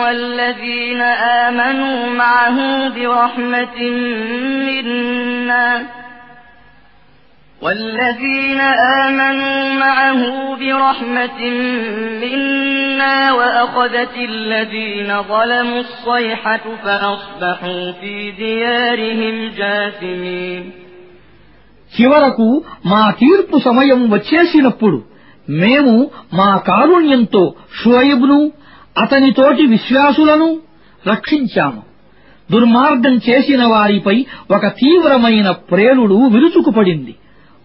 والذين 0.00 1.02
آمنوا 1.46 2.14
معه 2.14 2.56
برحمة 2.88 3.78
منا 4.66 5.66
والذين 7.60 8.60
آمنوا 9.00 9.74
معه 9.74 10.20
برحمة 10.56 11.40
منا 12.22 13.32
وأخذت 13.32 14.14
الذين 14.18 15.22
ظلموا 15.22 15.80
الصيحة 15.80 16.64
فأصبحوا 16.84 17.92
في 17.92 18.14
ديارهم 18.32 19.34
جاثمين 19.58 20.62
చివరకు 21.92 22.48
మా 22.92 23.04
తీర్పు 23.22 23.56
సమయం 23.58 24.00
వచ్చేసినప్పుడు 24.14 24.98
మేము 25.62 25.94
మా 26.32 26.50
కారుణ్యంతో 26.68 27.42
షోయబ్ను 27.80 28.38
అతనితోటి 28.96 29.64
విశ్వాసులను 29.66 30.48
రక్షించాము 31.04 31.82
దుర్మార్గం 32.48 33.14
చేసిన 33.28 33.62
వారిపై 33.74 34.16
ఒక 34.54 34.64
తీవ్రమైన 34.82 35.48
ప్రేలుడు 35.70 36.16
విరుచుకుపడింది 36.34 37.12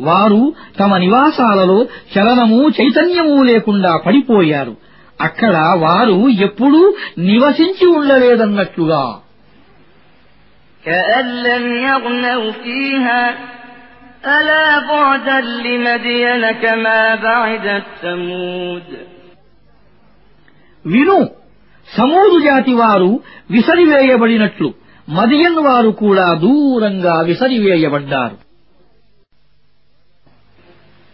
వారు 0.02 0.42
తమ 0.80 0.92
నివాసాలలో 0.98 1.78
చలనము 2.14 2.60
చైతన్యము 2.78 3.38
లేకుండా 3.44 3.92
పడిపోయారు 4.06 4.74
అక్కడ 5.20 5.56
వారు 5.84 6.18
ఎప్పుడూ 6.48 6.82
నివసించి 7.30 7.86
ఉండలేదన్నట్లుగా 7.98 9.06
كأن 10.84 11.28
لم 11.44 11.66
يغنوا 11.86 12.52
فيها 12.54 13.22
ألا 14.30 14.68
بعدا 14.82 15.38
لمدين 15.66 16.44
كما 16.54 17.00
بعدت 17.18 17.86
ثمود 18.02 18.88
విను 20.86 21.20
సమూదు 21.88 22.38
జాతి 22.40 22.74
వారు 22.74 23.12
విసరివేయబడినట్లు 23.52 24.70
మదియన్ 25.08 25.60
వారు 25.68 25.92
కూడా 26.04 26.28
దూరంగా 26.44 27.16
విసరివేయబడ్డారు 27.22 28.36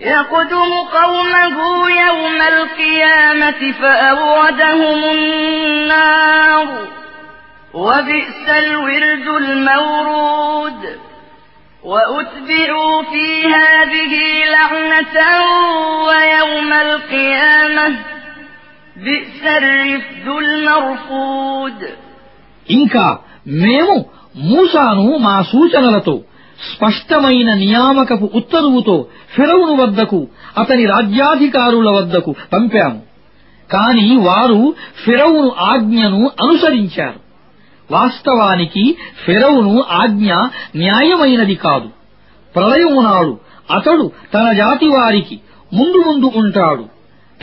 يقدم 0.00 0.72
قومه 0.98 1.56
يوم 2.06 2.38
القيامة 2.54 3.72
فأوردهم 3.80 5.00
النار 5.16 6.68
وبئس 7.74 8.46
الورد 8.48 9.26
المورود 9.42 10.82
وأتبعوا 11.84 13.02
في 13.02 13.26
هذه 13.56 14.14
لعنة 14.54 15.16
ويوم 16.06 16.72
القيامة 16.72 17.86
بئس 18.96 19.42
الرفد 19.60 20.26
المرفود 20.42 21.78
ఇంకా 22.78 23.06
మేము 23.64 23.94
మూసాను 24.50 25.06
మా 25.26 25.34
సూచనలతో 25.52 26.14
స్పష్టమైన 26.75 27.53
నియామకపు 27.53 28.29
ఉత్తరువుతో 28.35 29.07
ఫిరౌను 29.35 29.75
వద్దకు 29.75 30.27
అతని 30.57 30.85
రాజ్యాధికారుల 30.85 31.89
వద్దకు 31.89 32.35
పంపాము. 32.53 33.01
కాని 33.71 34.17
వారు 34.17 34.73
ఫిరౌను 35.05 35.51
ఆజ్ఞను 35.59 36.31
అనుసరించారు. 36.43 37.19
వాస్తవానికి 37.91 38.97
ఫిరౌను 39.25 39.83
ఆజ్ఞ 39.91 40.33
న్యాయమైనది 40.75 41.55
కాదు. 41.55 41.89
ప్రళయము 42.55 43.01
నాడు 43.01 43.39
అతడు 43.71 44.11
తన 44.33 44.51
జాతి 44.51 44.87
వారికి 44.87 45.39
ముందు 45.73 45.97
ముందు 45.97 46.31
ఉంటాడు. 46.35 46.85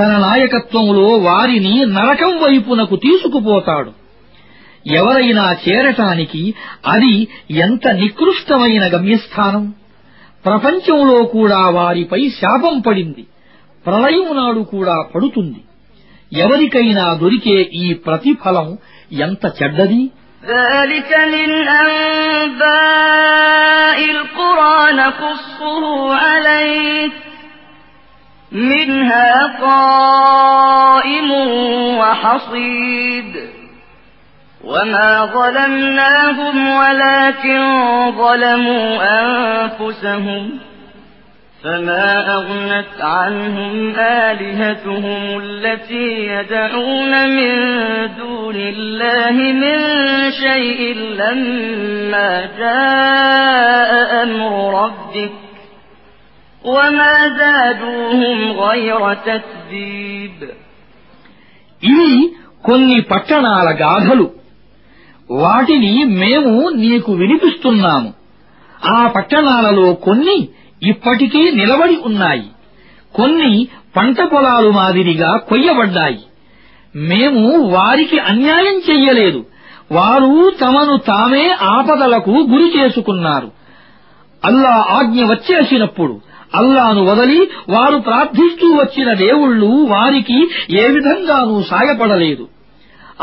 తన 0.01 0.19
నాయకత్వంలో 0.19 1.09
వారిని 1.09 1.87
నరకం 1.87 2.37
వైపునకు 2.37 2.97
తీసుకుపోతాడు. 2.97 4.04
ఎవరైనా 4.94 5.46
చేరటానికి 5.64 6.42
అది 6.88 7.14
ఎంత 7.64 7.88
నికృష్టమైన 8.00 8.84
గమ్యస్థానం 8.94 9.66
ప్రపంచంలో 10.46 11.18
కూడా 11.34 11.62
వారిపై 11.78 12.22
శాపం 12.38 12.76
పడింది 12.82 13.24
ప్రళయం 13.86 14.30
నాడు 14.38 14.62
కూడా 14.74 14.96
పడుతుంది 15.14 15.62
ఎవరికైనా 16.32 17.06
దొరికే 17.22 17.58
ఈ 17.82 17.88
ప్రతిఫలం 18.06 18.70
ఎంత 19.26 19.44
చెడ్డది 19.60 20.02
ذلك 20.44 21.12
من 21.28 21.50
أنباء 22.60 24.00
القرى 24.12 24.80
نقصه 24.96 25.84
عليك 26.18 27.14
منها 28.52 29.32
قائم 29.62 31.30
وحصيد 32.00 33.32
وما 34.64 35.26
ظلمناهم 35.26 36.56
ولكن 36.76 37.62
ظلموا 38.18 38.88
أنفسهم 39.22 40.60
فما 41.64 42.34
أغنت 42.36 42.96
عنهم 43.02 43.96
آلهتهم 44.00 45.40
التي 45.44 46.28
يدعون 46.28 47.30
من 47.30 47.54
دون 48.18 48.56
الله 48.56 49.32
من 49.64 49.78
شيء 50.32 50.96
لما 50.96 52.46
جاء 52.60 54.24
أمر 54.24 54.84
ربك 54.84 55.32
وما 56.66 57.16
زادوهم 57.40 58.52
غير 58.60 59.14
تتبيب 59.14 60.38
ఇవి 61.84 62.14
కొన్ని 62.62 62.98
పట్టణాల 63.02 63.68
గాథలు 63.84 64.26
వాటిని 65.31 66.05
మేము 66.05 66.69
నీకు 66.69 67.13
వినిపిస్తున్నాము. 67.13 68.13
ఆ 68.91 69.07
పట్టణాలలో 69.07 69.93
కొన్ని 69.93 70.49
ఇప్పటికీ 70.83 71.51
నిలబడి 71.51 71.99
ఉన్నాయి. 72.05 72.45
కొన్ని 73.15 73.69
పంట 73.97 74.23
పొలాలు 74.23 74.71
మాదిరిగా 74.71 75.37
కొయ్యబడ్డాయి. 75.37 76.19
మేము 76.97 77.59
వారికి 77.59 78.19
అన్యాయం 78.19 78.79
చెయ్యలేదు. 78.91 79.47
వారు 79.93 80.53
తమను 80.61 80.97
తామే 80.97 81.57
ఆపదలకు 81.63 82.31
గురి 82.31 82.79
చేసుకున్నారు. 82.79 83.51
అల్లా 84.45 84.87
ఆజ్ఞ 84.91 85.25
వచ్చేసినప్పుడు 85.25 86.21
అల్లాను 86.55 87.05
వదలి 87.05 87.51
వారు 87.69 87.99
ప్రార్థిస్తూ 87.99 88.73
వచ్చిన 88.73 89.13
దేవుళ్ళు 89.13 89.67
వారికి 89.67 90.49
ఏ 90.71 90.89
విధంగానూ 90.89 91.63
సాయపడలేదు. 91.63 92.49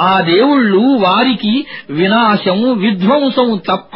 ఆ 0.08 0.12
దేవుళ్ళు 0.30 0.80
వారికి 1.04 1.52
వినాశం 1.98 2.58
విధ్వంసం 2.84 3.50
తప్ప 3.68 3.94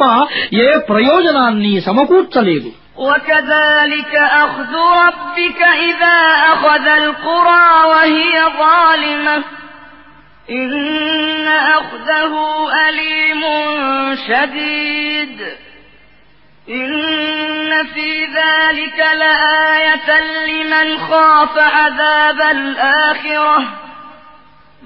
ఏ 0.65 0.69
ప్రయోజనాన్ని 0.91 1.73
సమకూర్చలేదు 1.87 2.71
وكذلك 3.07 4.13
أخذ 4.43 4.73
ربك 5.03 5.61
إذا 5.89 6.17
أخذ 6.53 6.85
القرى 7.03 7.69
وهي 7.91 8.35
ظالمة 8.59 9.37
إن 10.49 10.71
أخذه 11.77 12.33
أليم 12.87 13.43
شديد 14.27 15.37
إن 16.69 16.91
في 17.93 18.09
ذلك 18.25 18.99
لآية 19.21 20.09
لمن 20.47 20.97
خاف 20.99 21.57
عذاب 21.77 22.39
الآخرة 22.51 23.57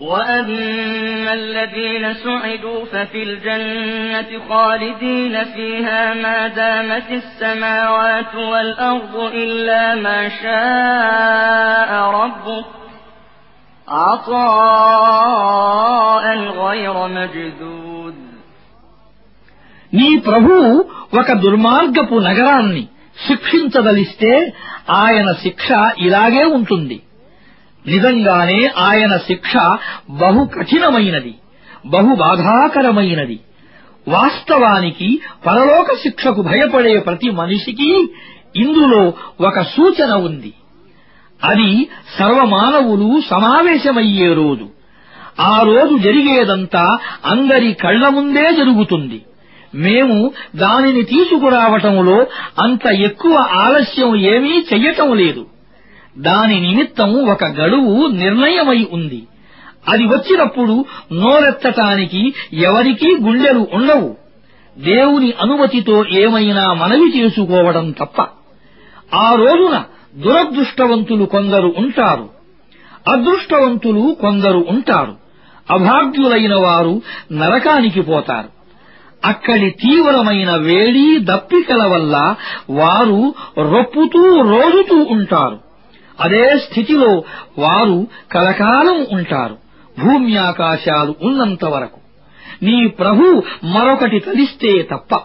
وأما 0.00 1.32
الذين 1.34 2.14
سعدوا 2.16 2.84
ففي 2.84 3.20
الجنة 3.22 4.30
خالدين 4.48 5.44
فيها 5.44 6.14
ما 6.14 6.48
دامت 6.50 7.08
السماوات 7.12 8.32
والأرض 8.34 9.14
إلا 9.34 9.94
ما 9.96 10.28
شاء 10.42 11.90
ربك 12.20 12.68
عطاء 15.08 16.24
غير 16.62 16.94
مجدود 17.08 18.14
నీ 19.92 20.08
ప్రభువు 20.18 20.70
ఒక 21.14 21.28
దుర్మార్గపు 21.44 22.16
నగరాన్ని 22.20 22.82
శిక్షించదలిస్తే 23.28 24.32
ఆయన 25.02 25.28
శిక్ష 25.42 25.68
ఇలాగే 25.98 26.44
ఉంటుంది 26.56 26.96
నిజంగానే 27.87 28.71
ఆయన 28.77 29.17
శిక్ష 29.17 29.57
బహు 30.09 30.49
కఠినమైనది 30.57 31.35
బహు 31.85 32.15
బాధాకరమైనది. 32.15 33.39
వాస్తవానికి 34.07 35.19
పరలోక 35.47 35.93
శిక్షకు 35.93 36.41
భయపడే 36.41 36.99
ప్రతి 36.99 37.29
మనిషికి 37.29 38.13
ఇందులో 38.55 39.13
ఒక 39.41 39.61
సూచన 39.61 40.13
ఉంది. 40.13 40.53
అది 41.43 41.87
సర్వమానవులు 42.19 43.21
సమావేశమయ్యే 43.29 44.33
రోజు. 44.33 44.69
ఆ 45.39 45.61
రోజు 45.61 45.97
జరిగేదంతా 45.97 46.97
అందరి 47.25 47.73
కళ్ళ 47.73 48.07
ముందే 48.07 48.53
జరుగుతుంది. 48.53 49.21
మేము 49.75 50.31
దానిని 50.55 51.03
తీసుకురావటంలో 51.03 52.27
అంత 52.59 52.85
ఎక్కువ 52.85 53.33
ఆలస్యం 53.37 54.15
ఏమీ 54.15 54.65
చెయ్యటం 54.73 55.17
లేదు. 55.17 55.45
దాని 56.17 56.59
నిమిత్తం 56.59 57.29
ఒక 57.29 57.43
గడువు 57.43 58.07
నిర్ణయమై 58.07 58.87
ఉంది. 58.91 59.27
అది 59.87 60.05
వచ్చినప్పుడు 60.05 60.85
నోరెత్తటానికి 61.11 62.33
ఎవరికీ 62.53 63.15
గుండెలు 63.21 63.67
ఉండవు. 63.73 64.15
దేవుని 64.77 65.33
అనుమతితో 65.41 66.05
ఏమైనా 66.05 66.73
మనవి 66.73 67.19
చేసుకోవడం 67.19 67.91
తప్ప. 67.91 68.21
ఆ 69.15 69.35
రోజున 69.35 69.83
దురదృష్టవంతులు 70.15 71.25
కొందరు 71.25 71.73
ఉంటారు. 71.77 72.29
అదృష్టవంతులు 73.07 74.17
కొందరు 74.21 74.65
ఉంటారు. 74.69 75.15
అభాగ్యులైన 75.71 76.55
వారు 76.55 77.01
నరకానికి 77.31 78.01
పోతారు. 78.01 78.49
అక్కడి 79.25 79.69
తీవ్రమైన 79.69 80.55
వేడి 80.55 81.19
దప్పికల 81.19 81.83
వల్ల 81.83 82.35
వారు 82.69 83.33
రొప్పుతూ 83.57 84.41
రోజుతూ 84.41 84.95
ఉంటారు. 84.95 85.72
అదే 86.19 86.57
స్థితిలో 86.57 87.23
వారు 87.57 88.07
కలకాలం 88.31 89.05
ఉంటారు. 89.11 89.57
భూమి 90.03 90.37
ఆకాశాలు 90.37 91.15
ఉన్నంత 91.21 91.65
వరకు. 91.65 91.99
నీ 92.63 92.87
ప్రభు 92.87 93.43
మరొకటి 93.63 94.19
తలిస్తే 94.19 94.81
తప్ప. 94.81 95.15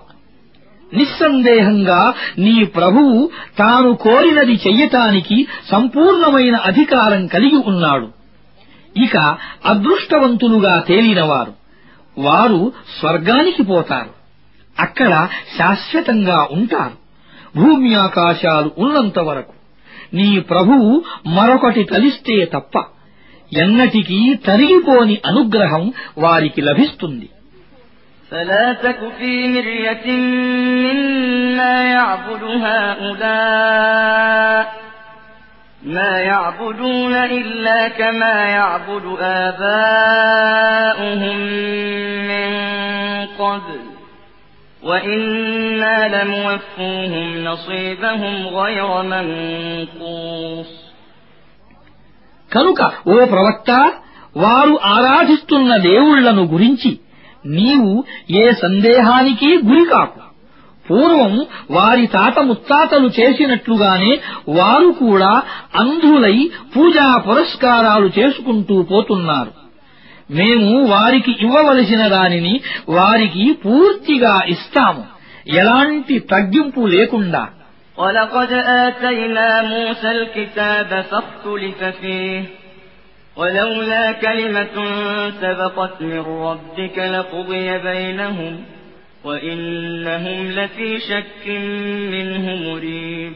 నిస్సందేహంగా 0.95 2.15
నీ 2.39 2.65
ప్రభువు 2.65 3.31
తాను 3.59 3.95
కోరినది 3.95 4.53
చెయ్యటానికి 4.53 5.47
సంపూర్ణమైన 5.71 6.57
అధికారం 6.57 7.27
కలిగి 7.27 7.63
ఉన్నాడు. 7.67 8.09
ఇక 8.97 9.17
అదృష్టవంతులుగా 9.67 10.85
తేలినవారు. 10.89 11.53
వారు 12.19 12.73
స్వర్గానికి 13.01 13.63
పోతారు. 13.63 14.11
అక్కడ 14.79 15.29
శాశ్వతంగా 15.59 16.49
ఉంటారు. 16.53 17.09
భూమి 17.59 17.95
ఆకాశాలు 17.95 18.71
ఉన్నంత 18.79 19.19
వరకు. 19.19 19.58
నీ 20.14 20.40
ప్రభువు 20.40 20.90
మరొకటి 21.28 21.84
తలిస్తే 21.84 22.38
తప్ప 22.46 22.76
ఎన్నటికీ 23.54 24.20
తరిగిపోని 24.46 25.18
అనుగ్రహం 25.26 25.86
వారికి 26.18 26.62
లభిస్తుంది 26.62 27.30
فلا 28.32 28.74
تك 28.86 29.00
في 29.20 29.32
مرية 29.48 30.06
مما 30.86 31.76
يعبد 31.96 32.44
هؤلاء 32.66 34.64
ما 35.88 36.14
يعبدون 36.22 37.14
إلا 37.40 37.88
كما 37.90 38.36
يعبد 38.50 39.06
آباؤهم 39.46 41.38
من 42.30 42.52
قبل 43.40 43.80
وإنا 44.82 45.98
لموفوهم 46.08 47.28
نصيبهم 47.44 48.36
غير 48.50 48.90
منقوص 49.04 50.70
కనుక 52.52 52.82
ఓ 53.08 53.16
ప్రవక్త 53.26 53.72
వారు 54.36 54.74
ఆరాధిస్తున్న 54.96 55.72
దేవుళ్లను 55.84 56.44
గురించి 56.46 56.92
నీవు 57.56 57.92
ఏ 58.36 58.46
సందేహానికి 58.64 59.50
గురికాకు 59.70 60.20
పూర్వం 60.86 61.34
వారి 61.70 62.06
తాత 62.08 62.38
ముత్తాతలు 62.42 63.10
చేసినట్లుగానే 63.18 64.12
వారు 64.58 64.90
కూడా 65.02 65.34
అంధులై 65.76 66.38
పూజా 66.74 67.08
పురస్కారాలు 67.28 68.10
చేసుకుంటూ 68.18 68.78
పోతున్నారు 68.84 69.54
మేము 70.30 70.70
వారికి 70.94 71.34
ఇవ్వవలసిన 71.46 72.04
దానిని 72.16 72.54
వారికి 72.90 73.46
పూర్తిగా 73.66 74.36
ఇస్తాము 74.56 75.04
ఎలాంటి 75.60 76.18
తగ్గింపు 76.34 76.84
లేకుండా 76.96 77.44
ولقد 77.98 78.52
آتينا 78.86 79.50
موسى 79.64 80.10
الكتاب 80.12 80.90
فاختلف 81.10 81.80
فيه 82.00 82.42
ولولا 83.38 84.12
كلمة 84.24 84.76
سبقت 85.42 86.02
من 86.04 86.24
ربك 86.42 86.98
لقضي 87.16 87.78
بينهم 87.80 88.54
وإنهم 89.24 90.52
لفي 90.52 91.00
شك 91.00 91.44
منه 92.14 92.46
مريب 92.66 93.36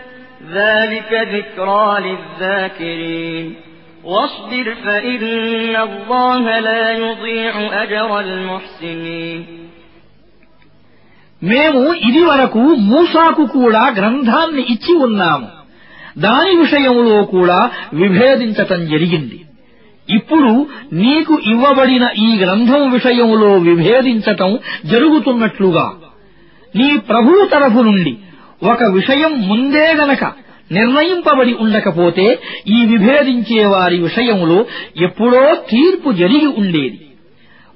ذلك 0.52 1.10
ذكرى 1.28 1.88
للذاكرين 2.00 3.46
واصبر 4.04 4.74
فإن 4.76 5.22
الله 5.78 6.60
لا 6.60 6.90
يضيع 6.92 7.52
أجر 7.82 8.10
المحسنين 8.20 9.42
మేము 11.42 11.80
ఇది 12.08 12.22
వరకు 12.24 12.60
మూసాకు 12.90 13.44
కూడా 13.56 13.82
గ్రంథాన్ని 13.98 14.62
ఇచ్చి 14.68 14.92
ఉన్నాము 14.98 15.48
దాని 16.18 16.52
విషయంలో 16.56 17.18
కూడా 17.26 17.58
విభేదించటం 17.92 18.80
జరిగింది 18.86 19.38
ఇప్పుడు 20.08 20.52
నీకు 20.96 21.34
ఇవ్వబడిన 21.44 22.04
ఈ 22.18 22.28
గ్రంథం 22.36 22.82
విషయంలో 22.90 23.50
విభేదించటం 23.68 24.50
జరుగుతున్నట్లుగా 24.84 25.86
నీ 26.74 26.88
ప్రభువు 27.10 27.42
తరఫు 27.46 27.80
నుండి 27.80 28.12
ఒక 28.63 28.83
విషయం 28.83 29.47
ముందే 29.47 29.93
గనక 29.93 30.23
నిర్ణయింపబడి 30.71 31.53
ఉండకపోతే 31.53 32.39
ఈ 32.67 32.85
విభేదించే 32.85 33.65
వారి 33.65 33.97
విషయంలో 33.97 34.65
ఎప్పుడో 35.01 35.55
తీర్పు 35.69 36.11
జరిగి 36.11 36.45
ఉండేది. 36.45 37.05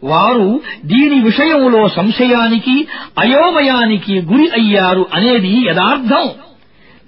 వారు 0.03 0.62
దీని 0.86 1.22
విషయంలో 1.22 1.90
సంశయానికి 1.90 2.88
అయోమయానికి 3.20 4.22
గురి 4.22 4.49
అయ్యారు 4.49 5.06
అనేది 5.14 5.66
యథార్థం. 5.68 6.30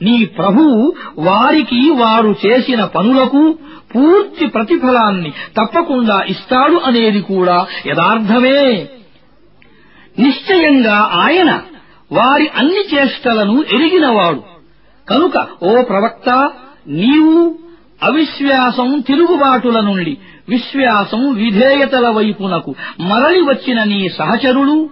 నీ 0.01 0.25
ప్రభువు 0.25 0.95
వారికి 1.17 1.89
వారు 1.89 2.35
చేసిన 2.45 2.83
పనులకు 2.83 3.57
పూర్తి 3.95 4.47
ప్రతిఫలాన్ని 4.47 5.29
తప్పకుండా 5.29 6.23
ఇస్తాడు 6.29 6.75
అనేది 6.75 7.21
కూడా 7.21 7.67
యథార్థమే. 7.87 8.87
నిశ్చయంగా 10.19 11.09
ఆయన 11.13 11.61
వారి 12.11 12.49
అన్ని 12.55 12.95
చేష్టలను 12.95 13.63
ఎరిగినవాడు. 13.73 14.43
కనుక 15.09 15.47
ఓ 15.63 15.81
ప్రవక్త 15.81 16.51
నీవు 16.87 17.55
అవిశ్వాసం 18.03 18.99
తిరుగుబాటుల 18.99 19.79
నుండి 19.79 20.17
విశ్వాసం 20.49 21.33
విధేయతల 21.33 22.07
వైపునకు 22.09 22.75
మరలి 22.99 23.41
వచ్చిన 23.41 23.83
నీ 23.83 24.09
సహచరులు 24.09 24.89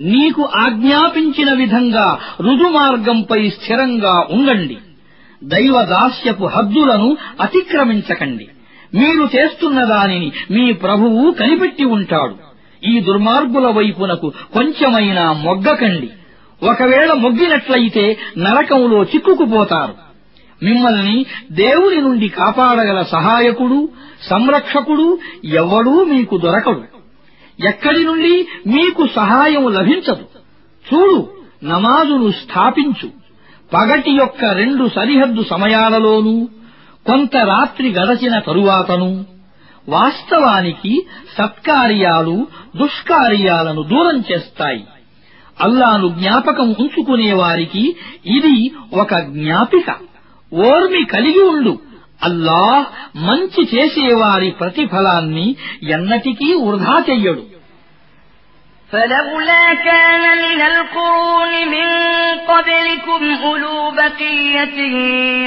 నీకు 0.00 0.48
ఆజ్ఞాపించిన 0.56 1.52
విధంగా 1.52 2.18
రుజుమార్గంపై 2.40 3.50
స్థిరంగా 3.50 4.26
ఉండండి. 4.30 4.76
దైవదాస్యపు 5.44 6.44
హద్దులను 6.44 7.16
అతిక్రమించకండి. 7.40 8.48
మీరు 8.94 9.28
చేస్తున్న 9.36 9.84
దానిని 9.84 10.32
మీ 10.50 10.72
ప్రభువు 10.72 11.30
కనిపెట్టి 11.30 11.84
ఉంటాడు. 11.84 12.34
ఈ 12.84 13.00
దుర్మార్గుల 13.00 13.66
వైపునకు 13.66 14.32
కొంచెమైనా 14.52 15.32
మొగ్గకండి. 15.32 16.10
ఒకవేళ 16.62 17.12
మొగ్గినట్లయితే 17.12 18.18
నరకంలో 18.38 19.02
చిక్కుకుపోతారు. 19.02 19.94
మిమ్మల్ని 20.64 21.26
దేవుని 21.52 22.00
నుండి 22.00 22.28
కాపాడగల 22.28 23.02
సహాయకుడు 23.02 23.88
సంరక్షకుడు 24.22 25.18
ఎవ్వడూ 25.44 26.04
మీకు 26.04 26.38
దొరకడు. 26.38 26.82
ఎక్కడి 27.68 28.04
నుండి 28.04 28.48
మీకు 28.66 29.06
సహాయం 29.06 29.68
లభించదు. 29.68 30.24
చూడు 30.94 31.28
నమాజును 31.64 32.30
స్థాపించు. 32.30 33.08
పగటి 33.74 34.10
యొక్క 34.10 34.44
రెండు 34.44 34.90
సరిహద్దు 34.96 35.44
సమయాలలోనూ 35.50 36.48
కొంత 37.06 37.36
రాత్రి 37.36 37.92
గడచిన 37.92 38.38
తరువాతను. 38.38 39.24
వాస్తవానికి 39.88 41.06
సత్కార్యాలు 41.38 42.46
దుష్కార్యాలను 42.76 43.82
దూరం 43.82 44.24
చేస్తాయి. 44.32 44.84
అల్లాను 45.61 46.07
జ్ఞాపకం 46.17 46.67
ఉంచుకునే 46.81 47.31
వారికి 47.41 47.83
ఇది 48.37 48.55
ఒక 49.01 49.11
జ్ఞాపిక 49.35 49.87
ఓర్మి 50.51 51.01
కలిగి 51.13 51.43
ఉండు 51.53 51.73
అల్లాహ్ 52.21 52.85
మంచి 53.27 53.61
చేసేవారి 53.73 54.49
ప్రతిఫలాన్ని 54.61 55.47
ఎన్నటికీ 55.95 56.49
వృధా 56.65 56.97
చెయ్యడు 57.09 57.43
فلولا 58.91 59.73
كان 59.85 60.23
من 60.39 60.61
القرون 60.63 61.53
من 61.67 61.87
قبلكم 62.47 63.21
أولو 63.43 63.91
بقية 63.93 64.77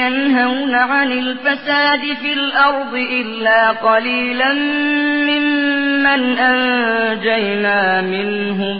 ينهون 0.01 0.73
عن 0.91 1.11
الفساد 1.13 1.99
في 2.21 2.33
الأرض 2.33 2.93
إلا 3.19 3.61
قليلا 3.71 4.51
ممن 5.29 6.21
أنجينا 6.41 7.79
منهم 8.03 8.79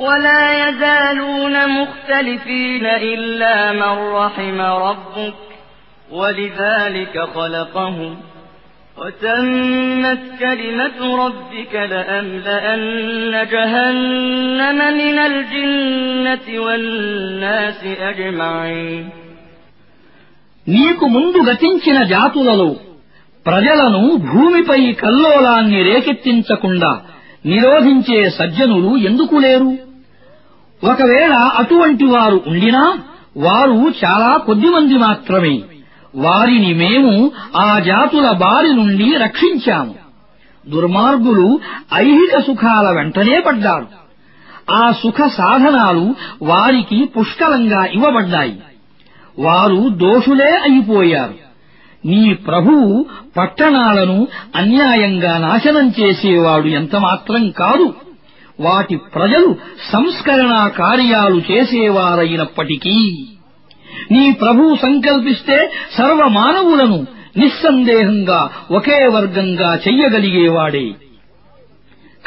ولا 0.00 0.42
يزالون 0.62 1.54
مختلفين 1.70 2.86
إلا 2.86 3.72
من 3.72 3.94
رحم 4.12 4.58
ربك 4.60 5.34
ولذلك 6.10 7.14
خلقهم 7.34 8.16
وتمت 8.96 10.22
كلمة 10.40 10.98
ربك 11.26 11.74
لأملأن 11.74 12.82
جهنم 13.46 14.78
من 14.94 15.18
الجنة 15.20 16.46
والناس 16.60 17.80
أجمعين 18.02 19.04
నీకు 20.66 21.04
ముందు 21.06 21.38
గతించిన 21.48 21.98
జాతులలో 22.12 22.70
ప్రజలను 23.46 24.00
భూమిపై 24.30 24.80
కల్లోలాన్ని 25.02 25.80
రేకెత్తించకుండా 25.82 26.92
నిరోధించే 27.44 28.18
సజ్జనులు 28.28 28.90
ఎందుకు 29.08 29.36
లేరు 29.36 29.68
ఒకవేళ 30.83 31.33
అటువంటి 31.33 32.05
వారు 32.05 32.43
ఉండినా 32.47 32.99
వారు 33.37 33.91
చాలా 34.05 34.37
కొద్దిమంది 34.37 34.97
మాత్రమే. 34.97 35.61
వారిని 36.15 36.73
మేము 36.73 37.31
ఆ 37.57 37.79
జాతుల 37.79 38.31
బారి 38.31 38.75
నుండి 38.75 39.15
రక్షించాము. 39.17 39.95
దుర్మార్గులు 40.69 41.59
ఐహిక 41.93 42.39
సుఖాల 42.39 42.95
వెంటనే 42.95 43.39
పడ్డారు. 43.39 43.87
ఆ 44.71 44.91
సుఖ 44.91 45.27
సాధనాలు 45.27 46.15
వారికి 46.41 47.05
పుష్కలంగా 47.05 47.85
ఇవ్వబడ్డాయి. 47.85 48.61
వారు 49.39 49.89
దోషులే 49.89 50.51
అయిపోయారు. 50.51 51.33
నీ 52.07 52.33
ప్రభువు 52.33 53.05
పట్టణాలను 53.37 54.27
అన్యాయంగా 54.55 55.37
నాశనం 55.37 55.93
చేసేవాడు 55.99 56.67
ఎంతమాత్రం 56.67 57.49
కాదు. 57.49 57.93
వాటి 58.59 58.95
ప్రజలు 58.95 59.55
సంస్కరణ 59.91 60.67
కార్యాలు 60.67 61.41
చేసేవారైనప్పటికీ 61.51 63.25
నీ 64.11 64.31
ప్రభువు 64.31 64.75
సంకల్పిస్తే 64.75 65.71
సర్వమానవులను 65.97 67.07
నిస్సందేహంగా 67.37 68.49
ఒకే 68.71 69.07
వర్గంగా 69.07 69.75
చెయ్యగలిగేవాడే. 69.75 70.91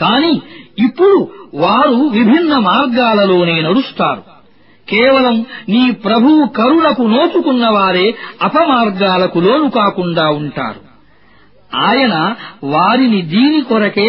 కాని 0.00 0.42
ఇప్పుడు 0.78 1.28
వారు 1.54 1.94
విభిన్న 1.94 2.58
మార్గాలలోనే 2.58 3.60
నడుస్తారు. 3.60 4.22
కేవలం 4.88 5.46
నీ 5.68 5.90
ప్రభువు 5.90 6.46
కరుణకు 6.46 7.02
నోచుకున్నవారే 7.02 8.14
అపమార్గాలకు 8.42 9.38
లోను 9.38 9.70
కాకుండా 9.70 10.28
ఉంటారు. 10.28 10.93
ఆయన 11.73 12.15
వారిని 12.65 13.19
దీని 13.33 13.61
కొరకే 13.63 14.07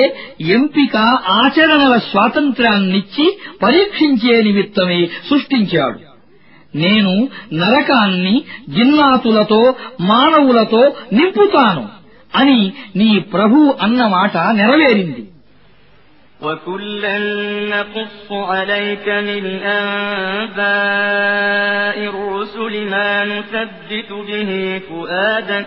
ఎంపిక 0.54 0.94
ఆచరణల 1.38 1.96
స్వాతంత్ర్యాన్నిచ్చి 2.06 3.26
పరీక్షించే 3.62 4.36
నిమిత్తమే 4.42 5.00
సృష్టించాడు 5.28 6.00
నేను 6.74 7.12
నరకాన్ని 7.60 8.34
జిన్నాతులతో 8.68 9.60
మానవులతో 10.10 10.82
నింపుతాను 11.12 11.84
అని 12.32 12.60
నీ 12.96 13.10
ప్రభువు 13.34 13.68
అన్న 13.86 14.00
మాట 14.16 14.36
నెరవేరింది 14.60 15.24
وكلا 16.40 17.18
نقص 17.70 18.28
عليك 18.50 19.06
من 19.20 19.44
أنباء 20.60 21.96
الرسل 22.04 22.74
ما 22.86 23.24
نثبت 23.24 24.10
به 24.28 24.50
فؤادك 24.80 25.66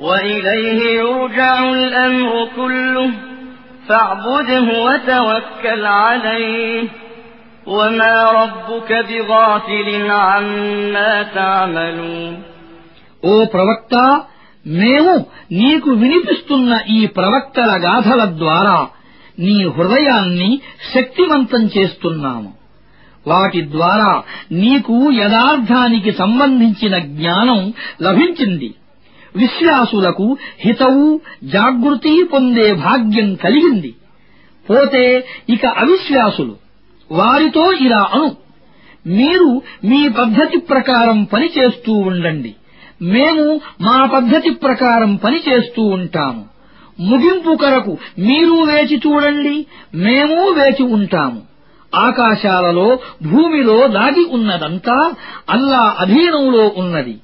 وإليه 0.00 0.80
يرجع 0.98 1.58
الأمر 1.72 2.32
كله 2.56 3.10
فاعبده 3.88 4.66
وتوكل 4.86 5.84
عليه 6.02 6.82
وما 7.68 8.16
ربك 8.32 8.90
بغافل 9.08 9.88
عما 10.22 11.12
تعملون 11.34 12.34
ఓ 13.24 13.34
ప్రవక్త 13.54 13.94
మేము 14.80 15.14
నీకు 15.54 15.90
వినిపిస్తున్న 16.02 16.72
ఈ 16.96 17.00
ప్రవక్తల 17.18 17.72
గాథల 17.84 18.22
ద్వారా 18.40 18.78
నీ 19.38 19.56
హృదయాన్ని 19.76 20.50
శక్తివంతం 20.92 21.62
చేస్తున్నాము 21.76 22.50
వాటి 23.26 23.60
ద్వారా 23.70 24.10
నీకు 24.62 24.96
యథార్థానికి 25.20 26.12
సంబంధించిన 26.20 26.94
జ్ఞానం 27.12 27.60
లభించింది 28.06 28.70
విశ్వాసులకు 29.35 30.37
హితవు 30.59 31.21
జాగృతి 31.43 32.23
పొందే 32.23 32.73
భాగ్యం 32.73 33.35
కలిగింది. 33.35 33.95
పోతే 34.69 35.27
ఇక 35.49 35.65
అవిశ్వాసులు 35.65 36.55
వారితో 37.11 37.71
ఇలా 37.71 38.09
అను. 38.13 38.35
మీరు 39.07 39.61
మీ 39.85 40.09
పద్ధతి 40.09 40.57
ప్రకారం 40.57 41.23
పనిచేస్తూ 41.23 41.93
ఉండండి. 41.93 42.55
మేము 43.01 43.61
మా 43.81 44.05
పద్ధతి 44.05 44.49
ప్రకారం 44.49 45.15
పనిచేస్తూ 45.15 45.83
ఉంటాము. 45.83 46.45
ముగింపు 46.99 47.55
కొరకు 47.55 47.97
మీరు 48.19 48.51
వేచి 48.51 49.01
చూడండి 49.07 49.65
మేము 49.95 50.49
వేచి 50.49 50.83
ఉంటాము. 50.83 51.41
ఆకాశాలలో 51.95 52.99
భూమిలో 53.23 53.87
దాగి 53.87 54.25
ఉన్నదంతా 54.31 55.13
అల్లా 55.49 55.95
అధీనంలో 55.99 56.71
ఉన్నది. 56.77 57.17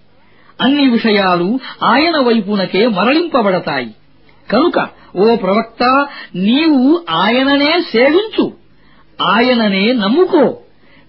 అన్ని 0.62 0.90
విషయాలు 0.90 1.60
ఆయన 1.84 2.18
వైపునకే 2.18 2.88
మరలింపబడతాయి. 2.88 3.96
కనుక 4.52 4.90
ఓ 5.16 5.36
ప్రవక్త 5.36 6.08
నీవు 6.36 7.02
ఆయననే 7.10 7.80
సేవించు. 7.92 8.52
ఆయననే 9.22 9.94
నమ్ముకో. 9.94 10.58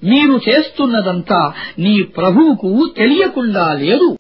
మీరు 0.05 0.41
చేస్తున్నదంతా 0.49 1.53
నీ 1.79 2.03
ప్రభువుకు 2.03 2.95
తెలియకుండా 2.97 3.73
లేదు. 3.73 4.17